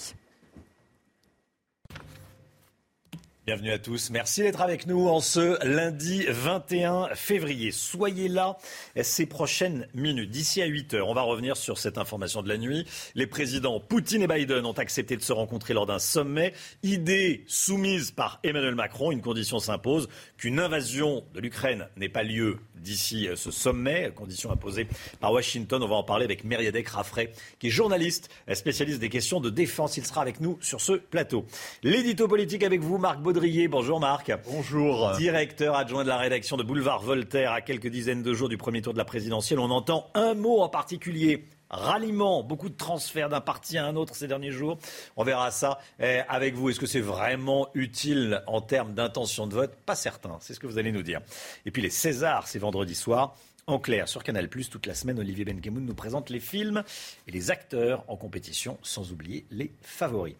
[3.45, 4.09] Bienvenue à tous.
[4.09, 7.71] Merci d'être avec nous en ce lundi 21 février.
[7.71, 8.57] Soyez là
[8.99, 10.31] ces prochaines minutes.
[10.31, 12.87] D'ici à 8 heures, on va revenir sur cette information de la nuit.
[13.13, 16.53] Les présidents Poutine et Biden ont accepté de se rencontrer lors d'un sommet.
[16.81, 19.11] Idée soumise par Emmanuel Macron.
[19.11, 24.11] Une condition s'impose qu'une invasion de l'Ukraine n'ait pas lieu d'ici ce sommet.
[24.15, 24.87] Condition imposée
[25.19, 25.81] par Washington.
[25.83, 29.97] On va en parler avec Meriadec Raffray, qui est journaliste, spécialiste des questions de défense.
[29.97, 31.45] Il sera avec nous sur ce plateau.
[31.83, 33.67] L'édito politique avec vous, Marc Baudrier.
[33.67, 34.31] Bonjour Marc.
[34.45, 35.11] Bonjour.
[35.17, 38.81] Directeur adjoint de la rédaction de Boulevard Voltaire à quelques dizaines de jours du premier
[38.81, 39.59] tour de la présidentielle.
[39.59, 41.45] On entend un mot en particulier.
[41.75, 44.77] Ralliement, beaucoup de transferts d'un parti à un autre ces derniers jours.
[45.17, 46.69] On verra ça eh, avec vous.
[46.69, 49.75] Est-ce que c'est vraiment utile en termes d'intention de vote?
[49.85, 50.37] Pas certain.
[50.39, 51.21] C'est ce que vous allez nous dire.
[51.65, 53.35] Et puis les Césars, c'est vendredi soir.
[53.67, 56.83] En clair, sur Canal+, toute la semaine, Olivier Benkemoun nous présente les films
[57.27, 60.35] et les acteurs en compétition, sans oublier les favoris.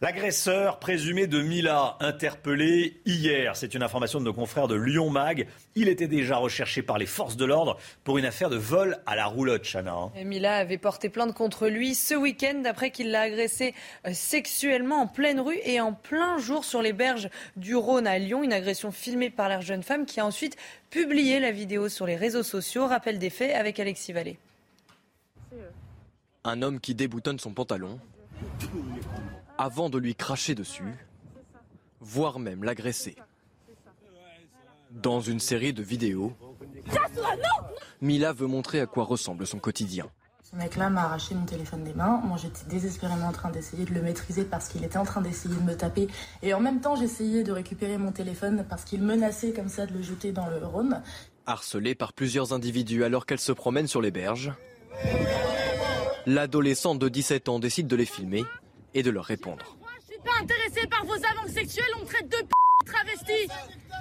[0.00, 3.56] L'agresseur présumé de Mila, interpellé hier.
[3.56, 5.48] C'est une information de nos confrères de Lyon Mag.
[5.74, 9.16] Il était déjà recherché par les forces de l'ordre pour une affaire de vol à
[9.16, 9.92] la roulotte, Chana.
[9.94, 10.12] hein.
[10.14, 13.74] Et Mila avait porté plainte contre lui ce week-end après qu'il l'a agressé
[14.06, 18.18] euh, sexuellement en pleine rue et en plein jour sur les berges du Rhône à
[18.20, 18.44] Lyon.
[18.44, 20.56] Une agression filmée par la jeune femme qui a ensuite
[20.90, 22.86] publié la vidéo sur les réseaux sociaux.
[22.86, 24.38] Rappel des faits avec Alexis Vallée.
[26.44, 27.98] Un homme qui déboutonne son pantalon
[29.58, 30.94] avant de lui cracher dessus,
[32.00, 33.16] voire même l'agresser.
[34.90, 36.32] Dans une série de vidéos,
[38.00, 40.06] Mila veut montrer à quoi ressemble son quotidien.
[40.50, 42.22] Ce mec-là m'a arraché mon téléphone des mains.
[42.24, 45.54] Moi, j'étais désespérément en train d'essayer de le maîtriser parce qu'il était en train d'essayer
[45.54, 46.08] de me taper.
[46.42, 49.92] Et en même temps, j'essayais de récupérer mon téléphone parce qu'il menaçait comme ça de
[49.92, 51.02] le jeter dans le Rhône.
[51.44, 54.52] Harcelée par plusieurs individus alors qu'elle se promène sur les berges,
[56.24, 58.44] l'adolescente de 17 ans décide de les filmer
[58.98, 59.76] et de leur répondre.
[60.00, 62.48] Je suis pas intéressée par vos avances sexuelles, on me traite de p
[62.84, 63.48] travesti.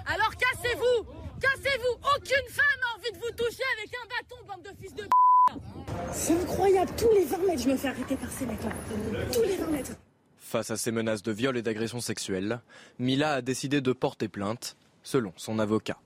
[0.07, 1.05] Alors cassez-vous,
[1.39, 1.93] cassez-vous.
[2.15, 5.09] Aucune femme a envie de vous toucher avec un bâton, bande de fils de p.
[6.13, 8.71] C'est incroyable, tous les 20 mètres, je me fais arrêter par ces mecs-là.
[9.31, 9.91] Tous les 20 mètres.
[10.37, 12.61] Face à ces menaces de viol et d'agression sexuelle,
[12.99, 15.99] Mila a décidé de porter plainte, selon son avocat.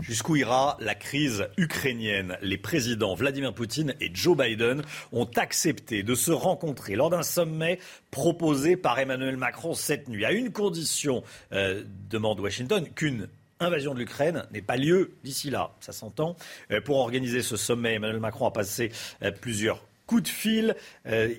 [0.00, 2.38] Jusqu'où ira la crise ukrainienne?
[2.40, 4.82] Les présidents Vladimir Poutine et Joe Biden
[5.12, 7.78] ont accepté de se rencontrer lors d'un sommet
[8.10, 13.28] proposé par Emmanuel Macron cette nuit, à une condition, euh, demande Washington, qu'une
[13.60, 15.72] invasion de l'Ukraine n'ait pas lieu d'ici là.
[15.80, 16.36] Ça s'entend.
[16.70, 18.90] Euh, pour organiser ce sommet, Emmanuel Macron a passé
[19.22, 20.76] euh, plusieurs coups de fil.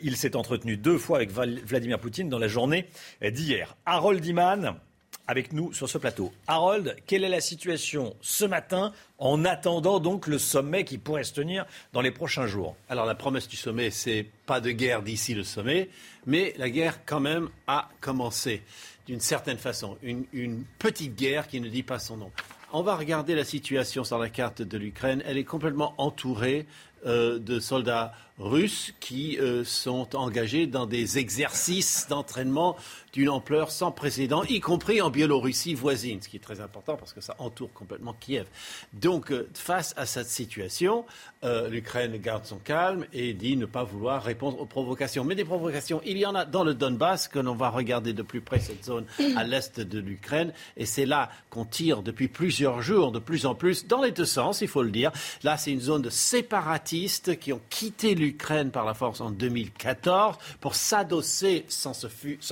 [0.01, 2.88] il s'est entretenu deux fois avec Vladimir Poutine dans la journée
[3.21, 3.75] d'hier.
[3.85, 4.80] Harold Iman
[5.27, 6.33] avec nous sur ce plateau.
[6.47, 11.33] Harold, quelle est la situation ce matin en attendant donc le sommet qui pourrait se
[11.33, 12.75] tenir dans les prochains jours?
[12.89, 15.89] Alors la promesse du sommet, c'est pas de guerre d'ici le sommet,
[16.25, 18.61] mais la guerre quand même a commencé
[19.07, 22.31] d'une certaine façon, une, une petite guerre qui ne dit pas son nom.
[22.75, 25.21] On va regarder la situation sur la carte de l'Ukraine.
[25.27, 26.65] Elle est complètement entourée
[27.05, 32.75] euh, de soldats russes qui euh, sont engagés dans des exercices d'entraînement
[33.11, 37.13] d'une ampleur sans précédent, y compris en Biélorussie voisine, ce qui est très important parce
[37.13, 38.47] que ça entoure complètement Kiev.
[38.93, 41.05] Donc, euh, face à cette situation,
[41.69, 45.25] l'Ukraine garde son calme et dit ne pas vouloir répondre aux provocations.
[45.25, 48.21] Mais des provocations, il y en a dans le Donbass, que l'on va regarder de
[48.21, 49.05] plus près cette zone
[49.35, 53.55] à l'est de l'Ukraine, et c'est là qu'on tire depuis plusieurs jours, de plus en
[53.55, 55.11] plus, dans les deux sens, il faut le dire.
[55.43, 56.09] Là, c'est une zone de
[57.39, 61.93] qui ont quitté l'Ukraine par la force en 2014 pour s'adosser sans,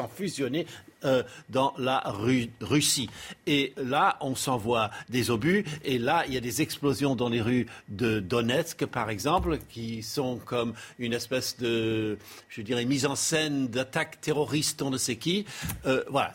[0.07, 0.65] fusionner
[1.05, 2.03] euh, dans la
[2.61, 3.09] Russie.
[3.47, 7.41] Et là, on s'envoie des obus, et là, il y a des explosions dans les
[7.41, 12.17] rues de Donetsk, par exemple, qui sont comme une espèce de,
[12.49, 15.45] je dirais, mise en scène d'attaque terroriste, on ne sait qui.
[15.85, 16.33] Euh, voilà,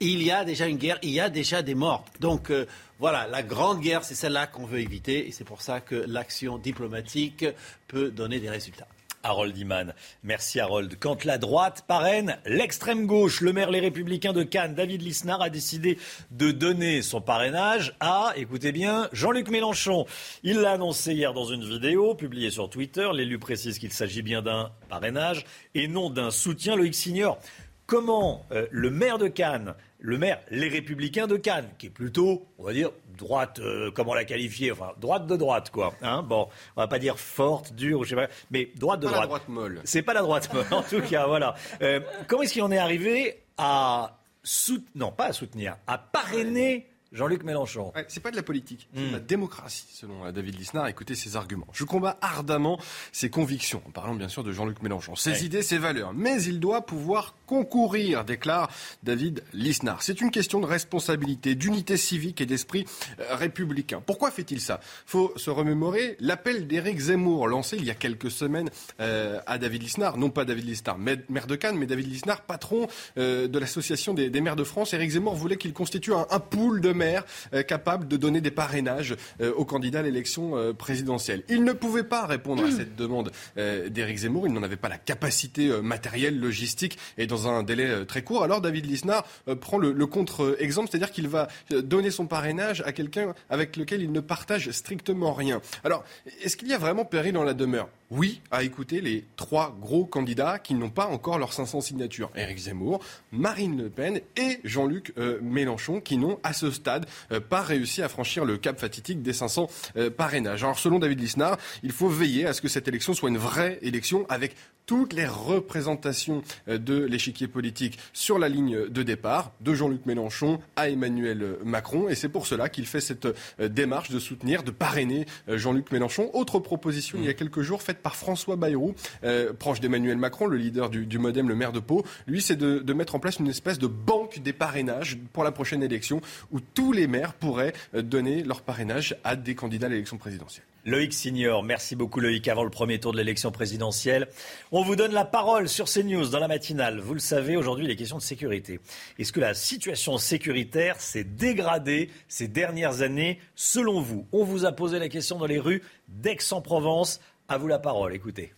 [0.00, 2.04] il y a déjà une guerre, il y a déjà des morts.
[2.20, 2.66] Donc, euh,
[2.98, 6.58] voilà, la grande guerre, c'est celle-là qu'on veut éviter et c'est pour ça que l'action
[6.58, 7.44] diplomatique
[7.88, 8.86] peut donner des résultats.
[9.24, 9.94] Harold Iman.
[10.22, 10.96] Merci Harold.
[11.00, 15.50] Quand la droite parraine l'extrême gauche, le maire Les Républicains de Cannes, David Lisnard, a
[15.50, 15.98] décidé
[16.30, 20.06] de donner son parrainage à, écoutez bien, Jean-Luc Mélenchon.
[20.42, 23.08] Il l'a annoncé hier dans une vidéo publiée sur Twitter.
[23.12, 25.44] L'élu précise qu'il s'agit bien d'un parrainage
[25.74, 26.76] et non d'un soutien.
[26.76, 27.38] Loïc Signor,
[27.86, 29.74] comment euh, le maire de Cannes
[30.04, 34.14] le maire Les Républicains de Cannes, qui est plutôt, on va dire, droite, euh, comment
[34.14, 35.92] la qualifier Enfin, droite de droite, quoi.
[36.02, 39.12] Hein bon, on va pas dire forte, dure, je sais pas, mais droite de pas
[39.12, 39.22] droite.
[39.22, 39.80] La droite molle.
[39.84, 41.54] C'est pas la droite molle, en tout cas, voilà.
[41.82, 46.86] Euh, comment est-ce qu'il en est arrivé à soutenir, non, pas à soutenir, à parrainer
[47.14, 47.92] Jean-Luc Mélenchon.
[47.94, 49.26] Ouais, c'est pas de la politique, c'est de la hmm.
[49.26, 50.88] démocratie, selon euh, David Lisnard.
[50.88, 51.68] Écoutez ses arguments.
[51.72, 52.78] Je combats ardemment
[53.12, 56.12] ses convictions, en parlant bien sûr de Jean-Luc Mélenchon, ses idées, ses valeurs.
[56.12, 58.68] Mais il doit pouvoir concourir, déclare
[59.04, 60.02] David Lisnard.
[60.02, 62.84] C'est une question de responsabilité, d'unité civique et d'esprit
[63.20, 64.02] euh, républicain.
[64.04, 64.80] Pourquoi fait-il ça?
[65.06, 68.70] Faut se remémorer l'appel d'Éric Zemmour, lancé il y a quelques semaines
[69.00, 70.16] euh, à David Lisnard.
[70.16, 74.56] Non pas David Lisnard, maire de Cannes, mais David Lisnard, patron de l'association des, maires
[74.56, 74.94] de France.
[74.94, 77.03] Éric Zemmour voulait qu'il constitue un, un pool de maires
[77.52, 81.42] euh, capable de donner des parrainages euh, aux candidats à l'élection euh, présidentielle.
[81.48, 84.46] Il ne pouvait pas répondre à cette demande d'Éric Zemmour.
[84.46, 88.44] Il n'en avait pas la capacité matérielle, logistique et dans un délai très court.
[88.44, 89.26] Alors David Lisnard
[89.60, 94.12] prend le, le contre-exemple, c'est-à-dire qu'il va donner son parrainage à quelqu'un avec lequel il
[94.12, 95.60] ne partage strictement rien.
[95.84, 96.04] Alors,
[96.42, 97.88] est-ce qu'il y a vraiment péril dans la demeure?
[98.10, 102.30] Oui à écouter les trois gros candidats qui n'ont pas encore leurs 500 signatures.
[102.36, 103.00] Éric Zemmour,
[103.32, 106.93] Marine Le Pen et Jean-Luc Mélenchon qui n'ont à ce stade
[107.32, 110.62] euh, pas réussi à franchir le cap fatidique des 500 euh, parrainages.
[110.64, 113.78] Alors selon David Lisnard, il faut veiller à ce que cette élection soit une vraie
[113.82, 114.54] élection avec
[114.86, 120.90] toutes les représentations de l'échiquier politique sur la ligne de départ, de Jean-Luc Mélenchon à
[120.90, 122.10] Emmanuel Macron.
[122.10, 123.26] Et c'est pour cela qu'il fait cette
[123.58, 126.28] démarche de soutenir, de parrainer Jean-Luc Mélenchon.
[126.34, 128.94] Autre proposition il y a quelques jours faite par François Bayrou,
[129.24, 132.04] euh, proche d'Emmanuel Macron, le leader du, Modem, le maire de Pau.
[132.26, 135.82] Lui, c'est de, mettre en place une espèce de banque des parrainages pour la prochaine
[135.82, 136.20] élection
[136.52, 140.64] où tous les maires pourraient euh, donner leur parrainage à des candidats à l'élection présidentielle.
[140.86, 142.46] Loïc Signor, merci beaucoup Loïc.
[142.46, 144.28] Avant le premier tour de l'élection présidentielle,
[144.70, 147.00] on vous donne la parole sur CNews dans la matinale.
[147.00, 148.80] Vous le savez, aujourd'hui, les questions de sécurité.
[149.18, 153.40] Est-ce que la situation sécuritaire s'est dégradée ces dernières années?
[153.54, 157.78] Selon vous On vous a posé la question dans les rues d'Aix-en-Provence à vous la
[157.78, 158.52] parole, écoutez.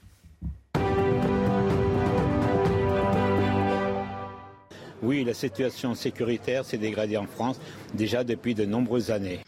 [5.02, 7.60] Oui, la situation sécuritaire s'est dégradée en France
[7.94, 9.40] déjà depuis de nombreuses années.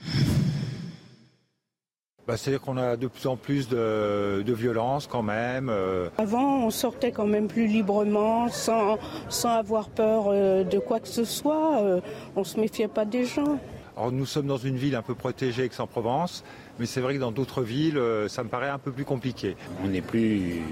[2.27, 5.70] Bah, C'est-à-dire qu'on a de plus en plus de, de violence quand même.
[5.70, 6.11] Euh.
[6.19, 8.99] Avant, on sortait quand même plus librement, sans,
[9.31, 11.83] sans avoir peur euh, de quoi que ce soit.
[11.83, 12.01] Euh,
[12.37, 13.59] on ne se méfiait pas des gens.
[13.97, 16.45] Alors, nous sommes dans une ville un peu protégée, Aix-en-Provence.
[16.79, 19.57] Mais c'est vrai que dans d'autres villes, ça me paraît un peu plus compliqué.
[19.83, 20.62] On n'est plus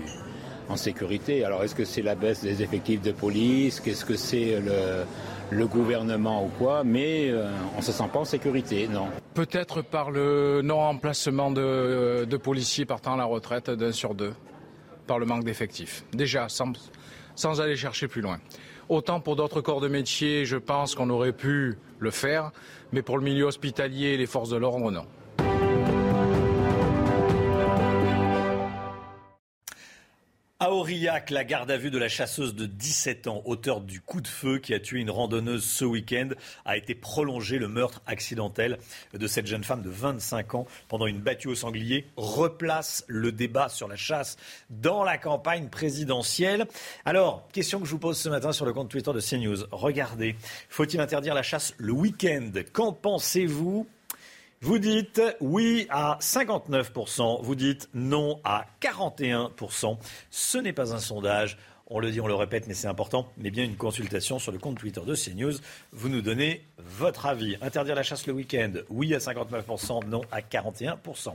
[0.69, 1.45] en sécurité.
[1.45, 3.81] Alors est-ce que c'est la baisse des effectifs de police?
[3.81, 4.61] Qu'est-ce que c'est
[5.51, 6.85] le, gouvernement ou quoi?
[6.85, 9.09] Mais euh, on ne se sent pas en sécurité, non.
[9.35, 14.33] Peut-être par le non-remplacement de, de policiers partant à la retraite d'un sur deux,
[15.07, 16.05] par le manque d'effectifs.
[16.13, 16.73] Déjà, sans,
[17.35, 18.39] sans aller chercher plus loin.
[18.89, 22.53] Autant pour d'autres corps de métier, je pense qu'on aurait pu le faire,
[22.93, 25.07] mais pour le milieu hospitalier et les forces de l'ordre, non.
[30.67, 34.21] À Aurillac, la garde à vue de la chasseuse de 17 ans, auteur du coup
[34.21, 36.31] de feu qui a tué une randonneuse ce week-end,
[36.65, 37.61] a été prolongée.
[37.61, 38.77] Le meurtre accidentel
[39.15, 43.69] de cette jeune femme de 25 ans pendant une battue au sanglier replace le débat
[43.69, 44.39] sur la chasse
[44.69, 46.67] dans la campagne présidentielle.
[47.05, 49.69] Alors, question que je vous pose ce matin sur le compte Twitter de CNews.
[49.71, 50.35] Regardez,
[50.69, 52.51] faut-il interdire la chasse le week-end?
[52.73, 53.87] Qu'en pensez-vous?
[54.67, 59.97] Vous dites oui à 59%, vous dites non à 41%.
[60.29, 61.57] Ce n'est pas un sondage,
[61.87, 64.59] on le dit, on le répète, mais c'est important, mais bien une consultation sur le
[64.59, 65.53] compte Twitter de CNews.
[65.93, 67.57] Vous nous donnez votre avis.
[67.63, 71.35] Interdire la chasse le week-end, oui à 59%, non à 41%.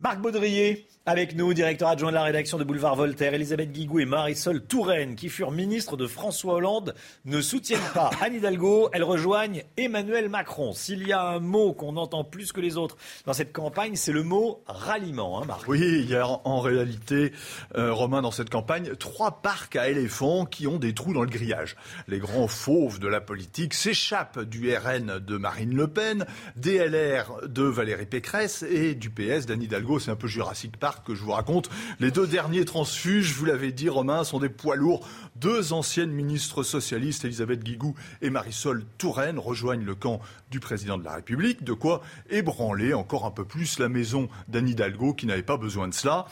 [0.00, 4.04] Marc Baudrier, avec nous, directeur adjoint de la rédaction de Boulevard Voltaire, Elisabeth Guigou et
[4.04, 9.64] Marisol Touraine, qui furent ministres de François Hollande, ne soutiennent pas Anne Hidalgo, elles rejoignent
[9.76, 10.72] Emmanuel Macron.
[10.72, 12.96] S'il y a un mot qu'on entend plus que les autres
[13.26, 17.32] dans cette campagne, c'est le mot ralliement, hein, Marc Oui, il y a en réalité,
[17.76, 21.30] euh, Romain, dans cette campagne, trois parcs à éléphants qui ont des trous dans le
[21.30, 21.74] grillage.
[22.06, 27.48] Les grands fauves de la politique s'échappent du RN de Marine Le Pen, des LR
[27.48, 29.98] de Valérie Pécresse et du PS d'Anne Hidalgo.
[29.98, 31.70] C'est un peu Jurassic Park que je vous raconte.
[32.00, 35.08] Les deux derniers transfuges, vous l'avez dit, Romain, sont des poids lourds.
[35.36, 40.20] Deux anciennes ministres socialistes, Elisabeth Guigou et Marisol Touraine, rejoignent le camp
[40.50, 41.64] du président de la République.
[41.64, 45.88] De quoi ébranler encore un peu plus la maison d'Anne Hidalgo, qui n'avait pas besoin
[45.88, 46.26] de cela.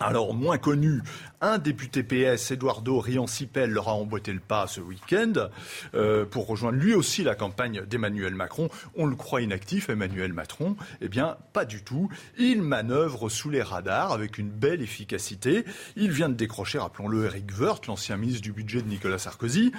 [0.00, 1.02] Alors, moins connu,
[1.44, 5.32] un député PS, Eduardo Riancipel, leur a emboîté le pas ce week-end
[5.94, 8.68] euh, pour rejoindre lui aussi la campagne d'Emmanuel Macron.
[8.96, 10.76] On le croit inactif, Emmanuel Macron.
[11.00, 12.10] Eh bien, pas du tout.
[12.36, 15.64] Il manœuvre sous les radars avec une belle efficacité.
[15.96, 19.72] Il vient de décrocher, rappelons-le, Eric Woerth, l'ancien ministre du budget de Nicolas Sarkozy.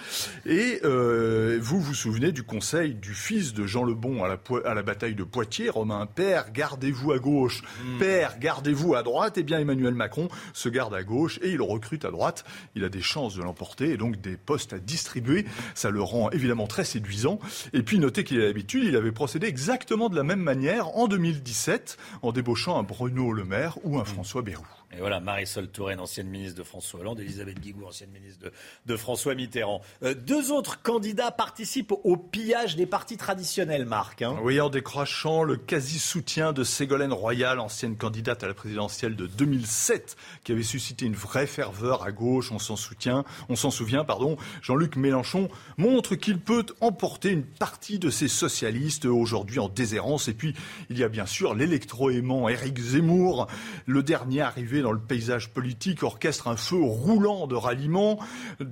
[0.46, 4.74] Et euh, vous vous souvenez du conseil du fils de Jean Lebon à la, à
[4.74, 7.98] la bataille de Poitiers, Romain Père, gardez-vous à gauche, mmh.
[8.00, 9.34] Père, gardez-vous à droite.
[9.38, 12.46] Eh bien, Emmanuel Macron Macron se garde à gauche et il recrute à droite.
[12.76, 15.46] Il a des chances de l'emporter et donc des postes à distribuer.
[15.74, 17.40] Ça le rend évidemment très séduisant.
[17.74, 21.08] Et puis notez qu'il a l'habitude, il avait procédé exactement de la même manière en
[21.08, 24.66] 2017 en débauchant un Bruno Le Maire ou un François Bayrou.
[24.96, 28.50] Et voilà, Marisol Touraine, ancienne ministre de François Hollande, Elisabeth Guigou, ancienne ministre
[28.86, 29.82] de, François Mitterrand.
[30.04, 34.22] Euh, deux autres candidats participent au pillage des partis traditionnels, Marc.
[34.22, 34.38] Hein.
[34.42, 40.16] Oui, en décrochant le quasi-soutien de Ségolène Royal, ancienne candidate à la présidentielle de 2007,
[40.46, 44.38] qui avait suscité une vraie ferveur à gauche, on s'en soutient, on s'en souvient, pardon.
[44.62, 50.30] Jean-Luc Mélenchon montre qu'il peut emporter une partie de ces socialistes aujourd'hui en déshérence.
[50.30, 50.56] Et puis,
[50.90, 53.48] il y a bien sûr l'électro-aimant Éric Zemmour,
[53.88, 58.20] le dernier arrivé dans le paysage politique orchestre un feu roulant de ralliement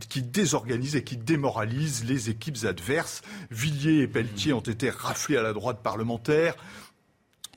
[0.09, 3.23] qui désorganise et qui démoralise les équipes adverses.
[3.49, 6.55] Villiers et Pelletier ont été raflés à la droite parlementaire.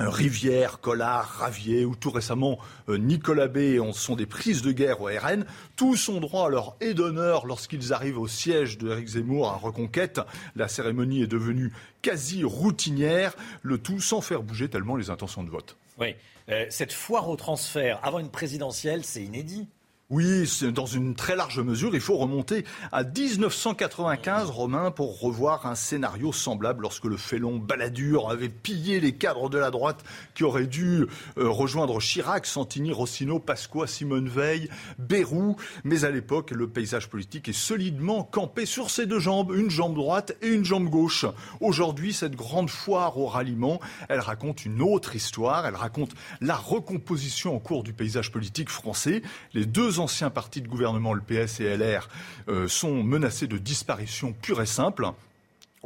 [0.01, 2.59] Rivière, Collard, Ravier ou tout récemment
[2.89, 5.45] euh, Nicolas B on sont des prises de guerre au RN.
[5.77, 9.57] Tous ont droit à leur aide d'honneur lorsqu'ils arrivent au siège de Eric Zemmour à
[9.57, 10.23] Reconquête.
[10.55, 15.51] La cérémonie est devenue quasi routinière, le tout sans faire bouger tellement les intentions de
[15.51, 15.77] vote.
[15.99, 16.15] Oui.
[16.49, 19.69] Euh, cette foire au transfert avant une présidentielle, c'est inédit.
[20.09, 25.75] Oui, dans une très large mesure, il faut remonter à 1995, Romain, pour revoir un
[25.75, 30.05] scénario semblable lorsque le félon Balladur avait pillé les cadres de la droite
[30.37, 31.07] qui auraient dû
[31.39, 34.71] euh, rejoindre Chirac, Santini, Rossino, Pasqua, Simone Veil,
[35.01, 35.57] Bérou.
[35.83, 39.97] Mais à l'époque, le paysage politique est solidement campé sur ses deux jambes, une jambe
[39.97, 41.27] droite et une jambe gauche.
[41.61, 45.67] Aujourd'hui, cette grande foire au ralliement, elle raconte une autre histoire.
[45.67, 49.23] Elle raconte la recomposition en cours du paysage politique français.
[49.53, 52.09] Les deux anciens partis de gouvernement, le PS et LR,
[52.49, 55.07] euh, sont menacés de disparition pure et simple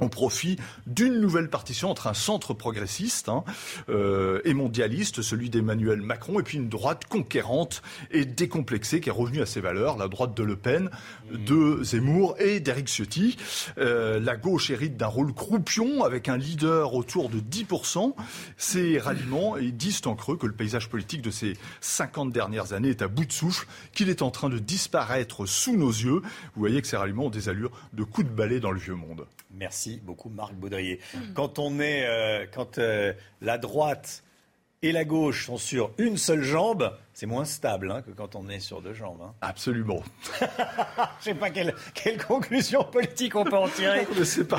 [0.00, 0.56] on profit
[0.86, 3.44] d'une nouvelle partition entre un centre progressiste hein,
[3.88, 9.12] euh, et mondialiste, celui d'Emmanuel Macron, et puis une droite conquérante et décomplexée qui est
[9.12, 10.90] revenue à ses valeurs, la droite de Le Pen,
[11.32, 13.36] de Zemmour et d'Eric Ciotti.
[13.78, 18.14] Euh, la gauche hérite d'un rôle croupion avec un leader autour de 10%.
[18.56, 23.02] Ces ralliements disent en creux que le paysage politique de ces 50 dernières années est
[23.02, 26.20] à bout de souffle, qu'il est en train de disparaître sous nos yeux.
[26.54, 28.94] Vous voyez que ces ralliements ont des allures de coups de balai dans le vieux
[28.94, 29.26] monde.
[29.52, 31.00] Merci beaucoup, Marc Baudrier.
[31.34, 34.22] Quand on est, euh, quand euh, la droite
[34.82, 38.48] et la gauche sont sur une seule jambe, c'est moins stable hein, que quand on
[38.48, 39.20] est sur deux jambes.
[39.22, 39.34] hein.
[39.42, 40.02] Absolument.
[41.20, 44.06] Je sais pas quelle, quelle conclusion politique on peut en tirer.
[44.16, 44.58] Je sais pas.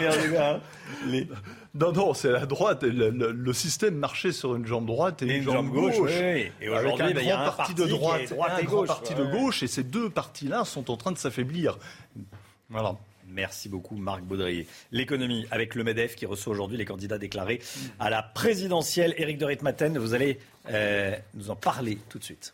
[1.08, 1.28] Les-
[1.74, 2.84] Non, non, c'est la droite.
[2.84, 5.96] Le, le- le système marchait sur une jambe droite et, Et une, jambe, gauche.
[6.00, 6.52] oui, oui.
[6.62, 8.62] Et avec aujourd'hui, un ben, il y a grand un parti de droite, droite et
[8.62, 11.12] et un grand gauche, parti ouais, de gauche, et ces deux partis-là sont en train
[11.14, 11.80] de s'affaiblir.
[12.70, 12.96] Voilà.
[13.32, 14.68] Merci beaucoup, Marc Baudrier.
[14.91, 17.62] L'économie, avec le MEDEF qui reçoit aujourd'hui les candidats déclarés
[17.99, 19.14] à la présidentielle.
[19.18, 20.40] Éric de Ritmaten, vous allez
[20.70, 22.53] euh, nous en parler tout de suite.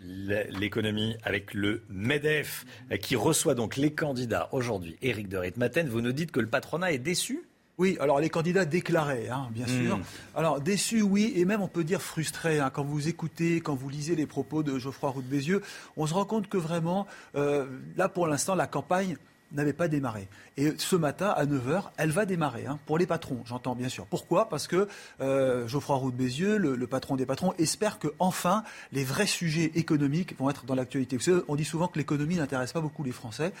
[0.00, 4.96] L'économie avec le MEDEF euh, qui reçoit donc les candidats aujourd'hui.
[5.02, 7.45] Éric de Ritmaten, vous nous dites que le patronat est déçu
[7.78, 9.98] Oui, alors les candidats déclarés, hein, bien sûr.
[9.98, 10.02] Mm.
[10.34, 12.58] Alors déçus, oui, et même on peut dire frustrés.
[12.58, 12.70] hein.
[12.72, 15.62] quand vous écoutez, quand vous lisez les propos de Geoffroy Roux de Bézieux,
[15.98, 17.66] on se rend compte que vraiment, euh,
[17.96, 19.16] là pour l'instant, la campagne
[19.52, 20.28] n'avait pas démarré.
[20.56, 24.06] Et ce matin, à 9h, elle va démarrer, hein, pour les patrons, j'entends bien sûr.
[24.06, 24.48] Pourquoi?
[24.48, 24.88] Parce que
[25.20, 28.62] euh, Geoffroy Roux de Bézieux, le, patron des patrons, espère que enfin
[28.92, 31.18] les vrais sujets économiques vont être dans l'actualité.
[31.48, 33.52] On dit souvent que l'économie n'intéresse pas beaucoup les Français.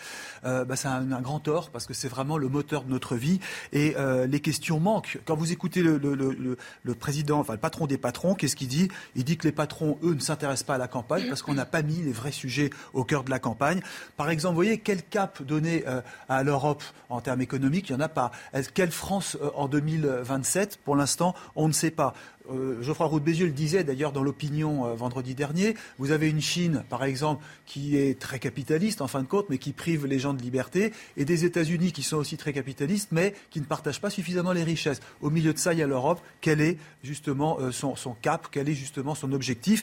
[0.44, 3.40] Euh, bah, c'est un, grand tort, parce que c'est vraiment le moteur de notre vie.
[3.72, 5.18] Et euh, les questions manquent.
[5.24, 6.56] Quand vous écoutez le
[6.98, 8.88] président, enfin le patron des patrons, qu'est-ce qu'il dit?
[9.14, 11.66] Il dit que les patrons, eux, ne s'intéressent pas à la campagne parce qu'on n'a
[11.66, 13.80] pas mis les vrais sujets au cœur de la campagne.
[14.16, 18.02] Par exemple, vous voyez, quel cap donner euh, à l'Europe en termes économiques Il n'y
[18.02, 18.30] en a pas.
[18.74, 22.14] Quelle France euh, en 2027 Pour l'instant, on ne sait pas.
[22.50, 25.74] Euh, Geoffroy Roux de Bézieux le disait d'ailleurs dans l'opinion vendredi dernier.
[25.98, 29.58] Vous avez une Chine, par exemple, qui est très capitaliste en fin de compte, mais
[29.58, 33.34] qui prive les gens de liberté, et des États-Unis qui sont aussi très capitalistes, mais
[33.50, 35.00] qui ne partagent pas suffisamment les richesses.
[35.20, 36.20] Au milieu de ça, il y a l'Europe.
[36.40, 38.48] Quel est justement son, son cap?
[38.50, 39.82] Quel est justement son objectif?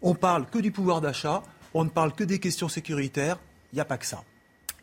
[0.00, 1.42] On parle que du pouvoir d'achat.
[1.74, 3.38] On ne parle que des questions sécuritaires.
[3.72, 4.24] Il n'y a pas que ça.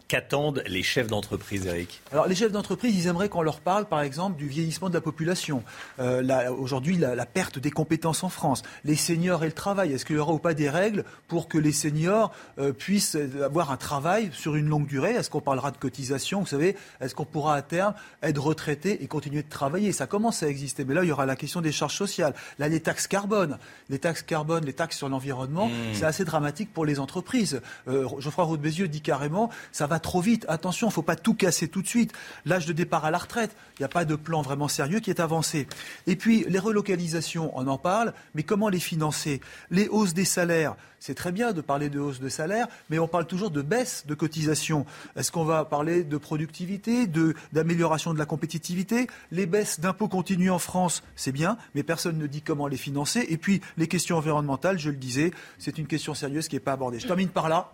[0.07, 4.02] Qu'attendent les chefs d'entreprise, Eric Alors les chefs d'entreprise, ils aimeraient qu'on leur parle, par
[4.02, 5.64] exemple, du vieillissement de la population.
[5.99, 6.22] Euh,
[6.52, 9.94] Aujourd'hui, la, la perte des compétences en France, les seniors et le travail.
[9.94, 13.72] Est-ce qu'il y aura ou pas des règles pour que les seniors euh, puissent avoir
[13.72, 15.11] un travail sur une longue durée?
[15.11, 16.41] Est-ce qu'on parlera de cotisation?
[16.41, 19.91] Vous savez, est-ce qu'on pourra à terme être retraité et continuer de travailler?
[19.91, 22.36] Ça commence à exister, mais là, il y aura la question des charges sociales.
[22.60, 23.57] Là, les taxes carbone,
[23.90, 27.60] les taxes carbone, les taxes sur l'environnement, c'est assez dramatique pour les entreprises.
[27.88, 30.45] Euh, Geoffroy Roux de Bézieux dit carrément, ça va trop vite.
[30.47, 32.13] Attention, il ne faut pas tout casser tout de suite.
[32.45, 35.09] L'âge de départ à la retraite, il n'y a pas de plan vraiment sérieux qui
[35.09, 35.67] est avancé.
[36.07, 39.41] Et puis, les relocalisations, on en parle, mais comment les financer?
[39.72, 43.07] Les hausses des salaires, c'est très bien de parler de hausse de salaire, mais on
[43.07, 44.88] parle toujours de baisse de cotisation.
[45.15, 47.07] Est-ce qu'on va parler de productivité,
[47.53, 49.07] d'amélioration de, la compétitivité?
[49.31, 53.26] Les baisses d'impôts continus en France, c'est bien, mais personne ne dit comment les financer.
[53.30, 56.73] Et puis, les questions environnementales, je le disais, c'est une question sérieuse qui n'est pas
[56.73, 56.99] abordée.
[56.99, 57.72] Je termine par là.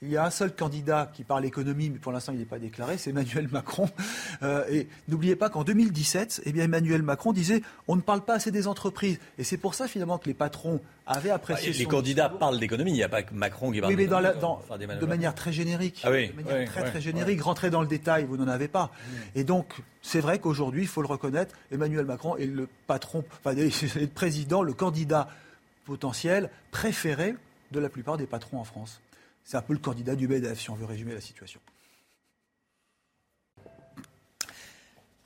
[0.00, 2.60] Il y a un seul candidat qui parle économie, mais pour l'instant il n'est pas
[2.60, 3.88] déclaré, c'est Emmanuel Macron.
[4.44, 8.34] Euh, et n'oubliez pas qu'en 2017, eh bien, Emmanuel Macron disait on ne parle pas
[8.34, 9.18] assez des entreprises.
[9.36, 12.94] Et c'est pour ça finalement que les patrons avaient apprécié Les candidats parlent d'économie, il
[12.94, 15.02] n'y a pas que Macron qui parle oui, mais dans la- d'économie, dans- enfin, d'Emmanuel
[15.02, 16.02] de manière très générique.
[16.04, 17.42] Ah oui, de manière oui, très très générique.
[17.42, 18.92] Rentrer dans le détail, vous n'en avez pas.
[19.34, 23.54] Et donc, c'est vrai qu'aujourd'hui, il faut le reconnaître, Emmanuel Macron est le patron, enfin,
[24.00, 25.28] le président, le candidat
[25.84, 27.34] potentiel préféré
[27.72, 29.00] de la plupart des patrons en France.
[29.48, 31.58] C'est un peu le candidat du BDF, si on veut résumer la situation.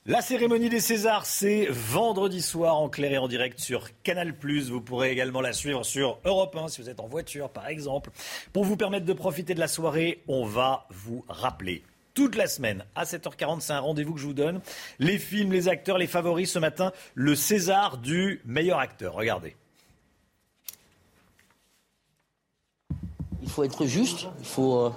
[0.07, 4.33] La cérémonie des Césars, c'est vendredi soir en clair et en direct sur Canal+.
[4.71, 8.13] Vous pourrez également la suivre sur Europe 1 si vous êtes en voiture, par exemple.
[8.53, 11.83] Pour vous permettre de profiter de la soirée, on va vous rappeler
[12.15, 14.61] toute la semaine à 7h40, c'est un rendez-vous que je vous donne.
[15.01, 19.15] Les films, les acteurs, les favoris ce matin, le César du meilleur acteur.
[19.15, 19.57] Regardez.
[23.53, 24.27] Faut être juste.
[24.41, 24.89] Il euh,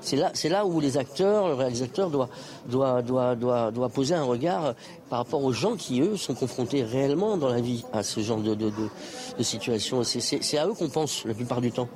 [0.00, 2.28] c'est là, là où les acteurs, le réalisateur doit,
[2.66, 4.74] doit, doit, doit, doit poser un regard
[5.10, 8.38] par rapport aux gens qui eux sont confrontés réellement dans la vie à ce genre
[8.38, 10.02] de, de, de, situation.
[10.04, 11.88] C'est, à eux qu'on pense la plupart du temps.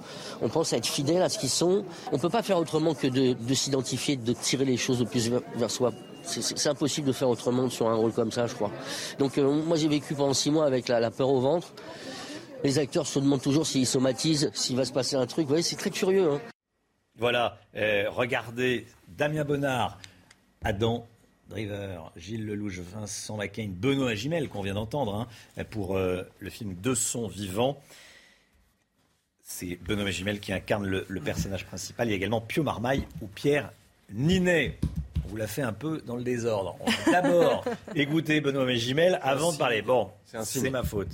[0.42, 1.84] On pense à être fidèle à ce qu'ils sont.
[2.12, 5.30] On peut pas faire autrement que de, de s'identifier, de tirer les choses le plus
[5.56, 5.92] vers, soi.
[6.22, 8.70] C'est, impossible de faire autrement sur un rôle comme ça, je crois.
[9.18, 11.68] Donc euh, moi j'ai vécu pendant six mois avec la peur au ventre.
[12.64, 15.44] Les acteurs se demandent toujours s'ils somatisent, s'il va se passer un truc.
[15.44, 16.32] Vous voyez, c'est très curieux.
[16.32, 16.40] Hein.
[17.18, 19.98] Voilà, euh, regardez Damien Bonnard,
[20.64, 21.06] Adam
[21.50, 25.28] Driver, Gilles Lelouch, Vincent Macaigne, Benoît Gimel qu'on vient d'entendre
[25.58, 27.78] hein, pour euh, le film De son vivant.
[29.42, 32.08] C'est Benoît Gimel qui incarne le, le personnage principal.
[32.08, 33.72] Il y a également Pio Marmaille ou Pierre
[34.10, 34.78] Ninet.
[35.24, 36.76] On vous l'a fait un peu dans le désordre.
[36.80, 37.64] On va D'abord,
[37.94, 39.82] écoutez Benoît Mégimel avant de parler.
[39.82, 40.10] Bon,
[40.42, 41.08] c'est ma faute.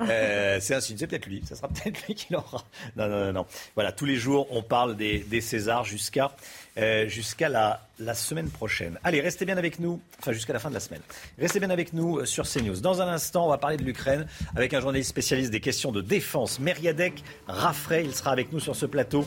[0.00, 1.42] Euh, c'est un signe, c'est peut-être lui.
[1.46, 2.64] Ça sera peut-être lui qui l'aura.
[2.96, 3.46] Non, non, non, non.
[3.74, 6.32] Voilà, tous les jours, on parle des, des Césars jusqu'à
[6.76, 8.98] euh, jusqu'à la, la semaine prochaine.
[9.04, 11.02] Allez, restez bien avec nous, enfin jusqu'à la fin de la semaine.
[11.38, 12.80] Restez bien avec nous euh, sur CNews.
[12.80, 14.26] Dans un instant, on va parler de l'Ukraine
[14.56, 18.04] avec un journaliste spécialiste des questions de défense, Meriadek Raffray.
[18.04, 19.24] Il sera avec nous sur ce plateau.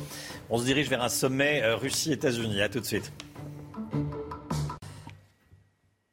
[0.49, 2.61] On se dirige vers un sommet euh, Russie-États-Unis.
[2.61, 3.13] À tout de suite.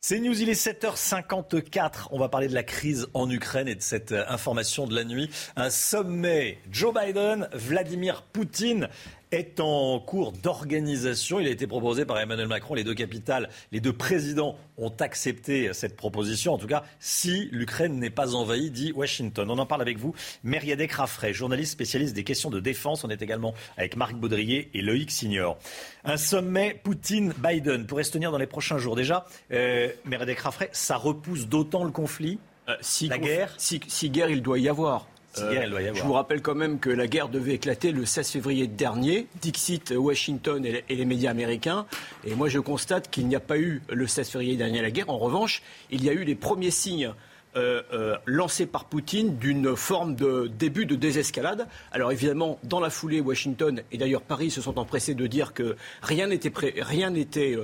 [0.06, 2.08] C'est News, il est 7h54.
[2.10, 5.02] On va parler de la crise en Ukraine et de cette euh, information de la
[5.02, 5.30] nuit.
[5.56, 8.90] Un sommet Joe Biden, Vladimir Poutine
[9.34, 11.40] est en cours d'organisation.
[11.40, 12.74] Il a été proposé par Emmanuel Macron.
[12.74, 16.54] Les deux capitales, les deux présidents ont accepté cette proposition.
[16.54, 19.50] En tout cas, si l'Ukraine n'est pas envahie, dit Washington.
[19.50, 20.14] On en parle avec vous.
[20.44, 23.04] Meriadec Raffray, journaliste spécialiste des questions de défense.
[23.04, 25.58] On est également avec Marc Baudrier et Loïc Signor.
[26.04, 28.96] Un sommet Poutine-Biden pourrait se tenir dans les prochains jours.
[28.96, 32.38] Déjà, euh, Meriadec Raffray, ça repousse d'autant le conflit?
[32.68, 33.54] Euh, si la guerre?
[33.58, 35.06] si, si guerre il doit y avoir.
[35.38, 39.26] Euh, je vous rappelle quand même que la guerre devait éclater le 16 février dernier.
[39.40, 41.86] Dixit Washington et les médias américains.
[42.24, 45.10] Et moi, je constate qu'il n'y a pas eu le 16 février dernier la guerre.
[45.10, 47.12] En revanche, il y a eu les premiers signes
[47.56, 51.68] euh, euh, lancés par Poutine d'une forme de début de désescalade.
[51.92, 55.76] Alors évidemment, dans la foulée, Washington et d'ailleurs Paris se sont empressés de dire que
[56.02, 57.56] rien n'était rien n'était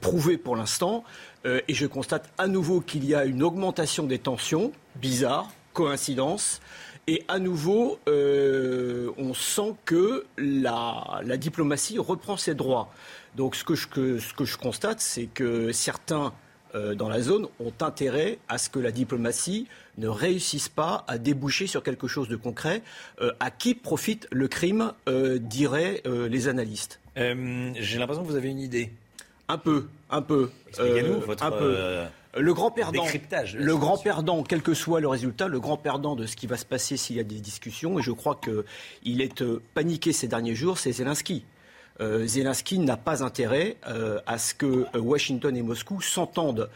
[0.00, 1.04] prouvé pour l'instant.
[1.44, 6.60] et je constate à nouveau qu'il y a une augmentation des tensions, bizarre, coïncidence.
[7.08, 12.92] Et à nouveau, euh, on sent que la, diplomatie reprend ses droits.
[13.36, 13.88] Donc ce que je,
[14.18, 16.32] ce que je constate, c'est que certains
[16.74, 19.66] euh, dans la zone ont intérêt à ce que la diplomatie
[19.98, 22.82] ne réussisse pas à déboucher sur quelque chose de concret.
[23.20, 24.92] Euh, à qui profite le crime,
[25.40, 28.92] diraient les analystes J'ai l'impression que vous avez une idée.
[29.48, 30.50] Un peu, un peu.
[30.68, 31.44] Expliquez-nous votre...
[31.44, 32.06] Un peu.
[32.38, 33.04] Le grand perdant,
[33.54, 36.56] le grand perdant, quel que soit le résultat, le grand perdant de ce qui va
[36.56, 40.28] se passer s'il y a des discussions, et je crois qu'il est euh, paniqué ces
[40.28, 41.44] derniers jours, c'est Zelensky.
[42.00, 46.70] Euh, Zelensky n'a pas intérêt euh, à ce que Washington et Moscou s'entendent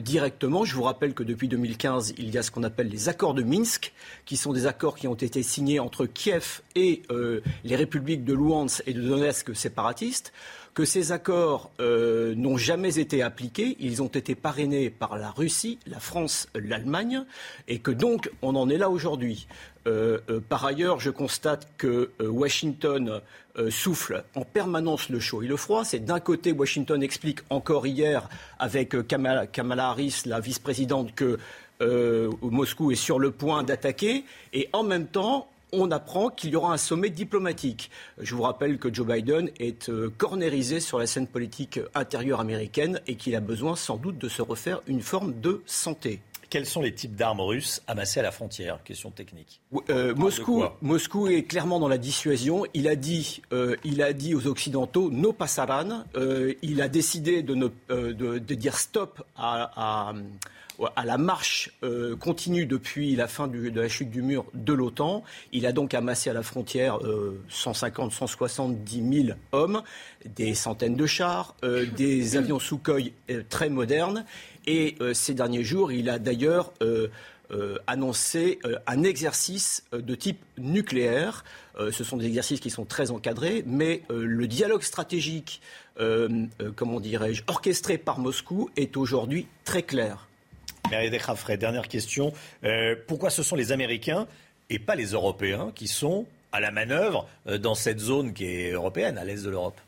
[0.00, 0.64] directement.
[0.64, 3.44] Je vous rappelle que depuis 2015, il y a ce qu'on appelle les accords de
[3.44, 3.92] Minsk,
[4.24, 7.02] qui sont des accords qui ont été signés entre Kiev et
[7.62, 10.32] les républiques de Luhansk et de Donetsk séparatistes
[10.76, 13.78] que ces accords euh, n'ont jamais été appliqués.
[13.80, 17.24] Ils ont été parrainés par la Russie, la France, l'Allemagne,
[17.66, 19.48] et que donc on en est là aujourd'hui.
[19.86, 23.22] Euh, euh, par ailleurs, je constate que Washington
[23.70, 25.82] souffle en permanence le chaud et le froid.
[25.82, 28.28] C'est d'un côté, Washington explique encore hier
[28.58, 31.38] avec Kamala, Kamala Harris, la vice-présidente, que
[32.42, 36.72] Moscou est sur le point d'attaquer, et en même temps, on apprend qu'il y aura
[36.72, 37.90] un sommet diplomatique.
[38.18, 43.00] Je vous rappelle que Joe Biden est euh, cornérisé sur la scène politique intérieure américaine
[43.06, 46.20] et qu'il a besoin sans doute de se refaire une forme de santé.
[46.48, 48.78] Quels sont les types d'armes russes amassées à la frontière?
[48.84, 49.60] Question technique.
[49.90, 52.64] Euh, Moscou, Moscou est clairement dans la dissuasion.
[52.72, 56.04] Il a dit, euh, il a dit aux Occidentaux no pasaran.
[56.62, 60.12] il a décidé de, ne, de, dire stop à à
[61.04, 65.24] la marche euh, continue depuis la fin de la chute du mur de l'OTAN.
[65.52, 66.98] Il a donc amassé à la frontière
[67.48, 69.82] 150, 170 000 hommes,
[70.24, 74.24] des centaines de chars, euh, des avions Sukhoi euh, très modernes.
[74.66, 76.72] Et ces derniers jours, il a d'ailleurs
[77.86, 78.58] annoncé
[78.88, 81.44] un exercice de type nucléaire.
[81.78, 85.60] ce sont des exercices qui sont très encadrés, mais le dialogue stratégique,
[86.74, 90.26] comment dirais-je, orchestré par Moscou est aujourd'hui très clair.
[90.90, 92.32] Mériette Raffray, dernière question.
[92.64, 94.26] Euh, pourquoi ce sont les Américains
[94.70, 98.70] et pas les Européens qui sont à la manœuvre euh, dans cette zone qui est
[98.70, 99.80] européenne, à l'est de l'Europe?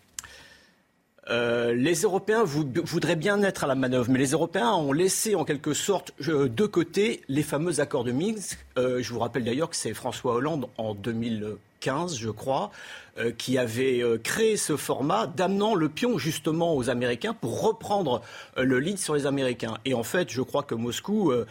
[1.31, 5.45] Euh, les Européens voudraient bien être à la manœuvre, mais les Européens ont laissé en
[5.45, 8.59] quelque sorte de côté les fameux accords de Minsk.
[8.77, 12.71] je vous rappelle d'ailleurs que c'est François Hollande en 2015, je crois,
[13.19, 18.23] euh, qui avait euh, créé ce format, d'amenant le pion justement aux Américains pour reprendre
[18.57, 19.75] euh, le lead sur les Américains.
[19.85, 21.45] Et en fait, je crois que Moscou euh,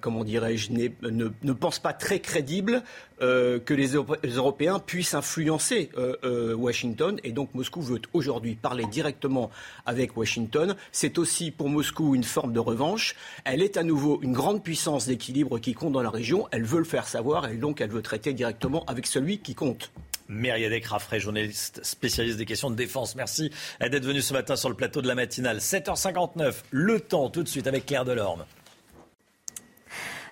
[0.00, 2.82] comment dirais-je, ne, ne, pense pas très crédible
[3.20, 7.18] euh, que les, Européens puissent influencer euh, Washington.
[7.24, 9.50] Et donc Moscou veut aujourd'hui parler directement
[9.86, 10.76] avec Washington.
[10.92, 13.14] C'est aussi pour Moscou une forme de revanche.
[13.44, 16.48] Elle est à nouveau une grande puissance d'équilibre qui compte dans la région.
[16.50, 19.90] Elle veut le faire savoir et donc elle veut traiter directement avec celui qui compte.
[20.28, 23.16] Myriadec Raffray, journaliste spécialiste des questions de défense.
[23.16, 23.50] Merci
[23.80, 25.58] d'être venu ce matin sur le plateau de la matinale.
[25.58, 28.44] 7h59, le temps tout de suite avec Claire Delorme.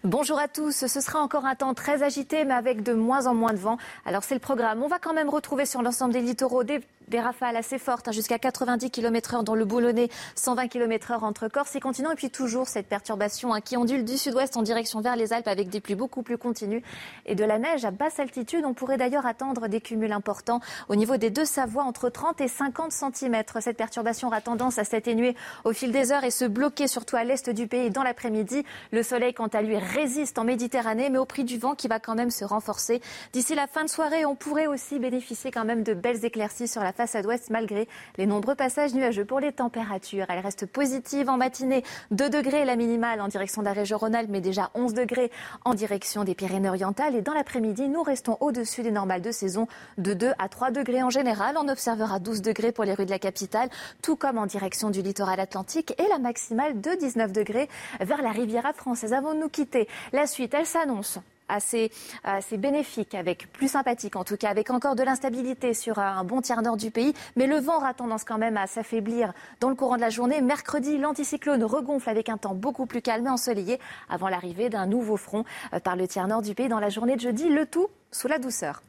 [0.07, 0.87] Bonjour à tous.
[0.87, 3.77] Ce sera encore un temps très agité, mais avec de moins en moins de vent.
[4.05, 4.81] Alors c'est le programme.
[4.85, 8.39] On va quand même retrouver sur l'ensemble des littoraux des rafales assez fortes, hein, jusqu'à
[8.39, 12.12] 90 km/h dans le Boulonnais, 120 km/h entre Corse et continent.
[12.12, 15.49] Et puis toujours cette perturbation hein, qui ondule du sud-ouest en direction vers les Alpes
[15.49, 16.85] avec des pluies beaucoup plus continues
[17.24, 18.65] et de la neige à basse altitude.
[18.65, 22.49] On pourrait d'ailleurs attendre des cumuls importants au niveau des deux Savoies, entre 30 et
[22.49, 23.43] 50 cm.
[23.61, 25.35] Cette perturbation aura tendance à s'atténuer
[25.65, 28.65] au fil des heures et se bloquer surtout à l'est du pays dans l'après-midi.
[28.93, 31.98] Le soleil, quant à lui, résiste en Méditerranée, mais au prix du vent qui va
[31.98, 33.01] quand même se renforcer.
[33.32, 36.82] D'ici la fin de soirée, on pourrait aussi bénéficier quand même de belles éclaircies sur
[36.82, 39.24] la façade ouest malgré les nombreux passages nuageux.
[39.24, 41.82] Pour les températures, elles restent positives en matinée.
[42.10, 45.31] 2 degrés la minimale en direction de la région Rhône-Alpes, mais déjà 11 degrés
[45.64, 47.16] en direction des Pyrénées-Orientales.
[47.16, 49.66] Et dans l'après-midi, nous restons au-dessus des normales de saison
[49.97, 51.56] de 2 à 3 degrés en général.
[51.59, 53.70] On observera 12 degrés pour les rues de la capitale,
[54.02, 57.68] tout comme en direction du littoral atlantique et la maximale de 19 degrés
[58.01, 59.12] vers la Riviera française.
[59.12, 59.76] Avant de nous quitter,
[60.12, 61.90] la suite, elle s'annonce assez,
[62.53, 66.62] bénéfique, avec plus sympathique en tout cas, avec encore de l'instabilité sur un bon tiers
[66.62, 67.15] nord du pays.
[67.36, 70.40] Mais le vent aura tendance quand même à s'affaiblir dans le courant de la journée.
[70.40, 73.78] Mercredi, l'anticyclone regonfle avec un temps beaucoup plus calme et ensoleillé
[74.09, 77.16] avant l'arrivée d'un nouveau front euh, par le tiers nord du pays dans la journée
[77.16, 77.48] de jeudi.
[77.48, 78.82] Le tout sous la douceur.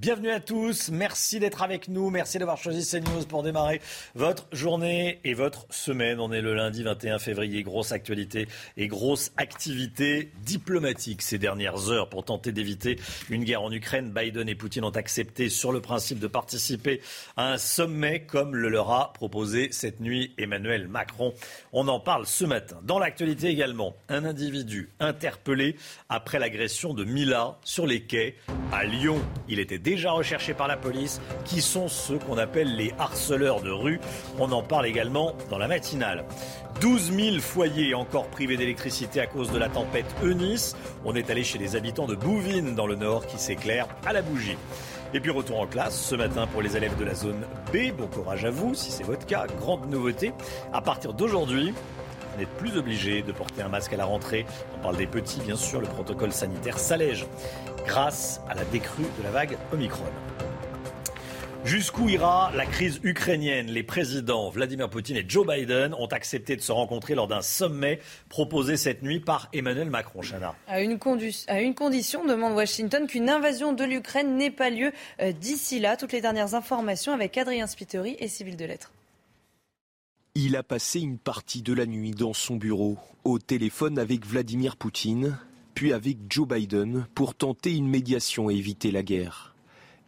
[0.00, 3.82] Bienvenue à tous, merci d'être avec nous, merci d'avoir choisi CNews pour démarrer
[4.14, 6.20] votre journée et votre semaine.
[6.20, 8.48] On est le lundi 21 février, grosse actualité
[8.78, 12.98] et grosse activité diplomatique ces dernières heures pour tenter d'éviter
[13.28, 14.10] une guerre en Ukraine.
[14.10, 17.02] Biden et Poutine ont accepté sur le principe de participer
[17.36, 21.34] à un sommet comme le leur a proposé cette nuit Emmanuel Macron.
[21.74, 22.80] On en parle ce matin.
[22.84, 25.76] Dans l'actualité également, un individu interpellé
[26.08, 28.36] après l'agression de Mila sur les quais
[28.72, 29.20] à Lyon.
[29.46, 33.72] Il était déjà recherchés par la police, qui sont ceux qu'on appelle les harceleurs de
[33.72, 34.00] rue.
[34.38, 36.24] On en parle également dans la matinale.
[36.80, 40.76] 12 000 foyers encore privés d'électricité à cause de la tempête Eunice.
[41.04, 44.22] On est allé chez les habitants de Bouvines dans le nord qui s'éclairent à la
[44.22, 44.56] bougie.
[45.12, 47.90] Et puis retour en classe ce matin pour les élèves de la zone B.
[47.98, 49.46] Bon courage à vous si c'est votre cas.
[49.58, 50.30] Grande nouveauté.
[50.72, 51.74] À partir d'aujourd'hui,
[52.38, 54.46] n'êtes plus obligé de porter un masque à la rentrée.
[54.76, 57.26] On parle des petits, bien sûr, le protocole sanitaire s'allège
[57.86, 60.04] grâce à la décrue de la vague Omicron.
[61.62, 63.66] Jusqu'où ira la crise ukrainienne?
[63.66, 68.00] Les présidents Vladimir Poutine et Joe Biden ont accepté de se rencontrer lors d'un sommet
[68.30, 70.22] proposé cette nuit par Emmanuel Macron.
[70.22, 70.54] Chana.
[70.68, 70.98] À une,
[71.48, 74.90] à une condition, demande Washington, qu'une invasion de l'Ukraine n'ait pas lieu
[75.20, 75.98] euh, d'ici là.
[75.98, 78.90] Toutes les dernières informations avec Adrien Spiteri et Civil de Lettres.
[80.36, 84.76] Il a passé une partie de la nuit dans son bureau, au téléphone avec Vladimir
[84.76, 85.36] Poutine,
[85.74, 89.56] puis avec Joe Biden pour tenter une médiation et éviter la guerre.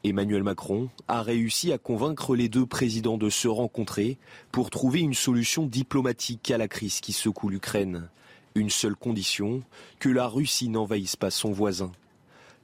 [0.04, 4.16] Emmanuel Macron a réussi à convaincre les deux présidents de se rencontrer
[4.52, 8.08] pour trouver une solution diplomatique à la crise qui secoue l'Ukraine.
[8.54, 9.64] Une seule condition,
[9.98, 11.90] que la Russie n'envahisse pas son voisin.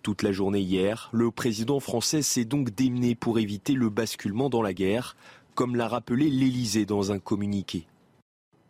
[0.03, 4.63] Toute la journée hier, le président français s'est donc démené pour éviter le basculement dans
[4.63, 5.17] la guerre,
[5.59, 7.89] comme l'a rappelé l'Élysée dans un communiqué.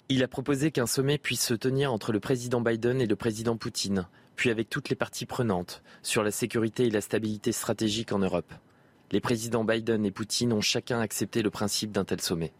[0.08, 3.58] Il a proposé qu'un sommet puisse se tenir entre le président Biden et le président
[3.58, 8.20] Poutine, puis avec toutes les parties prenantes, sur la sécurité et la stabilité stratégique en
[8.20, 8.54] Europe.
[9.12, 12.52] Les présidents Biden et Poutine ont chacun accepté le principe d'un tel sommet.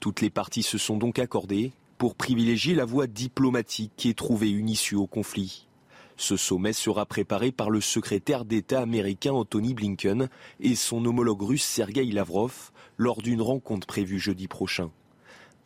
[0.00, 4.68] Toutes les parties se sont donc accordées pour privilégier la voie diplomatique et trouver une
[4.68, 5.68] issue au conflit.
[6.16, 11.62] Ce sommet sera préparé par le secrétaire d'État américain Anthony Blinken et son homologue russe
[11.62, 14.90] Sergei Lavrov lors d'une rencontre prévue jeudi prochain.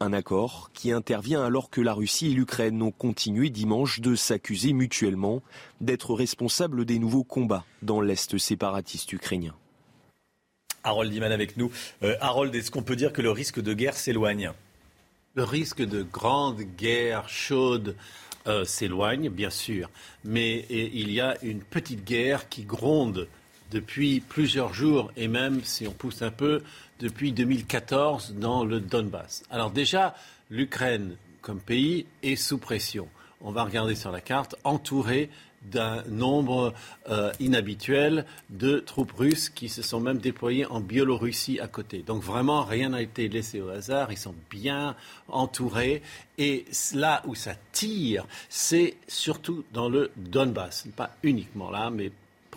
[0.03, 4.73] Un accord qui intervient alors que la Russie et l'Ukraine ont continué dimanche de s'accuser
[4.73, 5.43] mutuellement
[5.83, 9.55] d'être responsables des nouveaux combats dans l'Est séparatiste ukrainien.
[10.85, 11.71] Harold Iman avec nous.
[12.03, 14.53] Euh, Harold, est-ce qu'on peut dire que le risque de guerre s'éloigne?
[15.35, 17.95] Le risque de grande guerre chaude
[18.47, 19.91] euh, s'éloigne, bien sûr.
[20.25, 23.29] Mais il y a une petite guerre qui gronde
[23.71, 26.63] depuis plusieurs jours et même, si on pousse un peu,
[26.99, 29.43] depuis 2014 dans le Donbass.
[29.51, 30.15] Alors déjà,
[30.51, 33.09] l'Ukraine comme pays est sous pression.
[33.41, 35.31] On va regarder sur la carte, entourée
[35.63, 36.73] d'un nombre
[37.11, 42.03] euh, inhabituel de troupes russes qui se sont même déployées en Biélorussie à côté.
[42.03, 44.11] Donc vraiment, rien n'a été laissé au hasard.
[44.11, 44.97] Ils sont bien
[45.29, 46.03] entourés.
[46.39, 46.65] Et
[46.95, 50.87] là où ça tire, c'est surtout dans le Donbass.
[50.97, 52.11] Pas uniquement là, mais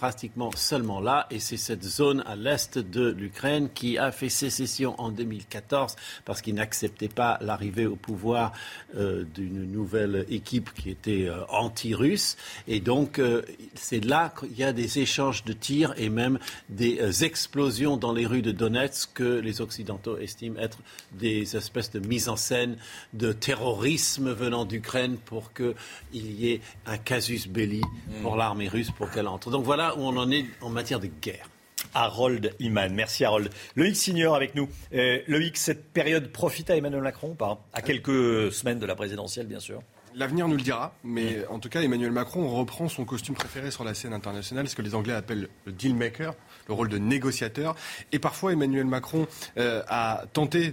[0.04, 5.00] pratiquement seulement là, et c'est cette zone à l'est de l'Ukraine qui a fait sécession
[5.00, 8.52] en 2014 parce qu'il n'acceptait pas l'arrivée au pouvoir
[8.98, 12.36] euh, d'une nouvelle équipe qui était euh, anti-russe.
[12.68, 13.44] Et donc, euh,
[13.76, 18.26] c'est là qu'il y a des échanges de tirs et même des explosions dans les
[18.26, 20.80] rues de Donetsk que les Occidentaux estiment être
[21.14, 22.76] des espèces de mise en scène
[23.14, 25.74] de terrorisme venant d'Ukraine pour qu'il
[26.14, 27.84] y ait un casus belli
[28.22, 28.40] pour mm.
[28.40, 29.50] l'armée russe pour qu'elle entre.
[29.50, 31.50] Donc voilà où on en est en matière de guerre.
[31.94, 32.94] Harold Iman.
[32.94, 33.50] Merci Harold.
[33.76, 34.68] Loïc Signor avec nous.
[34.94, 37.64] Euh, Loïc, cette période profite à Emmanuel Macron ou pas?
[37.74, 39.82] À quelques semaines de la présidentielle, bien sûr.
[40.16, 43.84] L'avenir nous le dira, mais en tout cas, Emmanuel Macron reprend son costume préféré sur
[43.84, 46.36] la scène internationale, ce que les Anglais appellent le deal maker,
[46.68, 47.76] le rôle de négociateur.
[48.12, 49.26] Et parfois, Emmanuel Macron
[49.58, 50.72] euh, a tenté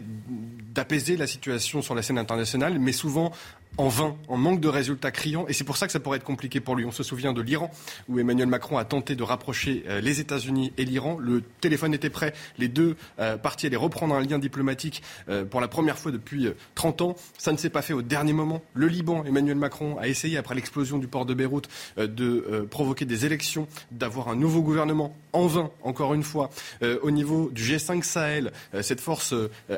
[0.75, 3.33] d'apaiser la situation sur la scène internationale, mais souvent
[3.77, 5.47] en vain, en manque de résultats criants.
[5.49, 6.85] Et c'est pour ça que ça pourrait être compliqué pour lui.
[6.85, 7.71] On se souvient de l'Iran,
[8.09, 11.19] où Emmanuel Macron a tenté de rapprocher euh, les États-Unis et l'Iran.
[11.19, 12.35] Le téléphone était prêt.
[12.59, 16.49] Les deux euh, parties allaient reprendre un lien diplomatique euh, pour la première fois depuis
[16.75, 17.17] 30 ans.
[17.39, 18.63] Ça ne s'est pas fait au dernier moment.
[18.75, 23.27] Le Liban, Emmanuel Macron a essayé, après l'explosion du port de Beyrouth, de provoquer des
[23.27, 25.17] élections, d'avoir un nouveau gouvernement.
[25.33, 26.51] En vain, encore une fois.
[27.03, 28.53] au niveau du G5 Sahel,
[28.83, 29.35] cette force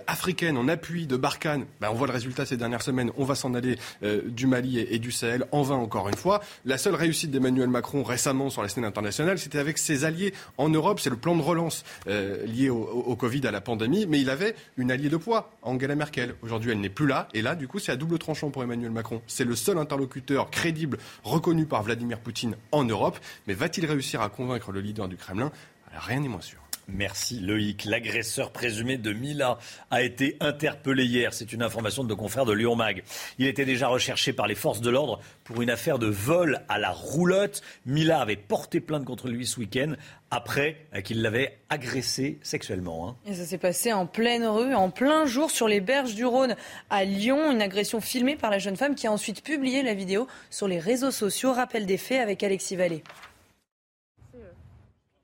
[0.06, 3.10] africaine en appui de Barkhane, ben, on voit le résultat ces dernières semaines.
[3.16, 6.42] On va s'en aller euh, du Mali et, du Sahel, en vain encore une fois.
[6.64, 10.68] La seule réussite d'Emmanuel Macron récemment sur la scène internationale, c'était avec ses alliés en
[10.68, 11.00] Europe.
[11.00, 14.06] C'est le plan de relance euh, lié au, au, Covid, à la pandémie.
[14.06, 16.34] Mais il avait une alliée de poids, Angela Merkel.
[16.42, 17.28] Aujourd'hui, elle n'est plus là.
[17.34, 19.22] Et là, du coup, c'est à double tranchant pour Emmanuel Macron.
[19.26, 23.18] C'est le seul interlocuteur crédible, reconnu par Vladimir Poutine en Europe.
[23.46, 25.52] Mais va-t-il réussir à convaincre le leader du Kremlin?
[25.94, 26.61] Rien n'est moins sûr.
[26.88, 27.84] Merci Loïc.
[27.84, 29.58] L'agresseur présumé de Mila
[29.90, 31.32] a été interpellé hier.
[31.32, 33.02] C'est une information de nos confrères de Lyon Mag.
[33.38, 36.78] Il était déjà recherché par les forces de l'ordre pour une affaire de vol à
[36.78, 37.62] la roulotte.
[37.86, 39.94] Mila avait porté plainte contre lui ce week-end
[40.30, 43.08] après qu'il l'avait agressé sexuellement.
[43.08, 43.16] Hein.
[43.26, 46.56] Et ça s'est passé en pleine rue, en plein jour, sur les berges du Rhône
[46.90, 47.52] à Lyon.
[47.52, 50.78] Une agression filmée par la jeune femme qui a ensuite publié la vidéo sur les
[50.78, 51.52] réseaux sociaux.
[51.52, 53.02] Rappel des faits avec Alexis Vallée.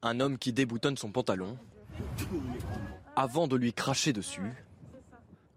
[0.02, 1.58] Un homme qui déboutonne son pantalon
[3.16, 4.52] avant de lui cracher dessus,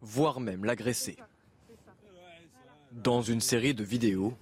[0.01, 1.15] voire même l'agresser.
[2.91, 4.33] Dans une série de vidéos,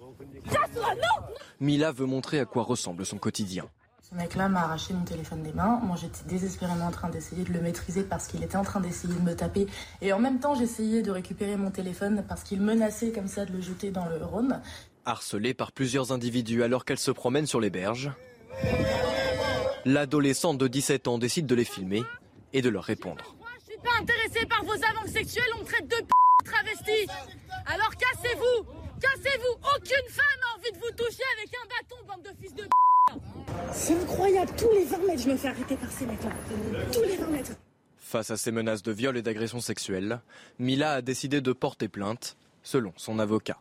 [1.60, 3.66] Mila veut montrer à quoi ressemble son quotidien.
[4.10, 5.82] Ce mec-là m'a arraché mon téléphone des mains.
[5.84, 9.14] Moi, j'étais désespérément en train d'essayer de le maîtriser parce qu'il était en train d'essayer
[9.14, 9.68] de me taper.
[10.02, 13.52] Et en même temps, j'essayais de récupérer mon téléphone parce qu'il menaçait comme ça de
[13.52, 14.62] le jeter dans le Rhône.
[15.06, 18.12] Harcelée par plusieurs individus alors qu'elle se promène sur les berges,
[19.86, 22.04] L'adolescente de 17 ans décide de les filmer
[22.54, 23.36] et de leur répondre.
[23.60, 26.08] Je suis pas intéressée par vos avances sexuelles, on me traite de p
[26.44, 27.08] travestis.
[27.66, 28.66] Alors cassez-vous,
[29.00, 29.54] cassez-vous.
[29.76, 32.70] Aucune femme a envie de vous toucher avec un bâton, bande de fils de p.
[33.72, 36.32] C'est incroyable, tous les 20 mètres, je me fais arrêter par ces mecs-là.
[36.92, 37.52] Tous les 20 mètres.
[37.98, 40.22] Face à ces menaces de viol et d'agression sexuelle,
[40.58, 43.60] Mila a décidé de porter plainte, selon son avocat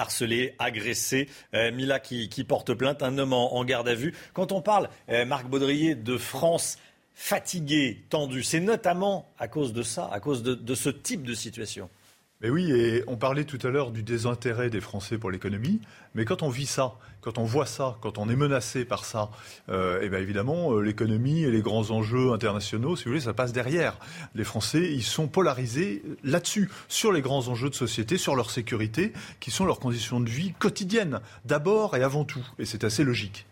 [0.00, 1.28] harcelé, agressé.
[1.54, 4.14] Euh, Mila qui, porte plainte, un homme en, garde à vue.
[4.32, 6.78] Quand on parle, euh, Marc Baudrier, de France
[7.14, 11.90] fatiguée, tendue, c'est notamment à cause de ça, à cause de ce type de situation.
[12.40, 15.80] Mais oui, et on parlait tout à l'heure du désintérêt des Français pour l'économie,
[16.14, 19.30] mais quand on vit ça, quand on voit ça, quand on est menacé par ça,
[19.70, 23.34] euh, eh bien évidemment, euh, l'économie et les grands enjeux internationaux, si vous voulez, ça
[23.34, 23.98] passe derrière.
[24.36, 29.12] Les Français, ils sont polarisés là-dessus, sur les grands enjeux de société, sur leur sécurité,
[29.40, 32.46] qui sont leurs conditions de vie quotidiennes, d'abord et avant tout.
[32.60, 33.46] Et c'est assez logique.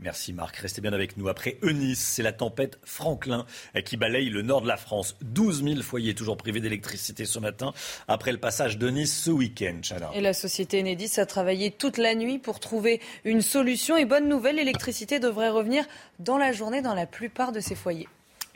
[0.00, 1.28] Merci Marc, restez bien avec nous.
[1.28, 3.46] Après Eunice, c'est la tempête Franklin
[3.84, 5.16] qui balaye le nord de la France.
[5.22, 7.72] 12 000 foyers toujours privés d'électricité ce matin
[8.08, 9.80] après le passage d'Eunice ce week-end.
[10.14, 13.96] Et la société Enedis a travaillé toute la nuit pour trouver une solution.
[13.96, 15.84] Et bonne nouvelle, l'électricité devrait revenir
[16.18, 18.08] dans la journée dans la plupart de ces foyers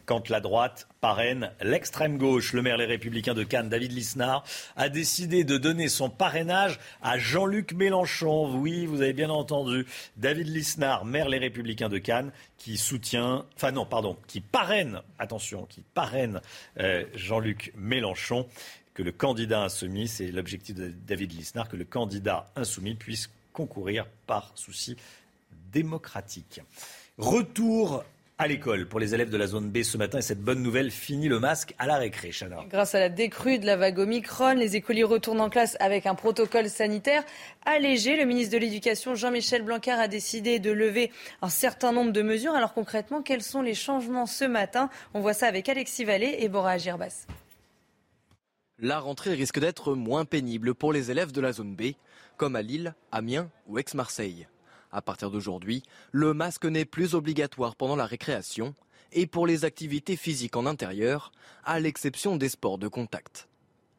[0.08, 2.54] quand la droite parraine l'extrême gauche.
[2.54, 4.42] Le maire Les Républicains de Cannes, David Lisnard,
[4.74, 8.58] a décidé de donner son parrainage à Jean-Luc Mélenchon.
[8.58, 9.84] Oui, vous avez bien entendu.
[10.16, 15.66] David Lisnard, maire Les Républicains de Cannes, qui soutient, enfin non, pardon, qui parraine, attention,
[15.66, 16.40] qui parraine
[16.78, 18.48] euh, Jean-Luc Mélenchon.
[18.94, 24.06] Que le candidat insoumis, c'est l'objectif de David Lisnard, que le candidat insoumis puisse concourir
[24.26, 24.96] par souci
[25.70, 26.62] démocratique.
[27.18, 28.04] Retour
[28.38, 30.18] à l'école pour les élèves de la zone B ce matin.
[30.18, 32.58] Et cette bonne nouvelle finit le masque à la récré, Chana.
[32.68, 36.14] Grâce à la décrue de la vague Omicron, les écoliers retournent en classe avec un
[36.14, 37.24] protocole sanitaire
[37.66, 38.16] allégé.
[38.16, 41.10] Le ministre de l'Éducation, Jean-Michel Blanquer, a décidé de lever
[41.42, 42.54] un certain nombre de mesures.
[42.54, 44.88] Alors concrètement, quels sont les changements ce matin?
[45.14, 47.26] On voit ça avec Alexis Vallée et Bora Agirbas.
[48.78, 51.94] La rentrée risque d'être moins pénible pour les élèves de la zone B,
[52.36, 54.46] comme à Lille, Amiens ou Aix-Marseille.
[54.90, 55.82] À partir d'aujourd'hui,
[56.12, 58.74] le masque n'est plus obligatoire pendant la récréation
[59.12, 61.32] et pour les activités physiques en intérieur,
[61.64, 63.48] à l'exception des sports de contact.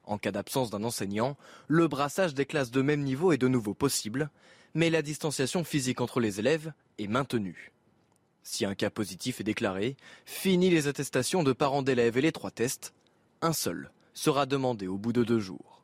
[0.04, 1.38] En cas d'absence d'un enseignant,
[1.68, 4.30] le brassage des classes de même niveau est de nouveau possible,
[4.74, 7.72] mais la distanciation physique entre les élèves est maintenue.
[8.42, 9.96] Si un cas positif est déclaré,
[10.26, 12.94] fini les attestations de parents d'élèves et les trois tests.
[13.42, 15.84] Un seul sera demandé au bout de deux jours.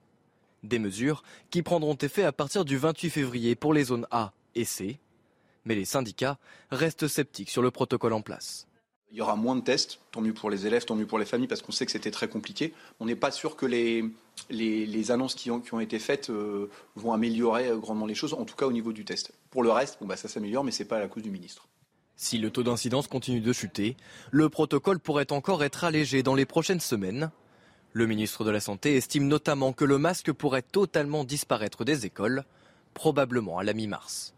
[0.64, 4.34] Des mesures qui prendront effet à partir du 28 février pour les zones A
[4.64, 5.00] C.
[5.66, 6.38] Mais les syndicats
[6.72, 8.68] restent sceptiques sur le protocole en place.
[9.12, 11.26] Il y aura moins de tests, tant mieux pour les élèves, tant mieux pour les
[11.26, 12.74] familles, parce qu'on sait que c'était très compliqué.
[13.00, 14.04] On n'est pas sûr que les,
[14.50, 18.34] les, annonces qui ont, qui ont, été faites euh, vont améliorer euh, grandement les choses,
[18.34, 19.32] en tout cas au niveau du test.
[19.52, 21.32] Pour le reste, bon, bah, ça s'améliore, mais ce n'est pas à la cause du
[21.32, 21.68] ministre.
[22.18, 23.96] Si le taux d'incidence continue de chuter,
[24.32, 27.32] le protocole pourrait encore être allégé dans les prochaines semaines.
[27.94, 32.44] Le ministre de la Santé estime notamment que le masque pourrait totalement disparaître des écoles,
[32.94, 34.35] probablement à la mi-mars.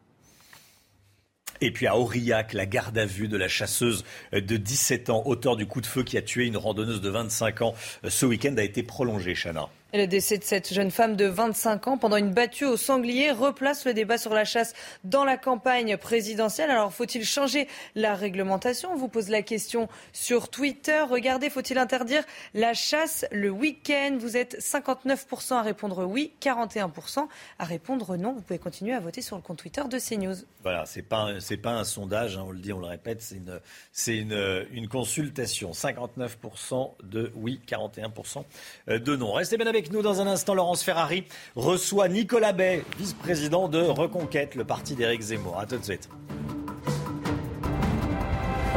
[1.62, 5.56] Et puis à Aurillac, la garde à vue de la chasseuse de 17 ans, auteur
[5.56, 7.74] du coup de feu qui a tué une randonneuse de 25 ans
[8.08, 9.70] ce week-end, a été prolongée, Chana.
[9.94, 13.86] Le décès de cette jeune femme de 25 ans pendant une battue au sanglier replace
[13.86, 14.74] le débat sur la chasse
[15.06, 16.70] dans la campagne présidentielle.
[16.70, 18.92] Alors faut-il changer la réglementation?
[18.92, 21.02] On vous pose la question sur Twitter.
[21.10, 22.24] Regardez, faut-il interdire
[22.54, 24.18] la chasse le week-end?
[24.20, 27.26] Vous êtes 59% à répondre oui, 41%
[27.58, 28.34] à répondre non.
[28.34, 30.36] Vous pouvez continuer à voter sur le compte Twitter de CNews.
[30.64, 31.30] Voilà, c'est pas
[31.64, 33.62] pas un sondage, hein, on le dit, on le répète, c'est une
[33.94, 35.72] c'est une, une consultation.
[35.72, 38.44] 59% de oui, 41%
[38.90, 39.32] de non.
[39.32, 40.54] Restez bien avec nous dans un instant.
[40.54, 41.24] Laurence Ferrari
[41.56, 45.60] reçoit Nicolas Bay, vice-président de Reconquête, le parti d'Éric Zemmour.
[45.60, 46.10] A tout de suite.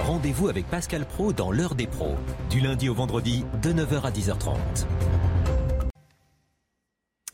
[0.06, 2.16] Rendez-vous avec Pascal Pro dans l'heure des pros,
[2.50, 4.56] du lundi au vendredi de 9h à 10h30.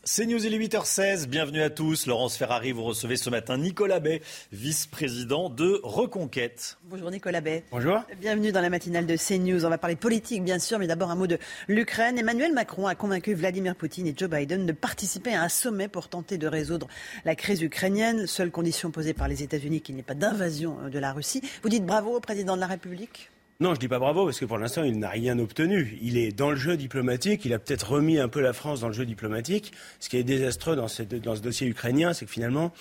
[0.09, 1.27] C'est News, il est 8h16.
[1.27, 2.05] Bienvenue à tous.
[2.05, 4.21] Laurence Ferrari, vous recevez ce matin Nicolas Bay,
[4.53, 6.77] vice-président de Reconquête.
[6.85, 7.65] Bonjour Nicolas Bay.
[7.71, 7.99] Bonjour.
[8.21, 9.65] Bienvenue dans la matinale de CNews.
[9.65, 12.17] On va parler politique, bien sûr, mais d'abord un mot de l'Ukraine.
[12.17, 16.07] Emmanuel Macron a convaincu Vladimir Poutine et Joe Biden de participer à un sommet pour
[16.07, 16.87] tenter de résoudre
[17.25, 18.27] la crise ukrainienne.
[18.27, 21.41] Seule condition posée par les États-Unis qu'il n'y ait pas d'invasion de la Russie.
[21.63, 23.29] Vous dites bravo au président de la République
[23.59, 25.97] non, je dis pas bravo parce que pour l'instant, il n'a rien obtenu.
[26.03, 27.43] Il est dans le jeu diplomatique.
[27.43, 29.73] Il a peut-être remis un peu la France dans le jeu diplomatique.
[29.99, 32.71] Ce qui est désastreux dans, ce dossier ukrainien, c'est que finalement,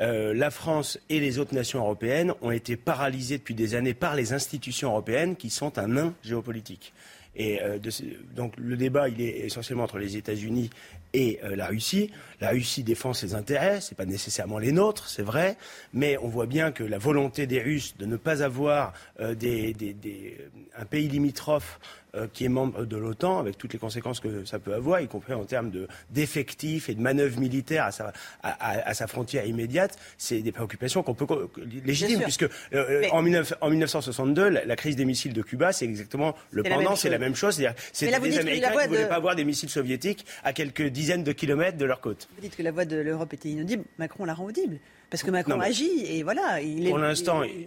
[0.00, 4.14] euh, la France et les autres nations européennes ont été paralysées depuis des années par
[4.14, 6.92] les institutions européennes qui sont un nain géopolitique.
[7.36, 7.78] Et euh,
[8.34, 10.70] donc le débat, il est essentiellement entre les États-Unis
[11.12, 12.10] et euh, la Russie.
[12.40, 15.56] La Russie défend ses intérêts, ce n'est pas nécessairement les nôtres, c'est vrai,
[15.92, 19.34] mais on voit bien que la volonté des Russes de ne pas avoir euh,
[20.76, 21.78] un pays limitrophe
[22.14, 25.08] euh, qui est membre de l'OTAN, avec toutes les conséquences que ça peut avoir, y
[25.08, 25.70] compris en termes
[26.10, 28.12] d'effectifs et de manœuvres militaires à sa,
[28.42, 31.26] à, sa frontière immédiate, c'est des préoccupations qu'on peut
[31.84, 32.46] légitimes, puisque
[33.12, 37.34] en, 1962, la, crise des missiles de Cuba, c'est exactement le pendant, c'est la même
[37.34, 37.62] chose.
[37.92, 41.32] C'est des Américains qui ne voulaient pas avoir des missiles soviétiques à quelques dizaines de
[41.32, 42.28] kilomètres de leur côte.
[42.34, 43.84] Vous dites que la voix de l'Europe était inaudible.
[43.98, 44.78] Macron la rend audible.
[45.10, 46.90] Parce que Macron agit et voilà, il, est,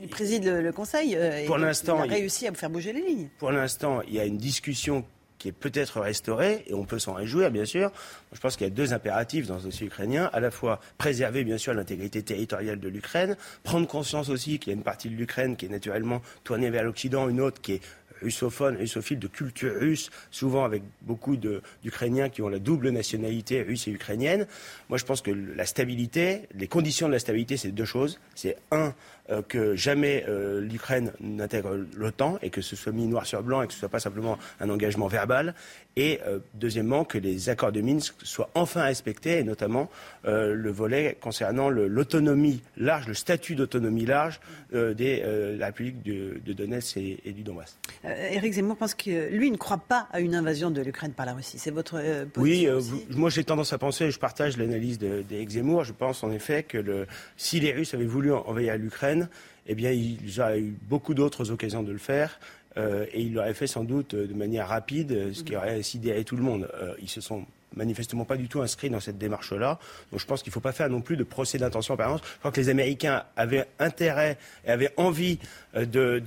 [0.01, 3.01] il, préside le, Conseil euh, pour l'instant, il a réussi à vous faire bouger les
[3.01, 3.27] lignes.
[3.37, 5.05] Pour l'instant, il y a une discussion
[5.43, 7.91] qui est peut-être restaurée, et on peut s'en réjouir, bien sûr.
[8.31, 10.29] Je pense qu'il y a deux impératifs dans ce dossier ukrainien.
[10.31, 14.73] À la fois préserver, bien sûr, l'intégrité territoriale de l'Ukraine, prendre conscience aussi qu'il y
[14.73, 17.81] a une partie de l'Ukraine qui est naturellement tournée vers l'Occident, une autre qui est
[18.23, 23.87] russophone, russophile de culture russe, souvent avec beaucoup d'Ukrainiens qui ont la double nationalité russe
[23.87, 24.47] et ukrainienne.
[24.89, 28.19] Moi, je pense que la stabilité, les conditions de la stabilité, c'est deux choses.
[28.35, 28.93] C'est un,
[29.41, 33.67] que jamais euh, l'Ukraine n'intègre l'OTAN et que ce soit mis noir sur blanc et
[33.67, 35.55] que ce ne soit pas simplement un engagement verbal.
[35.95, 39.89] Et euh, deuxiément, que les accords de Minsk soient enfin respectés, et notamment
[40.25, 44.39] le volet concernant l'autonomie large, le statut d'autonomie large
[44.71, 47.77] de la République de, Donetsk et, du Donbass.
[48.03, 51.33] Éric Zemmour pense que lui ne croit pas à une invasion de l'Ukraine par la
[51.33, 51.59] Russie.
[51.59, 55.93] C'est votre position Oui, moi j'ai tendance à penser, je partage l'analyse d'Éric Zemmour, je
[55.93, 57.07] pense en effet que le,
[57.37, 59.22] si les Russes avaient voulu envahir l'Ukraine,
[59.67, 62.39] eh bien, il a eu beaucoup d'autres occasions de le faire.
[62.77, 66.35] Euh, et il l'aurait fait sans doute de manière rapide, ce qui aurait sidéré tout
[66.35, 66.69] le monde.
[66.81, 67.45] Euh, ils se sont
[67.75, 69.79] manifestement pas du tout inscrits dans cette démarche-là.
[70.11, 72.21] Donc je pense qu'il ne faut pas faire non plus de procès d'intention en permanence.
[72.23, 75.39] Je crois que les Américains avaient intérêt et avaient envie
[75.75, 76.19] euh,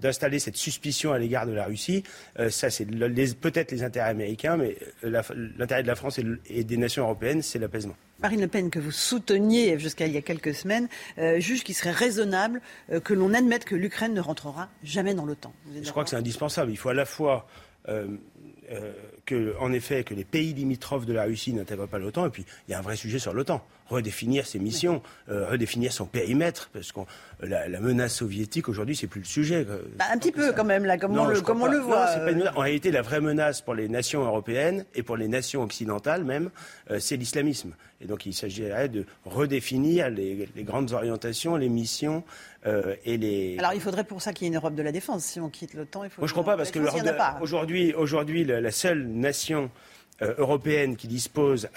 [0.00, 2.04] d'installer cette suspicion à l'égard de la Russie.
[2.50, 7.42] ça, c'est peut-être les intérêts américains, mais l'intérêt de la France et des nations européennes,
[7.42, 7.96] c'est l'apaisement.
[8.20, 10.88] Marine Le Pen, que vous souteniez jusqu'à il y a quelques semaines,
[11.18, 12.60] euh, juge qu'il serait raisonnable
[12.90, 15.52] euh, que l'on admette que l'Ukraine ne rentrera jamais dans l'OTAN.
[15.82, 16.70] Je crois que c'est indispensable.
[16.70, 17.46] Il faut à la fois
[17.88, 18.06] euh,
[19.26, 22.46] que, en effet, que les pays limitrophes de la Russie n'intègrent pas l'OTAN, et puis
[22.66, 26.70] il y a un vrai sujet sur l'OTAN redéfinir ses missions, euh, redéfinir son périmètre,
[26.72, 27.00] parce que
[27.40, 29.64] la, menace soviétique aujourd'hui, c'est plus le sujet.
[29.96, 32.08] Bah, un petit peu quand même là, comme on, le, comme on le, voit.
[32.56, 36.50] En réalité, la vraie menace pour les nations européennes et pour les nations occidentales même,
[36.90, 37.74] euh, c'est l'islamisme.
[38.00, 42.24] Et donc il s'agirait de redéfinir les, grandes orientations, les missions
[42.66, 43.56] euh, et les.
[43.58, 45.24] Alors il faudrait pour ça qu'il y ait une Europe de la défense.
[45.24, 46.20] Si on quitte l'OTAN, il faut.
[46.20, 46.80] Moi je ne crois pas parce que
[47.40, 49.70] aujourd'hui, aujourd'hui, la seule nation
[50.22, 51.68] euh, européenne qui dispose,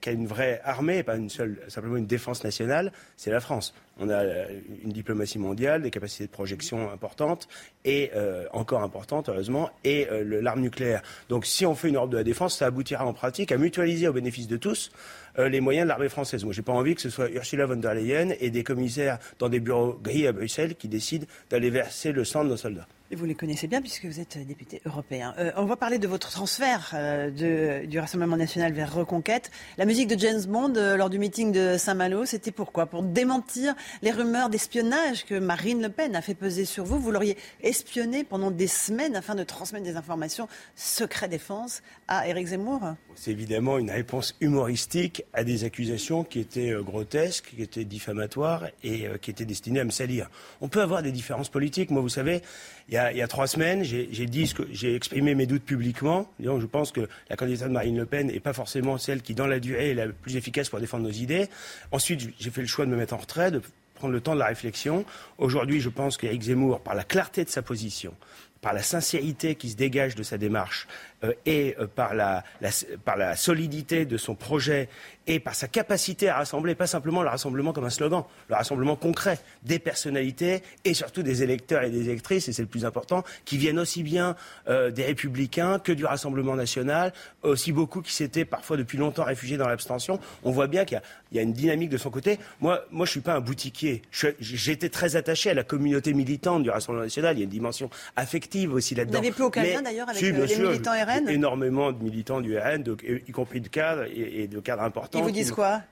[0.00, 3.72] qui a une vraie armée, pas une seule, simplement une défense nationale, c'est la France.
[4.00, 7.46] On a euh, une diplomatie mondiale, des capacités de projection importantes
[7.84, 11.02] et euh, encore importantes, heureusement, et l'arme nucléaire.
[11.28, 14.08] Donc, si on fait une Europe de la défense, ça aboutira en pratique à mutualiser
[14.08, 14.90] au bénéfice de tous
[15.36, 16.44] les moyens de l'armée française.
[16.44, 19.48] Moi, j'ai pas envie que ce soit Ursula von der Leyen et des commissaires dans
[19.48, 22.86] des bureaux gris à Bruxelles qui décident d'aller verser le sang de nos soldats.
[23.16, 25.34] Vous les connaissez bien puisque vous êtes député européen.
[25.38, 29.52] Euh, on va parler de votre transfert euh, du Rassemblement national vers Reconquête.
[29.78, 32.86] La musique de James Bond euh, lors du meeting de Saint-Malo, c'était pourquoi?
[32.86, 36.98] Pour démentir les rumeurs d'espionnage que Marine Le Pen a fait peser sur vous.
[36.98, 42.48] Vous l'auriez espionné pendant des semaines afin de transmettre des informations secret défense à Éric
[42.48, 42.80] Zemmour?
[43.14, 49.06] C'est évidemment une réponse humoristique à des accusations qui étaient grotesques, qui étaient diffamatoires et
[49.22, 50.30] qui étaient destinées à me salir.
[50.60, 51.90] On peut avoir des différences politiques.
[51.90, 52.42] Moi, vous savez,
[52.88, 56.30] il y a, trois semaines, j'ai exprimé mes doutes publiquement.
[56.38, 59.34] Donc, je pense que la candidature de Marine Le Pen n'est pas forcément celle qui,
[59.34, 61.48] dans la durée, est la plus efficace pour défendre nos idées.
[61.92, 63.62] Ensuite, j'ai fait le choix de me mettre en retrait, de
[63.94, 65.06] prendre le temps de la réflexion.
[65.38, 68.12] Aujourd'hui, je pense qu'Éric Zemmour, par la clarté de sa position,
[68.60, 70.86] par la sincérité qui se dégage de sa démarche
[71.22, 74.88] euh, et euh, par la solidité de son projet
[75.26, 78.96] et par sa capacité à rassembler, pas simplement le rassemblement comme un slogan, le rassemblement
[78.96, 83.24] concret des personnalités et surtout des électeurs et des électrices, et c'est le plus important,
[83.44, 84.36] qui viennent aussi bien
[84.68, 89.56] euh, des républicains que du Rassemblement national, aussi beaucoup qui s'étaient parfois depuis longtemps réfugiés
[89.56, 90.18] dans l'abstention.
[90.42, 91.00] On voit bien qu'il
[91.32, 92.38] y, y, a une dynamique de son côté.
[92.60, 94.02] Moi, moi je ne suis pas un boutiquier.
[94.40, 97.36] J'étais très attaché à la communauté militante du Rassemblement national.
[97.36, 99.18] Il y a une dimension affective aussi là-dedans.
[99.18, 102.84] Vous n'avez plus aucun lien d'ailleurs avec les militants RN Énormément de militants du RN,
[103.26, 105.13] y compris de cadres et, de cadres importants.
[105.14, 105.82] Ils vous disent quoi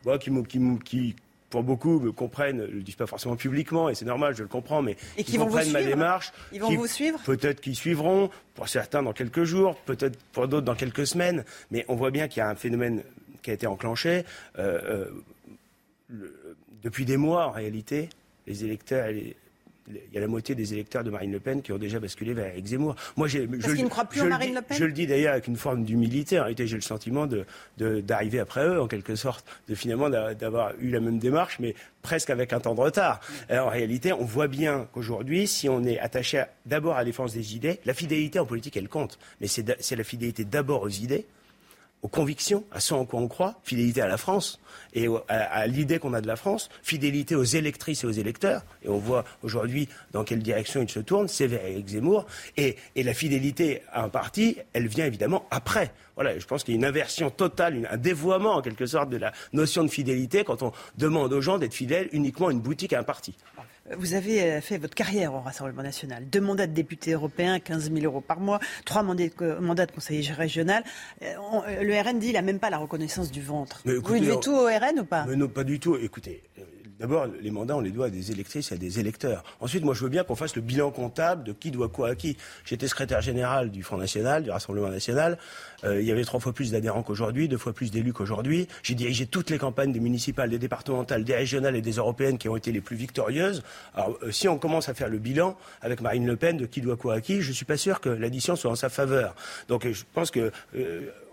[0.84, 1.16] qui,
[1.50, 4.48] pour beaucoup, me comprennent, ne le disent pas forcément publiquement, et c'est normal, je le
[4.48, 6.32] comprends, mais et qui comprennent ma démarche.
[6.52, 10.64] Ils vont vous suivre Peut-être qu'ils suivront, pour certains dans quelques jours, peut-être pour d'autres
[10.64, 13.02] dans quelques semaines, mais on voit bien qu'il y a un phénomène
[13.42, 14.24] qui a été enclenché
[14.58, 15.10] euh,
[16.10, 16.46] euh,
[16.82, 18.08] depuis des mois en réalité.
[18.46, 19.36] Les électeurs et
[19.88, 22.34] il y a la moitié des électeurs de Marine Le Pen qui ont déjà basculé
[22.34, 22.94] vers Eric Zemmour.
[23.16, 25.48] Moi, Parce qu'ils ne croient plus en Marine Le Pen Je le dis d'ailleurs avec
[25.48, 26.38] une forme d'humilité.
[26.38, 27.44] En réalité, j'ai le sentiment de,
[28.00, 32.30] d'arriver après eux, en quelque sorte, de finalement d'avoir eu la même démarche, mais presque
[32.30, 33.20] avec un temps de retard.
[33.50, 37.56] en réalité, on voit bien qu'aujourd'hui, si on est attaché d'abord à la défense des
[37.56, 39.18] idées, la fidélité en politique, elle compte.
[39.40, 41.26] Mais c'est la fidélité d'abord aux idées
[42.02, 44.60] aux convictions, à ce en quoi on croit, fidélité à la France
[44.92, 48.64] et à, l'idée qu'on a de la France, fidélité aux électrices et aux électeurs.
[48.84, 52.26] Et on voit aujourd'hui dans quelle direction ils se tournent, c'est vers Zemmour.
[52.56, 55.92] Et, et, la fidélité à un parti, elle vient évidemment après.
[56.16, 59.16] Voilà, je pense qu'il y a une inversion totale, un dévoiement en quelque sorte de
[59.16, 62.92] la notion de fidélité quand on demande aux gens d'être fidèles uniquement à une boutique,
[62.92, 63.34] à un parti.
[63.90, 66.24] Vous avez euh, fait votre carrière au Rassemblement national.
[66.28, 70.84] Deux mandats de député européen, 15 000 euros par mois, trois mandats de, conseiller régional.
[71.22, 71.34] Euh,
[71.66, 73.82] euh, le RN dit qu'il n'a même pas la reconnaissance du ventre.
[73.84, 75.26] vous devez tout au RN ou pas?
[75.26, 75.96] Non, pas du tout.
[75.96, 76.42] Écoutez,
[77.02, 79.42] D'abord, les mandats, on les doit à des électrices et à des électeurs.
[79.58, 82.14] Ensuite, moi, je veux bien qu'on fasse le bilan comptable de qui doit quoi à
[82.14, 82.36] qui.
[82.64, 85.36] J'étais secrétaire général du Front National, du Rassemblement National.
[85.82, 88.68] Euh, il y avait trois fois plus d'adhérents qu'aujourd'hui, deux fois plus d'élus qu'aujourd'hui.
[88.84, 92.48] J'ai dirigé toutes les campagnes des municipales, des départementales, des régionales et des européennes qui
[92.48, 93.64] ont été les plus victorieuses.
[93.96, 96.82] Alors, euh, si on commence à faire le bilan avec Marine Le Pen de qui
[96.82, 99.34] doit quoi à qui, je suis pas sûr que l'addition soit en sa faveur.
[99.66, 100.52] Donc, euh, je pense que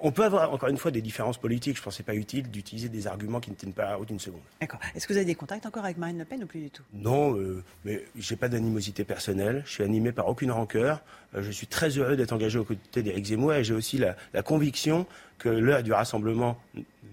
[0.01, 1.77] on peut avoir encore une fois des différences politiques.
[1.77, 4.19] Je pense que c'est pas utile d'utiliser des arguments qui ne tiennent pas à une
[4.19, 4.41] seconde.
[4.61, 4.79] D'accord.
[4.95, 6.83] Est-ce que vous avez des contacts encore avec Marine Le Pen ou plus du tout?
[6.93, 9.63] Non, euh, mais j'ai pas d'animosité personnelle.
[9.65, 11.01] Je suis animé par aucune rancœur.
[11.35, 14.15] Euh, je suis très heureux d'être engagé aux côtés d'Éric Zemmour et j'ai aussi la,
[14.33, 15.05] la conviction
[15.37, 16.57] que l'heure du rassemblement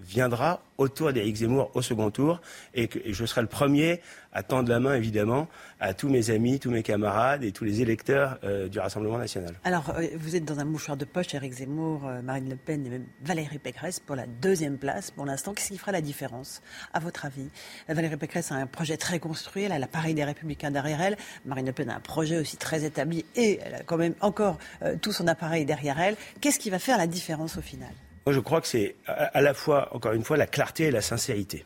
[0.06, 2.40] viendra autour d'Éric Zemmour au second tour
[2.74, 4.00] et que je serai le premier
[4.32, 5.48] à tendre la main, évidemment,
[5.80, 9.54] à tous mes amis, tous mes camarades et tous les électeurs euh, du Rassemblement national.
[9.64, 12.84] Alors, euh, vous êtes dans un mouchoir de poche, Éric Zemmour, euh, Marine Le Pen
[12.84, 15.54] et même Valérie Pécresse pour la deuxième place pour l'instant.
[15.54, 16.60] Qu'est-ce qui fera la différence,
[16.92, 17.48] à votre avis?
[17.88, 21.16] Valérie Pécresse a un projet très construit, elle a l'appareil des Républicains derrière elle.
[21.46, 24.58] Marine Le Pen a un projet aussi très établi et elle a quand même encore
[25.02, 26.16] tout son appareil derrière elle.
[26.40, 27.90] Qu'est-ce qui va faire la différence au final?
[28.26, 31.02] Moi, je crois que c'est à la fois, encore une fois, la clarté et la
[31.02, 31.64] sincérité.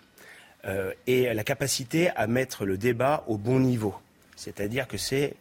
[0.66, 3.94] Euh, et la capacité à mettre le débat au bon niveau.
[4.36, 5.34] C'est-à-dire que c'est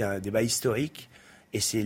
[0.00, 1.10] un débat historique
[1.52, 1.84] et c'est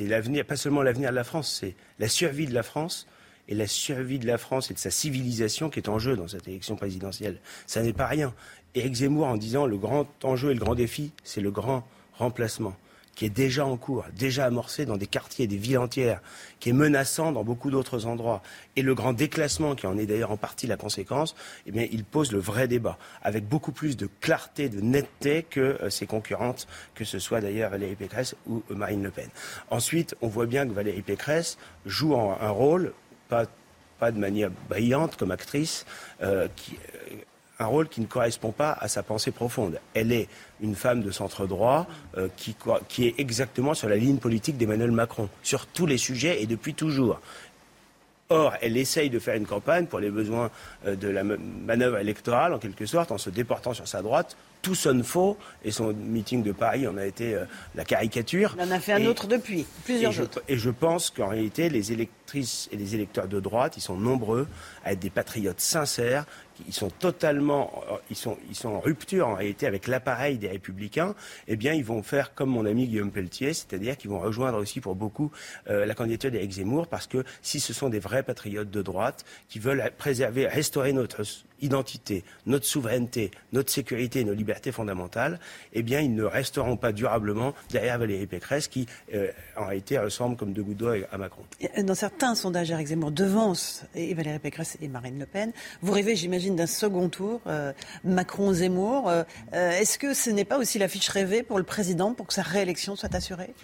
[0.00, 3.06] l'avenir, pas seulement l'avenir de la France, c'est la survie de la France
[3.46, 6.26] et la survie de la France et de sa civilisation qui est en jeu dans
[6.26, 7.38] cette élection présidentielle.
[7.68, 8.34] Ça n'est pas rien.
[8.74, 12.74] Éric Zemmour, en disant le grand enjeu et le grand défi, c'est le grand remplacement
[13.16, 16.20] qui est déjà en cours, déjà amorcé dans des quartiers, des villes entières,
[16.60, 18.42] qui est menaçant dans beaucoup d'autres endroits,
[18.76, 21.34] et le grand déclassement qui en est d'ailleurs en partie la conséquence,
[21.66, 25.90] eh il pose le vrai débat, avec beaucoup plus de clarté, de netteté que euh,
[25.90, 29.28] ses concurrentes, que ce soit d'ailleurs Valérie Pécresse ou euh, Marine Le Pen.
[29.70, 31.56] Ensuite, on voit bien que Valérie Pécresse
[31.86, 32.92] joue un rôle,
[33.28, 33.46] pas,
[33.98, 35.86] pas de manière brillante comme actrice,
[36.22, 36.76] euh, qui,
[37.58, 39.80] un rôle qui ne correspond pas à sa pensée profonde.
[39.94, 40.28] Elle est
[40.60, 45.28] une femme de centre droit euh, qui, est exactement sur la ligne politique d'Emmanuel Macron,
[45.42, 47.20] sur tous les sujets et depuis toujours.
[48.28, 50.50] Or, elle essaye de faire une campagne pour les besoins
[50.86, 54.36] euh, de la manœuvre électorale, en quelque sorte, en se déportant sur sa droite.
[54.66, 57.44] Tout sonne faux, et son meeting de Paris en a été euh,
[57.76, 58.56] la caricature.
[58.58, 60.42] Il en a fait un autre depuis, plusieurs autres.
[60.48, 64.48] et je pense qu'en réalité, les électrices et les électeurs de droite, ils sont nombreux
[64.84, 66.26] à être des patriotes sincères
[66.66, 70.48] ils sont totalement, euh, ils sont, ils sont en rupture en réalité avec l'appareil des
[70.48, 71.14] Républicains,
[71.48, 74.80] eh bien, ils vont faire comme mon ami Guillaume Pelletier, c'est-à-dire qu'ils vont rejoindre aussi
[74.80, 75.30] pour beaucoup
[75.68, 79.24] euh, la candidature d'Éric Zemmour, parce que si ce sont des vrais patriotes de droite
[79.48, 81.22] qui veulent préserver, restaurer notre
[81.60, 85.40] identité, notre souveraineté, notre sécurité et nos libertés fondamentales,
[85.72, 90.36] eh bien, ils ne resteront pas durablement derrière Valérie Pécresse, qui, euh, en réalité, ressemble
[90.36, 91.42] comme deux gouttes d'eau à Macron.
[91.78, 95.52] Dans certains sondages, Eric Zemmour devance et Valérie Pécresse et Marine Le Pen.
[95.82, 97.72] Vous rêvez, j'imagine, d'un second tour, euh,
[98.04, 99.08] Macron-Zemmour.
[99.08, 102.34] Euh, est-ce que ce n'est pas aussi la fiche rêvée pour le président pour que
[102.34, 103.54] sa réélection soit assurée?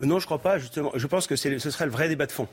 [0.00, 0.92] Non, je ne crois pas, justement.
[0.94, 2.48] Je pense que ce serait le vrai débat de fond.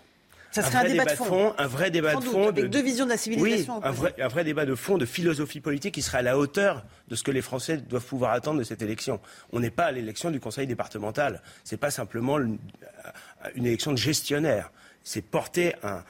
[0.52, 1.54] Ça serait un, débat, de fond.
[1.58, 2.48] Un vrai débat de fond.
[2.48, 3.78] avec deux visions de la civilisation.
[3.78, 6.38] Oui, un vrai, un vrai, débat de fond, de philosophie politique qui serait à la
[6.38, 9.20] hauteur de ce que les Français doivent pouvoir attendre de cette élection.
[9.52, 11.42] On n'est pas à l'élection du Conseil départemental.
[11.64, 12.58] Ce n'est pas simplement une
[13.66, 14.72] élection de gestionnaire
[15.08, 16.04] c'est porter un,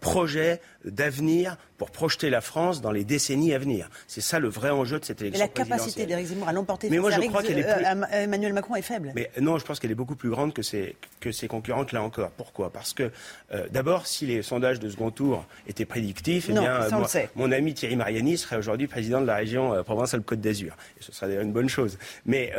[0.00, 3.88] projet d'avenir pour projeter la France dans les décennies à venir.
[4.06, 5.42] C'est ça le vrai enjeu de cette élection.
[5.42, 8.52] Mais la capacité d'Éric Zemmour à l'emporter mais moi, je crois qu'elle est euh, Emmanuel
[8.52, 9.12] Macron est faible.
[9.14, 12.02] Mais non, je pense qu'elle est beaucoup plus grande que ses, que ses concurrentes là
[12.02, 12.30] encore.
[12.32, 12.70] Pourquoi?
[12.70, 13.10] Parce que
[13.54, 16.80] euh, d'abord, si les sondages de second tour étaient prédictifs, eh bien,
[17.34, 20.76] mon ami Thierry Mariani serait aujourd'hui président de la région euh, Provence-Alpes-Côte d'Azur.
[20.98, 21.98] Et ce serait une bonne chose.
[22.26, 22.52] Mais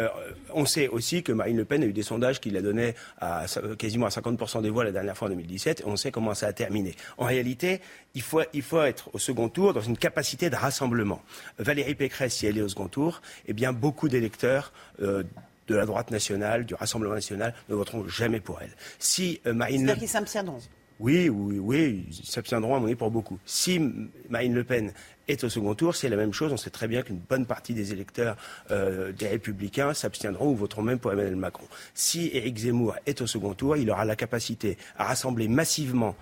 [0.53, 3.45] on sait aussi que Marine Le Pen a eu des sondages qui la donnaient à,
[3.77, 6.53] quasiment à 50% des voix la dernière fois en 2017 on sait comment ça a
[6.53, 6.95] terminé.
[7.17, 7.81] En réalité,
[8.13, 11.21] il faut, être au second tour dans une capacité de rassemblement.
[11.59, 15.23] Valérie Pécresse, si elle est au second tour, eh bien, beaucoup d'électeurs euh,
[15.67, 18.71] de la droite nationale, du Rassemblement national, ne voteront jamais pour elle.
[18.99, 20.59] Si euh, Marine qu'ils s'abstiendront
[21.01, 23.39] oui, oui, oui, ils s'abstiendront à mon avis pour beaucoup.
[23.43, 23.81] Si
[24.29, 24.93] Marine Le Pen
[25.27, 26.53] est au second tour, c'est la même chose.
[26.53, 28.37] On sait très bien qu'une bonne partie des électeurs
[28.69, 31.65] euh, des Républicains s'abstiendront ou voteront même pour Emmanuel Macron.
[31.95, 36.15] Si Éric Zemmour est au second tour, il aura la capacité à rassembler massivement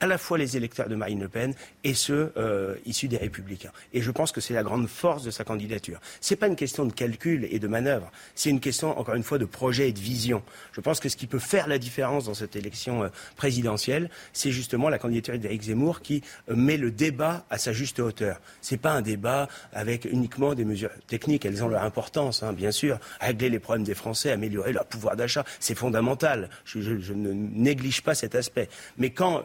[0.00, 1.54] à la fois les électeurs de Marine Le Pen
[1.84, 3.72] et ceux euh, issus des Républicains.
[3.92, 6.00] Et je pense que c'est la grande force de sa candidature.
[6.20, 9.22] Ce n'est pas une question de calcul et de manœuvre, c'est une question, encore une
[9.22, 10.42] fois, de projet et de vision.
[10.72, 14.88] Je pense que ce qui peut faire la différence dans cette élection présidentielle, c'est justement
[14.88, 18.40] la candidature d'Éric Zemmour qui met le débat à sa juste hauteur.
[18.60, 21.44] Ce n'est pas un débat avec uniquement des mesures techniques.
[21.44, 22.98] Elles ont leur importance, hein, bien sûr.
[23.20, 26.50] Régler les problèmes des Français, améliorer leur pouvoir d'achat, c'est fondamental.
[26.64, 26.78] Je,
[27.12, 28.68] ne néglige pas cet aspect.
[28.98, 29.42] Mais quand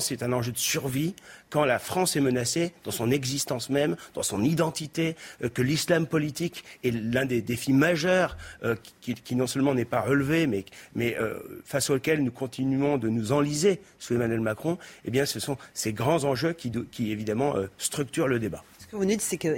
[0.00, 1.14] c'est, un enjeu de survie,
[1.50, 6.06] quand la France est menacée dans son existence même, dans son identité, euh, que l'islam
[6.06, 11.38] politique est l'un des défis majeurs euh, qui, non seulement n'est pas relevé, mais, euh,
[11.64, 15.92] face auquel nous continuons de nous enliser sous Emmanuel Macron, eh bien, ce sont ces
[15.92, 18.64] grands enjeux qui, évidemment, structurent le débat.
[18.78, 19.54] Ce que vous dites, c'est que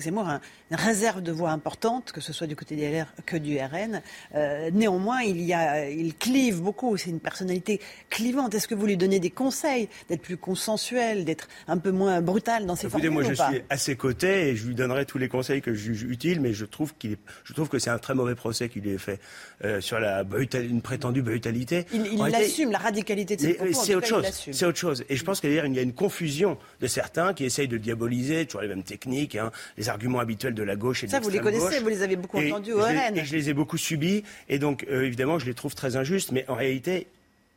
[0.00, 0.40] Zemmour a
[0.70, 4.02] une réserve de voix importante, que ce soit du côté des LR que du RN.
[4.34, 6.96] Euh, néanmoins, il, y a, il clive beaucoup.
[6.96, 7.80] C'est une personnalité
[8.10, 8.54] clivante.
[8.54, 12.66] Est-ce que vous lui donnez des conseils d'être plus consensuel, d'être un peu moins brutal
[12.66, 15.28] dans ses Écoutez, moi, je suis à ses côtés et je lui donnerai tous les
[15.28, 18.14] conseils que je juge utiles, mais je trouve, qu'il je trouve que c'est un très
[18.14, 19.20] mauvais procès qui lui est fait
[19.64, 20.24] euh, sur la
[20.54, 21.86] une prétendue brutalité.
[21.92, 23.72] Il, il assume la radicalité de ses propos.
[23.72, 24.26] C'est autre chose.
[24.52, 25.04] C'est autre chose.
[25.08, 28.62] Et je pense qu'il y a une confusion de certains qui essayent de diaboliser, toujours
[28.62, 31.38] les mêmes techniques, hein, les arguments habituels de la gauche et de Ça, vous les
[31.38, 33.16] connaissez, vous les avez beaucoup entendus au RN.
[33.16, 36.32] Et je les ai beaucoup subis, et donc euh, évidemment, je les trouve très injustes,
[36.32, 37.06] mais en réalité,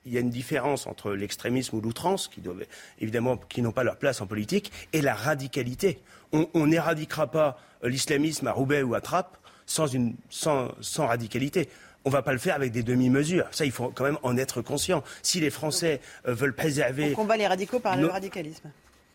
[0.06, 2.64] il y a une différence entre l'extrémisme ou l'outrance, qui doivent,
[3.00, 6.00] évidemment, qui n'ont pas leur place en politique, et la radicalité.
[6.32, 11.70] On n'éradiquera pas l'islamisme à Roubaix ou à Trappes sans, une, sans, sans radicalité.
[12.06, 13.48] On ne va pas le faire avec des demi-mesures.
[13.52, 15.04] Ça, il faut quand même en être conscient.
[15.22, 17.12] Si les Français euh, veulent préserver.
[17.12, 18.72] On combat les radicaux par le radicalisme.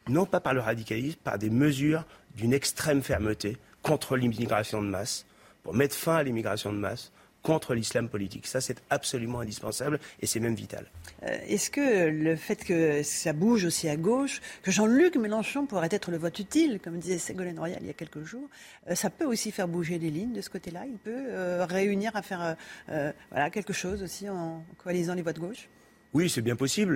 [0.08, 2.04] Non pas par le radicalisme, par des mesures
[2.36, 5.26] d'une extrême fermeté contre l'immigration de masse,
[5.62, 7.12] pour mettre fin à l'immigration de masse,
[7.44, 8.46] contre l'islam politique.
[8.46, 10.86] Ça, c'est absolument indispensable et c'est même vital.
[11.22, 15.90] Euh, est-ce que le fait que ça bouge aussi à gauche, que Jean-Luc Mélenchon pourrait
[15.90, 18.48] être le vote utile, comme disait Ségolène Royal il y a quelques jours,
[18.88, 20.86] euh, ça peut aussi faire bouger les lignes de ce côté-là?
[20.86, 22.56] Il peut euh, réunir à faire
[23.30, 25.68] voilà, quelque chose aussi en coalisant les voix de gauche
[26.16, 26.94] oui, c'est bien possible.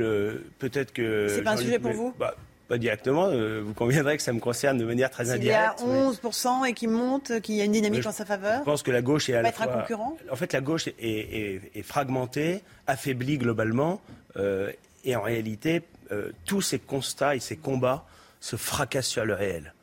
[0.60, 1.26] Peut-être que.
[1.28, 2.14] C'est pas un sujet pour vous?
[2.20, 2.36] Bah,
[2.68, 3.30] pas directement.
[3.30, 5.78] vous conviendrez que ça me concerne de manière très indirecte.
[5.78, 8.60] S'il y a 11% et qui monte, qu'il y a une dynamique en sa faveur.
[8.60, 10.16] Je pense que la gauche est à la être un concurrent?
[10.30, 14.00] En fait, la gauche est, fragmentée, affaiblie globalement,
[15.04, 15.82] et en réalité,
[16.12, 18.06] euh, tous ces constats et ces combats
[18.40, 19.74] se fracassent sur le réel.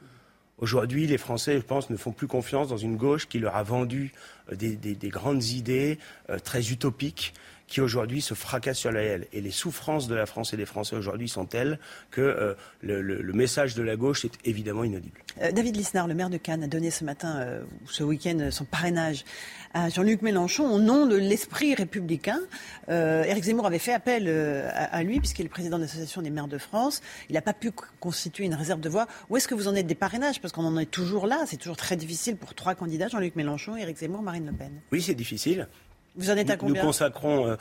[0.57, 3.63] Aujourd'hui, les Français, je pense, ne font plus confiance dans une gauche qui leur a
[3.63, 4.13] vendu
[4.51, 5.99] euh, des, grandes idées
[6.29, 7.33] euh, très utopiques
[7.67, 9.27] qui aujourd'hui se fracassent sur le réel.
[9.33, 11.79] Et les souffrances de la France et des Français aujourd'hui sont telles
[12.11, 15.19] que euh, le, message de la gauche est évidemment inaudible.
[15.41, 18.65] Euh, David Lisnard, le maire de Cannes, a donné ce matin, euh, ce week-end, son
[18.65, 19.25] parrainage
[19.73, 22.39] à Jean-Luc Mélenchon au nom de l'esprit républicain.
[22.87, 24.29] Éric Zemmour avait fait appel
[24.73, 27.01] à, lui puisqu'il est le président de l'Association des maires de France.
[27.29, 29.05] Il n'a pas pu constituer une réserve de voix.
[29.29, 30.39] Où est-ce que vous en êtes des parrainages?
[30.39, 31.43] Parce qu'on en est toujours là.
[31.45, 34.71] C'est toujours très difficile pour trois candidats, Jean-Luc Mélenchon, Éric Zemmour, Marine Le Pen.
[34.93, 35.67] Oui, c'est difficile.
[36.15, 37.47] Vous en êtes à combien Nous consacrons.
[37.47, 37.55] Euh,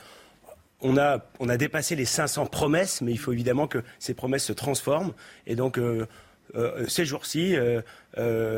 [0.81, 4.43] on a, on a dépassé les 500 promesses, mais il faut évidemment que ces promesses
[4.43, 5.13] se transforment.
[5.47, 6.05] Et donc, euh,
[6.55, 7.55] euh, ces jours-ci,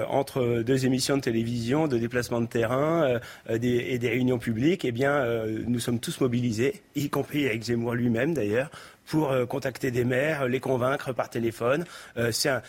[0.10, 3.20] entre deux émissions de télévision, de déplacements de terrain
[3.50, 3.60] et
[3.98, 5.26] des réunions publiques, eh bien,
[5.68, 8.70] nous sommes tous mobilisés, y compris avec Zemmour lui-même d'ailleurs,
[9.06, 11.86] pour contacter des maires, les convaincre par téléphone.
[12.32, 12.62] c'est un,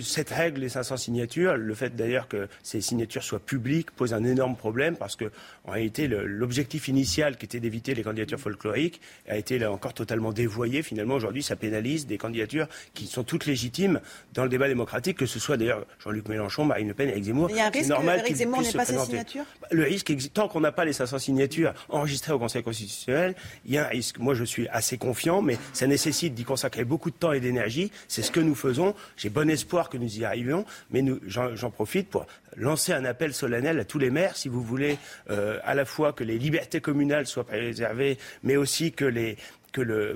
[0.00, 4.24] cette règle, les 500 signatures, le fait d'ailleurs que ces signatures soient publiques pose un
[4.24, 5.26] énorme problème parce que,
[5.64, 10.32] en réalité, l'objectif initial qui était d'éviter les candidatures folkloriques a été là encore totalement
[10.32, 10.82] dévoyé.
[10.82, 14.00] Finalement, aujourd'hui, ça pénalise des candidatures qui sont toutes légitimes
[14.34, 17.50] dans le débat démocratique, que ce soit d'ailleurs Jean-Luc Mélenchon, Marine Le Pen, Eric Zemmour.
[17.50, 19.44] Il y a un risque normal que Zemmour n'ait pas ses signatures?
[19.70, 23.78] Le risque, tant qu'on n'a pas les 500 signatures enregistrées au Conseil constitutionnel, il y
[23.78, 24.18] a un risque.
[24.18, 27.90] Moi, je suis assez confiant, mais ça nécessite d'y consacrer beaucoup de temps et d'énergie.
[28.08, 28.94] C'est ce que nous faisons.
[29.16, 32.26] J'ai bon espoir que nous y arrivions, mais j'en profite pour
[32.56, 34.96] lancer un appel solennel à tous les maires, si vous voulez,
[35.28, 39.04] euh, à la fois que les libertés communales soient préservées, mais aussi que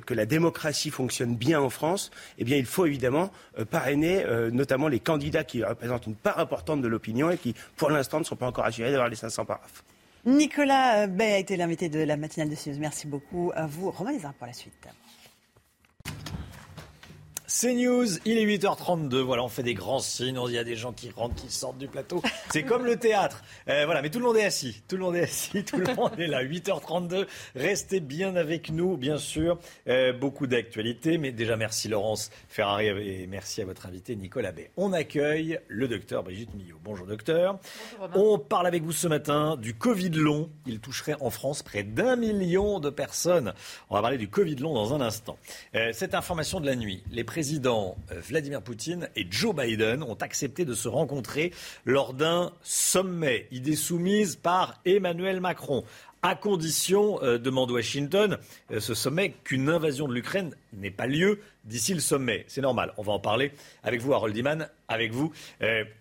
[0.09, 4.89] la démocratie fonctionne bien en France, eh bien, il faut évidemment euh, parrainer euh, notamment
[4.89, 8.37] les candidats qui représentent une part importante de l'opinion et qui, pour l'instant, ne sont
[8.37, 9.85] pas encore assurés d'avoir les 500 paraphes.
[10.25, 12.79] Nicolas Bay a été l'invité de la matinale de CNews.
[12.79, 13.91] Merci beaucoup à vous.
[13.91, 14.89] Romain Lézard pour la suite.
[17.53, 19.17] C'est News, il est 8h32.
[19.23, 20.39] Voilà, on fait des grands signes.
[20.47, 22.23] Il y a des gens qui rentrent, qui sortent du plateau.
[22.53, 23.43] C'est comme le théâtre.
[23.69, 24.81] Euh, voilà, mais tout le monde est assis.
[24.87, 25.65] Tout le monde est assis.
[25.65, 26.45] Tout le monde est là.
[26.45, 27.27] 8h32.
[27.57, 29.59] Restez bien avec nous, bien sûr.
[29.89, 31.19] Euh, beaucoup d'actualités.
[31.19, 34.71] Mais déjà, merci Laurence Ferrari et merci à votre invité Nicolas Bay.
[34.77, 36.79] On accueille le docteur Brigitte Millot.
[36.85, 37.59] Bonjour docteur.
[38.15, 40.51] on parle avec vous ce matin du Covid long.
[40.67, 43.55] Il toucherait en France près d'un million de personnes.
[43.91, 45.37] On va parler du Covid long dans un instant.
[45.75, 47.03] Euh, cette information de la nuit.
[47.11, 51.55] Les président euh, Vladimir Poutine et Joe Biden ont accepté de se rencontrer
[51.87, 55.83] lors d'un sommet, idée soumise par Emmanuel Macron,
[56.21, 58.37] à condition, euh, demande Washington,
[58.73, 62.45] euh, ce sommet, qu'une invasion de l'Ukraine n'ait pas lieu d'ici le sommet.
[62.47, 62.93] C'est normal.
[62.99, 63.53] On va en parler
[63.85, 65.33] avec vous, Harold Iman, avec vous,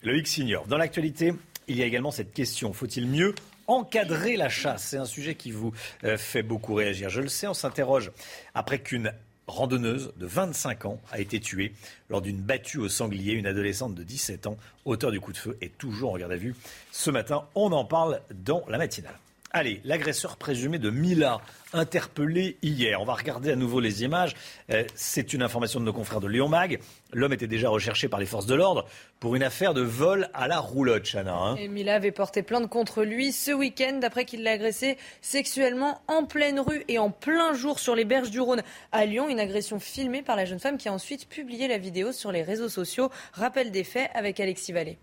[0.04, 0.68] Loïc Signor.
[0.68, 1.34] Dans l'actualité,
[1.70, 2.74] il y a également cette question.
[2.74, 3.34] Faut-il mieux
[3.68, 4.84] encadrer la chasse?
[4.84, 5.72] C'est un sujet qui vous
[6.18, 7.10] fait beaucoup réagir.
[7.10, 8.12] Je le sais, on s'interroge
[8.54, 9.14] après qu'une
[9.50, 11.74] randonneuse de 25 ans a été tuée
[12.10, 13.34] lors d'une battue au sanglier.
[13.34, 16.38] Une adolescente de 17 ans, auteur du coup de feu, est toujours en garde à
[16.38, 16.56] vue.
[16.92, 19.18] Ce matin, on en parle dans la matinale.
[19.52, 21.42] Allez, l'agresseur présumé de Mila,
[21.74, 23.02] interpellé hier.
[23.02, 24.36] On va regarder à nouveau les images.
[24.70, 26.80] Euh, c'est une information de nos confrères de Lyon Mag.
[27.14, 28.86] L'homme était déjà recherché par les forces de l'ordre
[29.20, 31.34] pour une affaire de vol à la roulotte, Chana.
[31.36, 31.56] Hein.
[31.56, 36.26] Et Mila avait porté plainte contre lui ce week-end après qu'il l'a agressé sexuellement en
[36.26, 38.62] pleine rue et en plein jour sur les berges du Rhône
[38.92, 39.30] à Lyon.
[39.30, 42.44] Une agression filmée par la jeune femme qui a ensuite publié la vidéo sur les
[42.44, 43.10] réseaux sociaux.
[43.34, 45.00] Rappel des faits avec Alexis Vallée.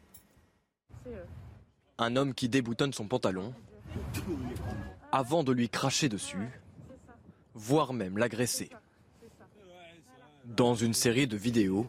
[1.98, 3.52] Un homme qui déboutonne son pantalon
[5.12, 6.48] avant de lui cracher dessus,
[7.54, 8.70] voire même l'agresser.
[10.44, 11.86] Dans une série de vidéos,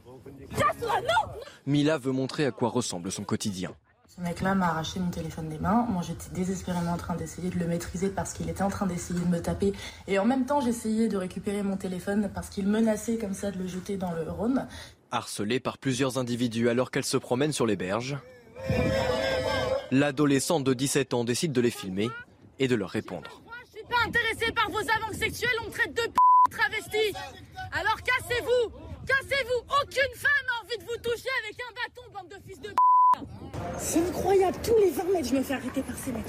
[1.65, 3.71] Mila veut montrer à quoi ressemble son quotidien.
[4.07, 5.85] Ce mec-là m'a arraché mon téléphone des mains.
[5.89, 9.19] Moi, j'étais désespérément en train d'essayer de le maîtriser parce qu'il était en train d'essayer
[9.19, 9.73] de me taper.
[10.07, 13.59] Et en même temps, j'essayais de récupérer mon téléphone parce qu'il menaçait comme ça de
[13.59, 14.67] le jeter dans le Rhône.
[15.11, 18.17] Harcelée par plusieurs individus alors qu'elle se promène sur les berges,
[19.91, 22.09] l'adolescente de 17 ans décide de les filmer
[22.59, 23.41] et de leur répondre.
[23.65, 26.13] Je suis pas intéressé par vos avances sexuelles, on me traite de p
[26.49, 27.13] travesti.
[27.71, 28.71] Alors cassez-vous,
[29.05, 29.59] cassez-vous.
[29.81, 32.75] Aucune femme a envie de vous toucher avec un bâton, bande de fils de p.
[33.77, 36.25] C'est incroyable, tous les 20 mètres, je me fais arrêter par ces mecs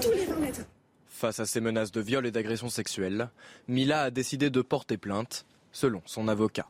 [0.00, 0.60] Tous les 20 mètres.
[1.08, 3.30] Face à ces menaces de viol et d'agression sexuelle,
[3.68, 6.68] Mila a décidé de porter plainte, selon son avocat.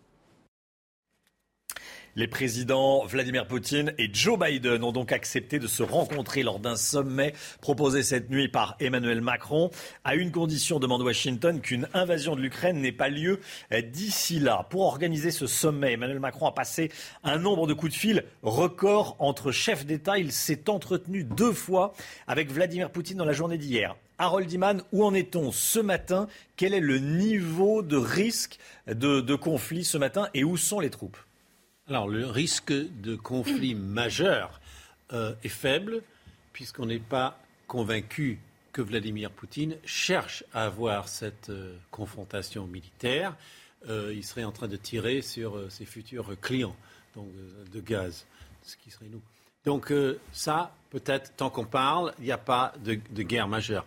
[2.21, 6.77] Les présidents Vladimir Poutine et Joe Biden ont donc accepté de se rencontrer lors d'un
[6.77, 7.33] sommet
[7.63, 9.71] proposé cette nuit par Emmanuel Macron,
[10.05, 13.41] à une condition, demande Washington, qu'une invasion de l'Ukraine n'ait pas lieu
[13.85, 14.67] d'ici là.
[14.69, 16.91] Pour organiser ce sommet, Emmanuel Macron a passé
[17.25, 20.19] un nombre de coups de fil record entre chefs d'État.
[20.19, 21.95] Il s'est entretenu deux fois
[22.27, 23.97] avec Vladimir Poutine dans la journée d'hier.
[24.19, 26.29] Harold Iman, où en est-on ce matin?
[26.59, 30.91] Quel est le niveau de risque de, de conflit ce matin et où sont les
[30.91, 31.17] troupes?
[31.91, 34.61] Alors, le risque de conflit majeur
[35.13, 36.03] euh, est faible,
[36.53, 37.37] puisqu'on n'est pas
[37.67, 38.39] convaincu
[38.73, 43.35] que Vladimir Poutine cherche à avoir cette euh, confrontation militaire.
[43.89, 46.77] Euh, il serait en train de tirer sur ses futurs clients
[47.17, 47.27] donc,
[47.73, 48.25] de gaz,
[48.63, 49.23] ce qui serait nous.
[49.65, 49.93] Donc
[50.33, 53.85] ça, peut-être, tant qu'on parle, il n'y a pas de, guerre majeure.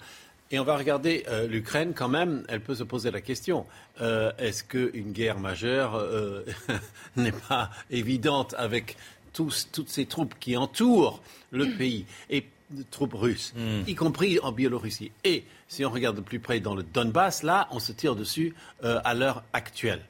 [0.52, 3.66] Et on va regarder l'Ukraine quand même, elle peut se poser la question.
[4.02, 6.44] Euh, est-ce qu'une guerre majeure euh,
[7.16, 8.98] n'est pas évidente avec
[9.34, 11.22] toutes ces troupes qui entourent
[11.52, 12.46] le pays et
[12.92, 13.88] troupes russes, hmm.
[13.88, 15.12] y compris en Biélorussie?
[15.24, 18.56] Et si on regarde de plus près dans le Donbass, là, on se tire dessus
[18.84, 20.02] euh, à l'heure actuelle.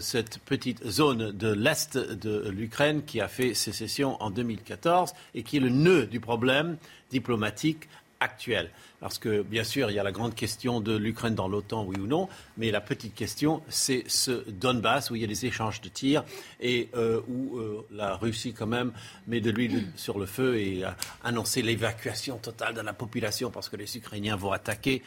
[0.00, 5.56] cette petite zone de l'Est de l'Ukraine qui a fait sécession en 2014 et qui
[5.56, 6.76] est le nœud du problème
[7.10, 7.88] diplomatique
[8.22, 8.70] actuel.
[9.00, 11.96] Parce que, bien sûr, il y a la grande question de l'Ukraine dans l'OTAN, oui
[11.98, 15.80] ou non, mais la petite question, c'est ce Donbass où il y a des échanges
[15.80, 16.24] de tirs
[16.60, 18.92] et euh, où euh, la Russie, quand même,
[19.26, 23.68] met de l'huile sur le feu et a annoncé l'évacuation totale de la population parce
[23.68, 25.02] que les Ukrainiens vont attaquer.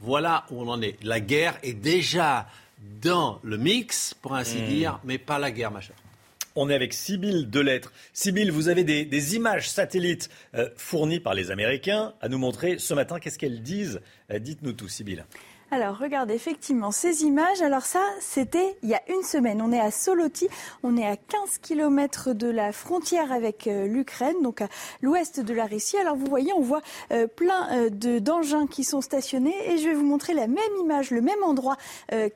[0.00, 1.02] Voilà où on en est.
[1.02, 2.46] La guerre est déjà
[3.02, 4.66] dans le mix, pour ainsi hmm.
[4.66, 5.96] dire, mais pas la guerre majeure.
[6.60, 7.92] On est avec Sybille Delettre.
[8.12, 12.94] Sybille, vous avez des, images satellites euh, fournies par les Américains à nous montrer ce
[12.94, 13.20] matin.
[13.20, 14.00] Qu'est-ce qu'elles disent?
[14.32, 15.22] Euh, Dites-nous tout, Sybille.
[15.70, 17.60] Alors, regardez effectivement ces images.
[17.60, 19.60] Alors ça, c'était il y a une semaine.
[19.60, 20.48] On est à Soloti,
[20.82, 24.68] on est à 15 km de la frontière avec euh, l'Ukraine, donc à
[25.02, 25.98] l'ouest de la Russie.
[25.98, 26.80] Alors vous voyez, on voit
[27.12, 30.58] euh, plein euh, de d'engins qui sont stationnés et je vais vous montrer la même
[30.80, 31.76] image, le même endroit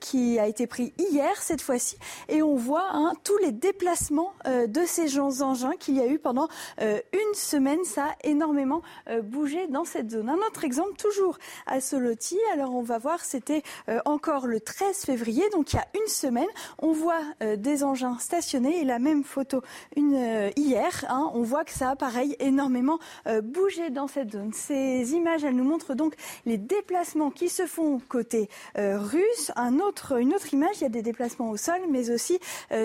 [0.00, 1.96] qui a été pris hier cette fois-ci
[2.28, 6.18] et on voit hein, tous les déplacements de ces gens engins qu'il y a eu
[6.18, 6.48] pendant
[6.80, 7.82] une semaine.
[7.84, 8.82] Ça a énormément
[9.22, 10.28] bougé dans cette zone.
[10.28, 12.38] Un autre exemple, toujours à Soloti.
[12.52, 16.08] Alors on va voir c'était euh, encore le 13 février, donc il y a une
[16.08, 16.46] semaine.
[16.78, 19.62] On voit euh, des engins stationnés et la même photo
[19.96, 21.04] euh, hier.
[21.08, 22.98] Hein, on voit que ça a pareil énormément
[23.42, 24.52] bougé dans cette zone.
[24.52, 26.14] Ces images, elles nous montrent donc
[26.46, 29.52] les déplacements qui se font côté russe.
[29.56, 32.38] Un autre, une autre image, il y a des déplacements au sol, mais aussi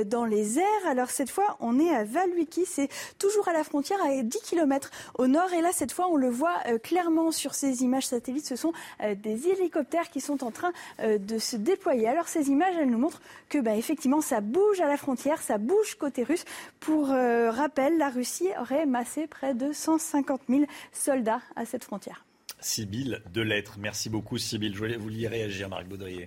[0.06, 0.88] dans les airs.
[0.88, 4.92] Alors cette fois, on est à Valwiki, c'est toujours à la frontière, à 10 km
[5.18, 5.52] au nord.
[5.54, 8.46] Et là, cette fois, on le voit clairement sur ces images satellites.
[8.46, 12.08] Ce sont des hélicoptères qui sont sont en train euh, de se déployer.
[12.08, 15.58] Alors ces images, elles nous montrent que bah, effectivement ça bouge à la frontière, ça
[15.58, 16.46] bouge côté russe.
[16.80, 22.26] Pour euh, rappel, la Russie aurait massé près de 150 000 soldats à cette frontière.
[22.60, 23.78] Sibylle lettres.
[23.80, 24.74] Merci beaucoup Sibylle.
[24.74, 26.26] Je voulais vous y réagir, Marc Baudrier.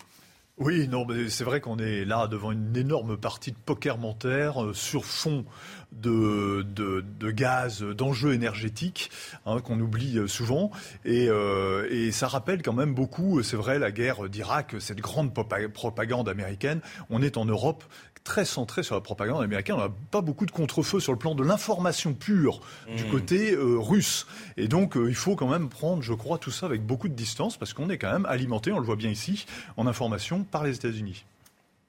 [0.61, 4.63] Oui, non, mais c'est vrai qu'on est là devant une énorme partie de poker menteur
[4.63, 5.47] euh, sur fond
[5.93, 9.11] de, de, gaz, d'enjeux énergétiques
[9.47, 10.71] hein, qu'on oublie euh, souvent.
[11.07, 15.33] Euh, et, ça rappelle quand même beaucoup, c'est vrai, la guerre d'Irak, cette grande
[15.73, 16.81] propagande américaine.
[17.09, 17.85] On est en Europe
[18.25, 19.77] très centré sur la propagande américaine.
[19.77, 22.61] On n'a pas beaucoup de contre-feu sur le plan de l'information pure
[22.95, 23.11] du mmh.
[23.11, 24.27] côté russe.
[24.57, 27.57] Et donc, il faut quand même prendre, je crois, tout ça avec beaucoup de distance
[27.57, 29.47] parce qu'on est quand même alimenté, on le voit bien ici,
[29.79, 31.25] en information par les États-Unis.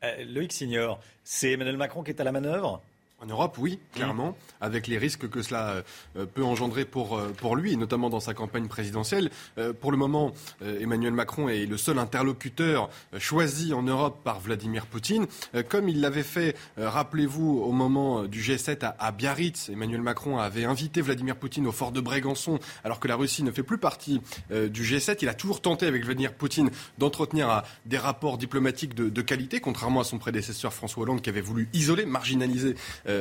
[0.03, 2.82] Euh, Loïc Signor, c'est Emmanuel Macron qui est à la manœuvre?
[3.22, 5.84] En Europe, oui, clairement, avec les risques que cela
[6.18, 9.30] euh, peut engendrer pour, euh, pour lui, notamment dans sa campagne présidentielle.
[9.60, 12.89] Euh, pour le moment, Emmanuel Macron est le seul interlocuteur
[13.19, 15.27] choisi en Europe par Vladimir Poutine,
[15.69, 19.69] comme il l'avait fait, rappelez-vous, au moment du G7 à, Biarritz.
[19.69, 23.52] Emmanuel Macron avait invité Vladimir Poutine au fort de Brégançon, alors que la Russie ne
[23.52, 25.18] fait plus partie du G7.
[25.22, 30.02] Il a toujours tenté avec Vladimir Poutine d'entretenir des rapports diplomatiques de, de, qualité, contrairement
[30.02, 32.76] à son prédécesseur François Hollande qui avait voulu isoler, marginaliser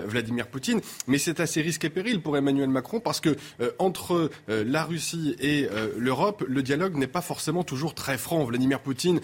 [0.06, 0.80] Vladimir Poutine.
[1.06, 4.84] Mais c'est assez risque et péril pour Emmanuel Macron parce que euh, entre euh, la
[4.84, 8.44] Russie et l'Europe, le dialogue n'est pas forcément toujours très franc.
[8.44, 9.20] Vladimir Poutine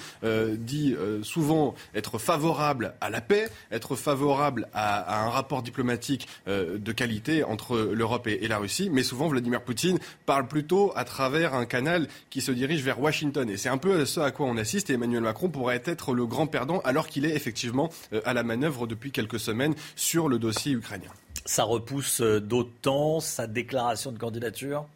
[0.58, 7.44] dit souvent être favorable à la paix, être favorable à, un rapport diplomatique de qualité
[7.44, 12.08] entre l'Europe et, la Russie, mais souvent Vladimir Poutine parle plutôt à travers un canal
[12.30, 13.48] qui se dirige vers Washington.
[13.50, 16.26] Et c'est un peu ce à quoi on assiste et Emmanuel Macron pourrait être le
[16.26, 17.90] grand perdant alors qu'il est effectivement
[18.24, 21.10] à la manœuvre depuis quelques semaines sur le dossier ukrainien.
[21.44, 24.86] Ça repousse d'autant sa déclaration de candidature?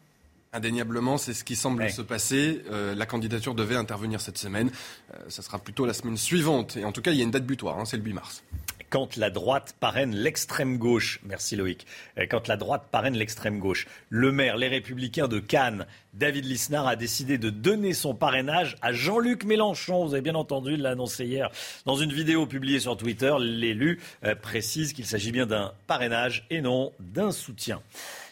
[0.53, 2.61] Indéniablement, c'est ce qui semble se passer.
[2.69, 4.69] Euh, la candidature devait intervenir cette semaine.
[5.13, 6.75] Euh, ça sera plutôt la semaine suivante.
[6.75, 8.43] Et en tout cas, il y a une date butoir, hein, c'est le 8 mars
[8.91, 11.87] quand la droite parraine l'extrême gauche, merci Loïc,
[12.19, 16.87] euh, quand la droite parraine l'extrême gauche, le maire, les républicains de Cannes, David Lisnard,
[16.87, 20.05] a décidé de donner son parrainage à Jean-Luc Mélenchon.
[20.05, 21.49] Vous avez bien entendu, il l'a annoncé hier
[21.85, 23.33] dans une vidéo publiée sur Twitter.
[23.39, 24.01] L'élu
[24.41, 27.81] précise qu'il s'agit bien d'un parrainage et non d'un soutien.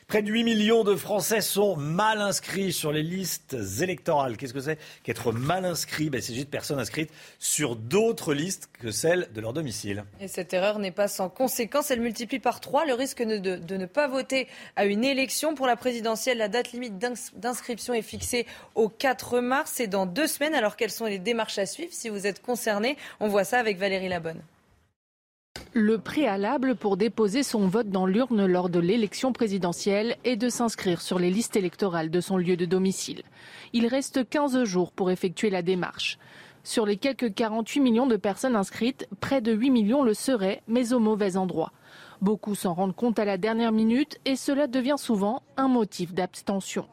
[0.10, 4.38] Près de 8 millions de Français sont mal inscrits sur les listes électorales.
[4.38, 6.10] Qu'est-ce que c'est qu'être mal inscrit?
[6.10, 10.04] Ben, C'est juste personnes inscrites sur d'autres listes que celles de leur domicile.
[10.20, 11.92] Et cette erreur n'est pas sans conséquence.
[11.92, 15.54] Elle multiplie par trois le risque de, de ne pas voter à une élection.
[15.54, 19.74] Pour la présidentielle, la date limite d'inscription est fixée au 4 mars.
[19.76, 20.56] C'est dans deux semaines.
[20.56, 21.94] Alors quelles sont les démarches à suivre?
[21.94, 24.42] Si vous êtes concerné On voit ça avec Valérie Labonne.
[25.74, 31.00] Le préalable pour déposer son vote dans l'urne lors de l'élection présidentielle est de s'inscrire
[31.00, 33.22] sur les listes électorales de son lieu de domicile.
[33.74, 36.18] Il reste 15 jours pour effectuer la démarche.
[36.64, 40.92] Sur les quelques 48 millions de personnes inscrites, près de 8 millions le seraient, mais
[40.92, 41.72] au mauvais endroit.
[42.20, 46.88] Beaucoup s'en rendent compte à la dernière minute et cela devient souvent un motif d'abstention.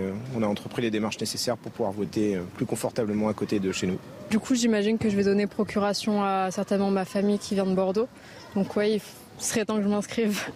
[0.00, 3.58] Euh, on a entrepris les démarches nécessaires pour pouvoir voter euh, plus confortablement à côté
[3.58, 3.98] de chez nous.
[4.30, 7.74] Du coup, j'imagine que je vais donner procuration à certainement ma famille qui vient de
[7.74, 8.08] Bordeaux.
[8.54, 9.00] Donc ouais, il
[9.38, 10.50] serait temps que je m'inscrive.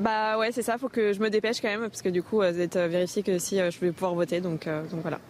[0.00, 2.42] Bah ouais, c'est ça, faut que je me dépêche quand même, parce que du coup,
[2.42, 5.20] euh, vous vérifié que si je vais pouvoir voter, donc, donc voilà.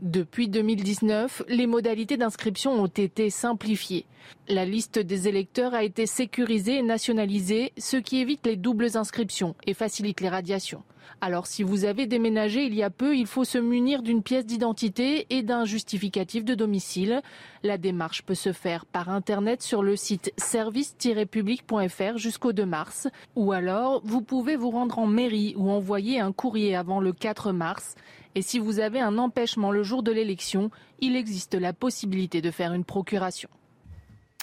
[0.00, 4.06] Depuis 2019, les modalités d'inscription ont été simplifiées.
[4.46, 9.56] La liste des électeurs a été sécurisée et nationalisée, ce qui évite les doubles inscriptions
[9.66, 10.84] et facilite les radiations.
[11.20, 14.46] Alors si vous avez déménagé il y a peu, il faut se munir d'une pièce
[14.46, 17.22] d'identité et d'un justificatif de domicile.
[17.64, 23.08] La démarche peut se faire par Internet sur le site service-public.fr jusqu'au 2 mars.
[23.34, 27.50] Ou alors, vous pouvez vous rendre en mairie ou envoyer un courrier avant le 4
[27.50, 27.96] mars.
[28.34, 32.50] Et si vous avez un empêchement le jour de l'élection, il existe la possibilité de
[32.50, 33.48] faire une procuration.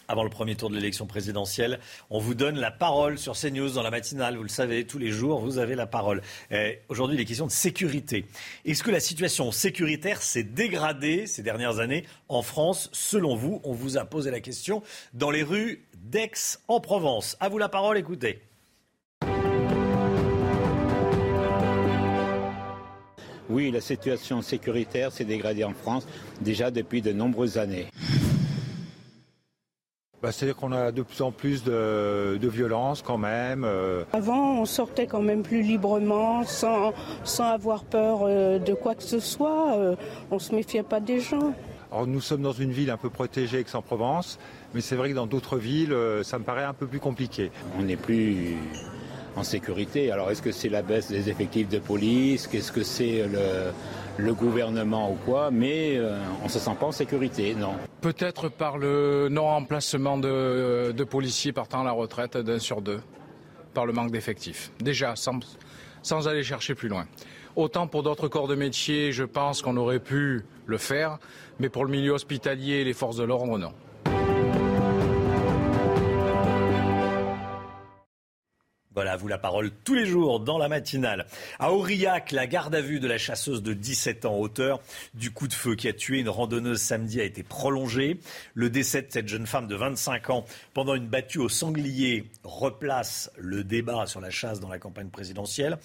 [0.07, 1.79] Avant le premier tour de l'élection présidentielle,
[2.11, 4.37] on vous donne la parole sur CNews dans la matinale.
[4.37, 6.21] Vous le savez, tous les jours, vous avez la parole.
[6.89, 8.27] Aujourd'hui, les questions de sécurité.
[8.65, 12.91] Est-ce que la situation sécuritaire s'est dégradée ces dernières années en France?
[12.93, 14.83] Selon vous, on vous a posé la question
[15.15, 17.35] dans les rues d'Aix en Provence.
[17.39, 18.43] À vous la parole, écoutez.
[23.49, 26.07] Oui, la situation sécuritaire s'est dégradée en France
[26.41, 27.87] déjà depuis de nombreuses années.
[30.21, 33.63] Bah, C'est-à-dire qu'on a de plus en plus de, de violence quand même.
[33.63, 34.03] Euh.
[34.13, 36.93] Avant, on sortait quand même plus librement, sans,
[37.23, 39.77] sans avoir peur euh, de quoi que ce soit.
[39.77, 39.95] Euh,
[40.31, 41.53] on ne se méfiait pas des gens.
[41.91, 44.39] Alors, nous sommes dans une ville un peu protégée, Aix-en-Provence,
[44.73, 47.51] mais c'est vrai que dans d'autres villes, ça me paraît un peu plus compliqué.
[47.79, 48.57] On n'est plus
[49.35, 50.11] en sécurité.
[50.11, 52.47] Alors est-ce que c'est la baisse des effectifs de police?
[52.47, 53.25] Qu'est-ce que c'est
[54.17, 55.51] le, gouvernement ou quoi?
[55.51, 57.73] Mais euh, on ne se sent pas en sécurité, non.
[58.01, 63.01] Peut-être par le non-remplacement de, policiers partant à la retraite d'un sur deux,
[63.73, 64.71] par le manque d'effectifs.
[64.79, 65.39] Déjà, sans,
[66.01, 67.05] sans aller chercher plus loin.
[67.55, 71.19] Autant pour d'autres corps de métier, je pense qu'on aurait pu le faire,
[71.59, 73.71] mais pour le milieu hospitalier et les forces de l'ordre, non.
[78.95, 81.25] Voilà, vous la parole tous les jours dans la matinale.
[81.59, 84.79] À Aurillac, la garde à vue de la chasseuse de 17 ans, auteur
[85.13, 88.21] du coup de feu qui a tué une randonneuse samedi, a été prolongée.
[88.53, 93.29] Le décès de cette jeune femme de 25 ans pendant une battue au sanglier replace
[93.37, 95.77] le débat sur la chasse dans la campagne présidentielle.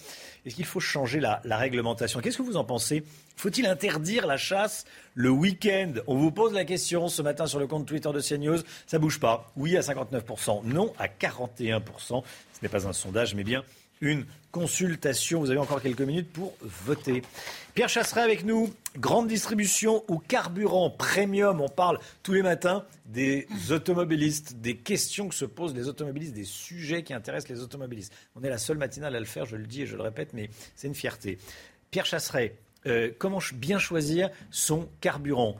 [0.45, 2.21] Est-ce qu'il faut changer la, la réglementation?
[2.21, 3.03] Qu'est-ce que vous en pensez
[3.41, 4.85] Faut-il interdire la chasse
[5.15, 5.93] le week-end?
[6.05, 8.59] On vous pose la question ce matin sur le compte Twitter de CNews.
[8.85, 9.51] Ça bouge pas.
[9.55, 12.21] Oui à 59%, non à 41%
[12.61, 13.63] n'est pas un sondage, mais bien
[13.99, 15.39] une consultation.
[15.39, 17.23] Vous avez encore quelques minutes pour voter.
[17.73, 18.71] Pierre Chasseret avec nous.
[18.99, 21.61] Grande distribution ou carburant premium?
[21.61, 26.43] On parle tous les matins des automobilistes, des questions que se posent les automobilistes, des
[26.43, 28.13] sujets qui intéressent les automobilistes.
[28.35, 30.33] On est la seule matinale à le faire, je le dis et je le répète,
[30.33, 31.39] mais c'est une fierté.
[31.89, 32.55] Pierre Chasseret,
[32.87, 35.55] euh, comment bien choisir son carburant?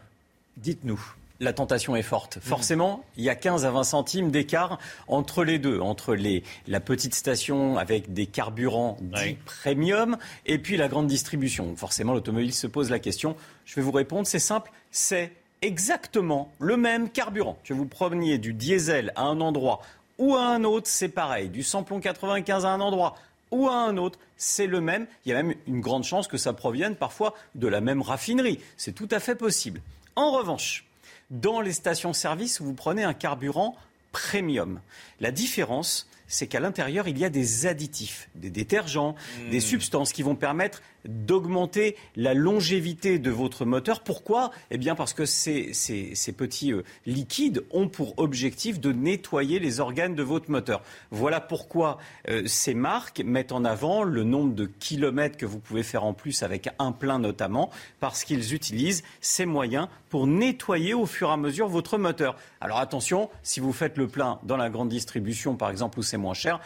[0.57, 1.01] Dites-nous
[1.41, 2.37] la tentation est forte.
[2.37, 2.43] Mhm.
[2.43, 4.77] Forcément, il y a 15 à 20 centimes d'écart
[5.07, 10.77] entre les deux, entre les, la petite station avec des carburants dits premium et puis
[10.77, 11.75] la grande distribution.
[11.75, 13.35] Forcément, l'automobile se pose la question.
[13.65, 15.33] Je vais vous répondre, c'est simple, c'est
[15.63, 17.57] exactement le même carburant.
[17.63, 19.81] Que vous preniez du diesel à un endroit
[20.19, 21.49] ou à un autre, c'est pareil.
[21.49, 23.15] Du samplon 95 à un endroit
[23.51, 25.07] ou à un autre, c'est le même.
[25.25, 28.59] Il y a même une grande chance que ça provienne parfois de la même raffinerie.
[28.77, 29.81] C'est tout à fait possible.
[30.15, 30.85] En revanche,
[31.29, 33.75] dans les stations-service, vous prenez un carburant
[34.11, 34.81] premium.
[35.19, 39.15] La différence, c'est qu'à l'intérieur, il y a des additifs, des détergents,
[39.49, 39.61] des Hmm.
[39.61, 44.01] substances qui vont permettre d'augmenter la longévité de votre moteur.
[44.01, 44.51] Pourquoi?
[44.69, 49.59] Eh bien parce que ces, ces- ces petits euh, liquides ont pour objectif de nettoyer
[49.59, 50.81] les organes de votre moteur.
[51.11, 51.97] Voilà pourquoi
[52.29, 56.13] euh, ces marques mettent en avant le nombre de kilomètres que vous pouvez faire en
[56.13, 57.69] plus avec un plein notamment,
[57.99, 62.35] parce qu'ils utilisent ces moyens pour nettoyer au fur et à mesure votre moteur.
[62.59, 66.17] Alors attention, si vous faites le plein dans la grande distribution par exemple où c'est
[66.17, 66.59] moins cher,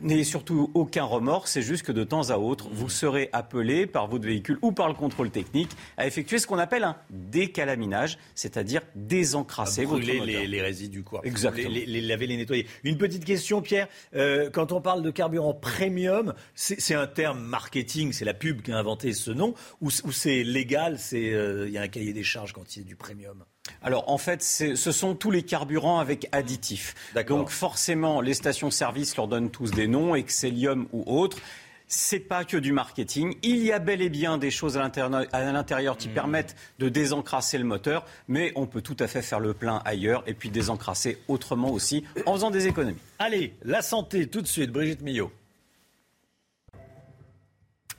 [0.00, 4.06] N'ayez surtout aucun remords, c'est juste que de temps à autre, vous serez appelé par
[4.08, 8.80] votre véhicule ou par le contrôle technique à effectuer ce qu'on appelle un décalaminage, c'est-à-dire
[8.94, 10.24] désencrasser votre moteur.
[10.24, 11.20] les, les résidus, quoi.
[11.24, 11.68] Exactement.
[11.68, 12.66] Les, les- les laver, les nettoyer.
[12.82, 13.88] Une petite question, Pierre.
[14.14, 18.72] Euh, quand on parle de carburant premium, c'est un terme marketing, c'est la pub qui
[18.72, 22.22] a inventé ce nom, ou, c'est légal, c'est euh, il y a un cahier des
[22.24, 23.44] charges quand il y a du premium?
[23.82, 26.94] Alors en fait, ce sont tous les carburants avec additifs.
[27.28, 31.38] Donc forcément, les stations-service leur donnent tous des noms, Excellium ou autres.
[31.86, 33.36] C'est pas que du marketing.
[33.42, 36.88] Il y a bel et bien des choses à l'intérieur- à l'intérieur qui permettent de
[36.88, 40.48] désencrasser le moteur, mais on peut tout à fait faire le plein ailleurs et puis
[40.48, 42.96] désencrasser autrement aussi en faisant des économies.
[43.18, 45.30] Allez, la santé, tout de suite, Brigitte Millot.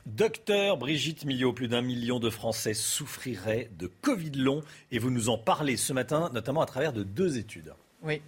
[0.05, 4.61] Docteur Brigitte Millot, plus d'un million de Français souffriraient de Covid long
[4.91, 7.73] et vous nous en parlez ce matin, notamment à travers de deux études.
[8.05, 8.21] Oui.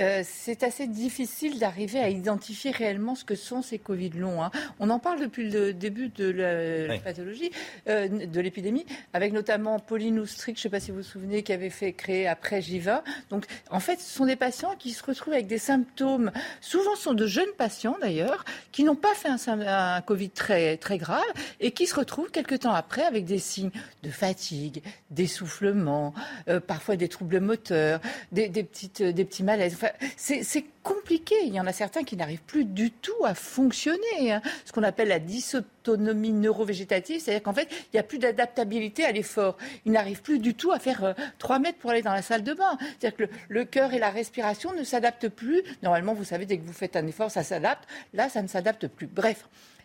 [0.00, 4.42] Euh, c'est assez difficile d'arriver à identifier réellement ce que sont ces Covid longs.
[4.42, 4.50] hein.
[4.78, 7.00] On en parle depuis le début de la Oui.
[7.00, 7.50] pathologie,
[7.88, 8.84] euh, de l'épidémie,
[9.14, 11.92] avec notamment Pauline Oustric, je ne sais pas si vous vous souvenez, qui avait fait
[11.94, 13.02] créer après Jiva.
[13.30, 16.30] Donc, en fait, ce sont des patients qui se retrouvent avec des symptômes,
[16.60, 20.98] souvent ce sont de jeunes patients d'ailleurs, qui n'ont pas fait un, Covid très, très
[20.98, 21.22] grave
[21.60, 23.70] et qui se retrouvent quelque temps après avec des signes
[24.02, 26.12] de fatigue, d'essoufflement,
[26.48, 28.00] euh, parfois des troubles moteurs,
[28.32, 29.74] des, des petites, des petits malaises.
[29.74, 31.34] Enfin, c'est c'est compliqué.
[31.44, 34.32] Il y en a certains qui n'arrivent plus du tout à fonctionner.
[34.32, 34.42] hein.
[34.64, 39.12] Ce qu'on appelle la dysautonomie neurovégétative, c'est-à-dire qu'en fait, il n'y a plus d'adaptabilité à
[39.12, 39.56] l'effort.
[39.84, 42.42] Ils n'arrivent plus du tout à faire euh, 3 mètres pour aller dans la salle
[42.42, 42.78] de bain.
[42.98, 45.62] C'est-à-dire que le, le cœur et la respiration ne s'adaptent plus.
[45.82, 47.88] Normalement, vous savez, dès que vous faites un effort, ça s'adapte.
[48.14, 49.06] Là, ça ne s'adapte plus.
[49.06, 49.44] Bref.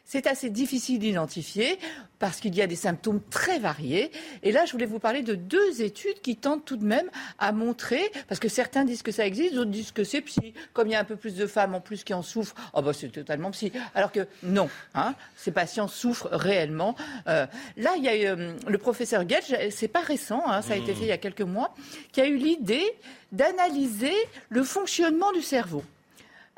[0.09, 1.77] C'est assez difficile d'identifier
[2.17, 4.09] parce qu'il y a des symptômes très variés.
[4.41, 7.09] Et là, je voulais vous parler de deux études qui tentent tout de même
[7.39, 10.53] à montrer, parce que certains disent que ça existe, d'autres disent que c'est psy.
[10.71, 12.81] Comme il y a un peu plus de femmes en plus qui en souffrent, oh
[12.81, 13.73] bah c'est totalement psy.
[13.95, 16.95] Alors que non, hein, ces patients souffrent réellement.
[17.27, 20.75] Euh, là, il y a eu, euh, le professeur Getch, c'est pas récent, hein, ça
[20.75, 21.75] a été fait il y a quelques mois,
[22.13, 22.95] qui a eu l'idée
[23.33, 24.15] d'analyser
[24.47, 25.83] le fonctionnement du cerveau.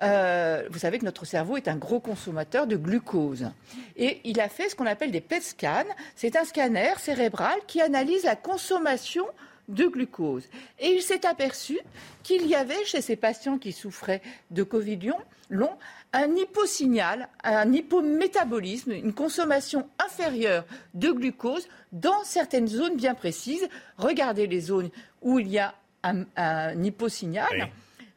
[0.02, 3.50] Euh, vous savez que notre cerveau est un gros consommateur de glucose.
[3.98, 5.84] Et il a fait ce qu'on appelle des PET scans.
[6.16, 9.26] C'est un scanner cérébral qui analyse la consommation
[9.68, 10.48] de glucose.
[10.80, 11.80] Et il s'est aperçu
[12.24, 14.22] qu'il y avait chez ces patients qui souffraient
[14.52, 15.12] de Covid
[15.50, 15.72] long,
[16.14, 20.64] un hyposignal, un hypométabolisme, une consommation inférieure
[20.94, 23.68] de glucose dans certaines zones bien précises.
[23.98, 24.90] Regardez les zones
[25.22, 27.70] où il y a un hyposignal.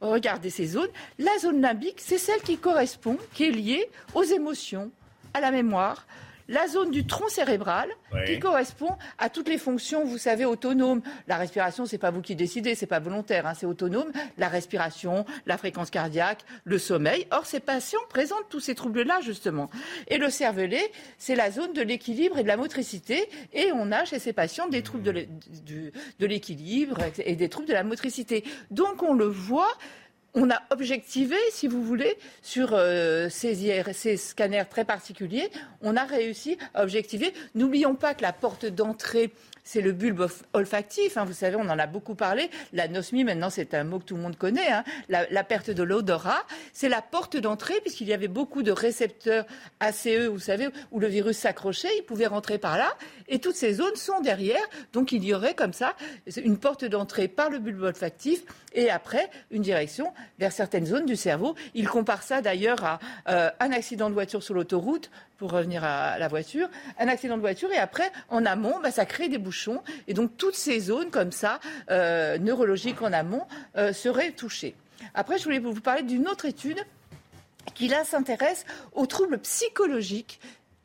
[0.02, 0.90] Regardez ces zones.
[1.18, 4.90] La zone limbique, c'est celle qui correspond, qui est liée aux émotions,
[5.32, 6.06] à la mémoire.
[6.52, 8.20] La zone du tronc cérébral, Oui.
[8.26, 11.00] qui correspond à toutes les fonctions, vous savez, autonomes.
[11.26, 14.12] La respiration, c'est pas vous qui décidez, c'est pas volontaire, hein, c'est autonome.
[14.36, 17.26] La respiration, la fréquence cardiaque, le sommeil.
[17.30, 19.70] Or, ces patients présentent tous ces troubles-là, justement.
[20.08, 23.30] Et le cervelet, c'est la zone de l'équilibre et de la motricité.
[23.54, 27.82] Et on a chez ces patients des troubles de l'équilibre et des troubles de la
[27.82, 28.44] motricité.
[28.70, 29.72] Donc, on le voit.
[30.34, 35.50] On a objectivé, si vous voulez, sur euh, ces, ces scanners très particuliers,
[35.82, 37.34] on a réussi à objectiver.
[37.54, 39.30] N'oublions pas que la porte d'entrée,
[39.64, 41.16] c'est le bulbe olf- olfactif.
[41.16, 41.24] hein.
[41.24, 42.50] vous savez, on en a beaucoup parlé.
[42.72, 44.70] L'anosmie, maintenant, c'est un mot que tout le monde connaît.
[44.70, 44.84] hein.
[45.08, 49.44] La, la perte de l'odorat, c'est la porte d'entrée, puisqu'il y avait beaucoup de récepteurs
[49.80, 52.92] ACE, vous savez, où le virus s'accrochait, il pouvait rentrer par là.
[53.28, 54.62] Et toutes ces zones sont derrière.
[54.92, 55.94] Donc, il y aurait comme ça
[56.36, 58.42] une porte d'entrée par le bulbe olfactif
[58.74, 61.54] et après une direction vers certaines zones du cerveau.
[61.74, 62.98] Il compare ça d'ailleurs à
[63.28, 65.10] euh, un accident de voiture sur l'autoroute,
[65.42, 66.68] pour revenir à la voiture,
[67.00, 69.82] un accident de voiture et après, en amont, bah, ça crée des bouchons.
[70.06, 71.58] Et donc toutes ces zones comme ça,
[71.90, 73.44] euh, neurologiques en amont,
[73.76, 74.76] euh, seraient touchées.
[75.14, 76.78] Après, je voulais vous parler d'une autre étude
[77.74, 80.38] qui là s'intéresse aux troubles psychologiques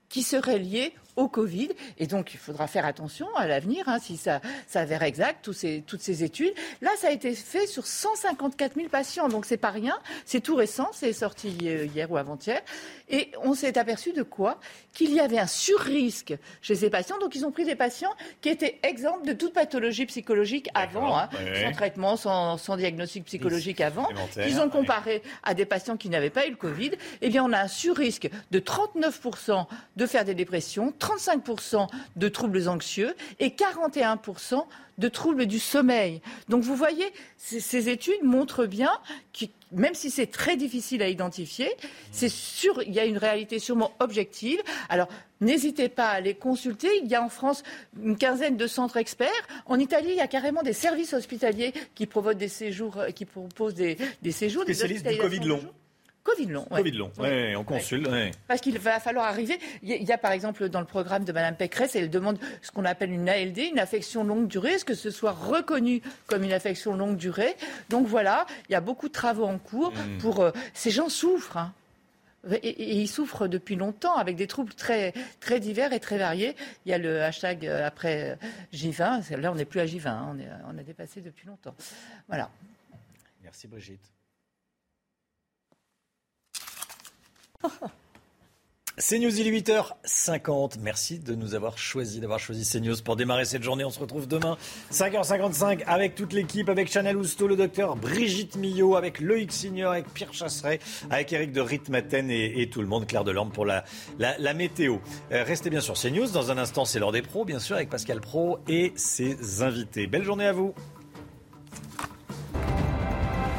[0.10, 1.70] qui seraient liés au Covid.
[1.98, 5.84] Et donc, il faudra faire attention à l'avenir, hein, si ça s'avère exact, tous ces,
[5.86, 6.54] toutes ces études.
[6.82, 9.98] Là, ça a été fait sur 154 000 patients, donc c'est pas rien.
[10.26, 12.62] C'est tout récent, c'est sorti hier ou avant-hier.
[13.10, 14.60] Et on s'est aperçu de quoi?
[14.94, 17.18] Qu'il y avait un surrisque chez ces patients.
[17.20, 21.30] Donc, ils ont pris des patients qui étaient exempts de toute pathologie psychologique avant, hein,
[21.62, 24.08] sans traitement, sans, sans, diagnostic psychologique avant.
[24.38, 26.92] Ils ont comparé à des patients qui n'avaient pas eu le Covid.
[27.22, 32.68] Eh bien, on a un surrisque de 39% de faire des dépressions, 35% de troubles
[32.68, 34.66] anxieux et 41%
[34.98, 36.22] de troubles du sommeil.
[36.50, 37.06] Donc vous voyez,
[37.38, 38.92] ces études montrent bien
[39.38, 41.70] que même si c'est très difficile à identifier,
[42.12, 44.60] c'est sûr, il y a une réalité sûrement objective.
[44.90, 45.08] Alors
[45.42, 46.90] n'hésitez pas à les consulter.
[47.04, 47.64] Il y a en France
[48.02, 49.30] une quinzaine de centres experts.
[49.66, 53.76] En Italie, il y a carrément des services hospitaliers qui proposent des séjours, qui proposent
[53.76, 54.64] des, des séjours.
[54.64, 55.62] Spécialistes du Covid long.
[56.28, 56.66] Covid long.
[56.66, 58.10] Covid long, oui, on consulte.
[58.48, 59.58] Parce qu'il va falloir arriver.
[59.82, 62.84] Il y, a par exemple dans le programme de Mme Pécresse, elle demande ce qu'on
[62.84, 66.98] appelle une ALD, une affection longue durée, est-ce que ce soit reconnu comme une affection
[66.98, 67.56] longue durée?
[67.90, 70.18] Donc voilà, il y a beaucoup de travaux en cours mm.
[70.18, 70.42] pour.
[70.42, 71.56] Euh, ces gens souffrent.
[71.56, 71.74] Hein.
[72.62, 76.58] Et, ils souffrent depuis longtemps avec des troubles très, très divers et très variés.
[76.86, 78.38] Il y a le hashtag euh, après
[78.74, 79.34] J20.
[79.38, 80.08] Là, on n'est plus à J20.
[80.08, 80.38] Hein.
[80.68, 81.76] On, on a dépassé depuis longtemps.
[82.28, 82.50] Voilà.
[83.44, 84.17] Merci Brigitte.
[89.00, 90.80] CNews, il est 8h50.
[90.82, 93.86] Merci de nous avoir choisi, d'avoir choisi CNews pour démarrer cette journée.
[93.86, 94.58] On se retrouve demain,
[94.92, 100.12] 5h55, avec toute l'équipe, avec Chanel Housteau, le docteur Brigitte Millot, avec Loïc Signor, avec
[100.12, 100.80] Pierre Chasseret,
[101.12, 103.84] avec Eric de Ritmaten et, tout le monde, Claire Delorme pour la,
[104.18, 104.98] la, météo.
[105.32, 106.32] Euh, restez bien sur CNews.
[106.32, 110.08] Dans un instant, c'est l'heure des pros, bien sûr, avec Pascal Pro et ses invités.
[110.08, 110.74] Belle journée à vous.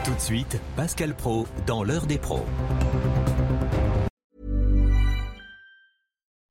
[0.05, 2.44] Tout de suite, Pascal Pro dans l'heure des pros.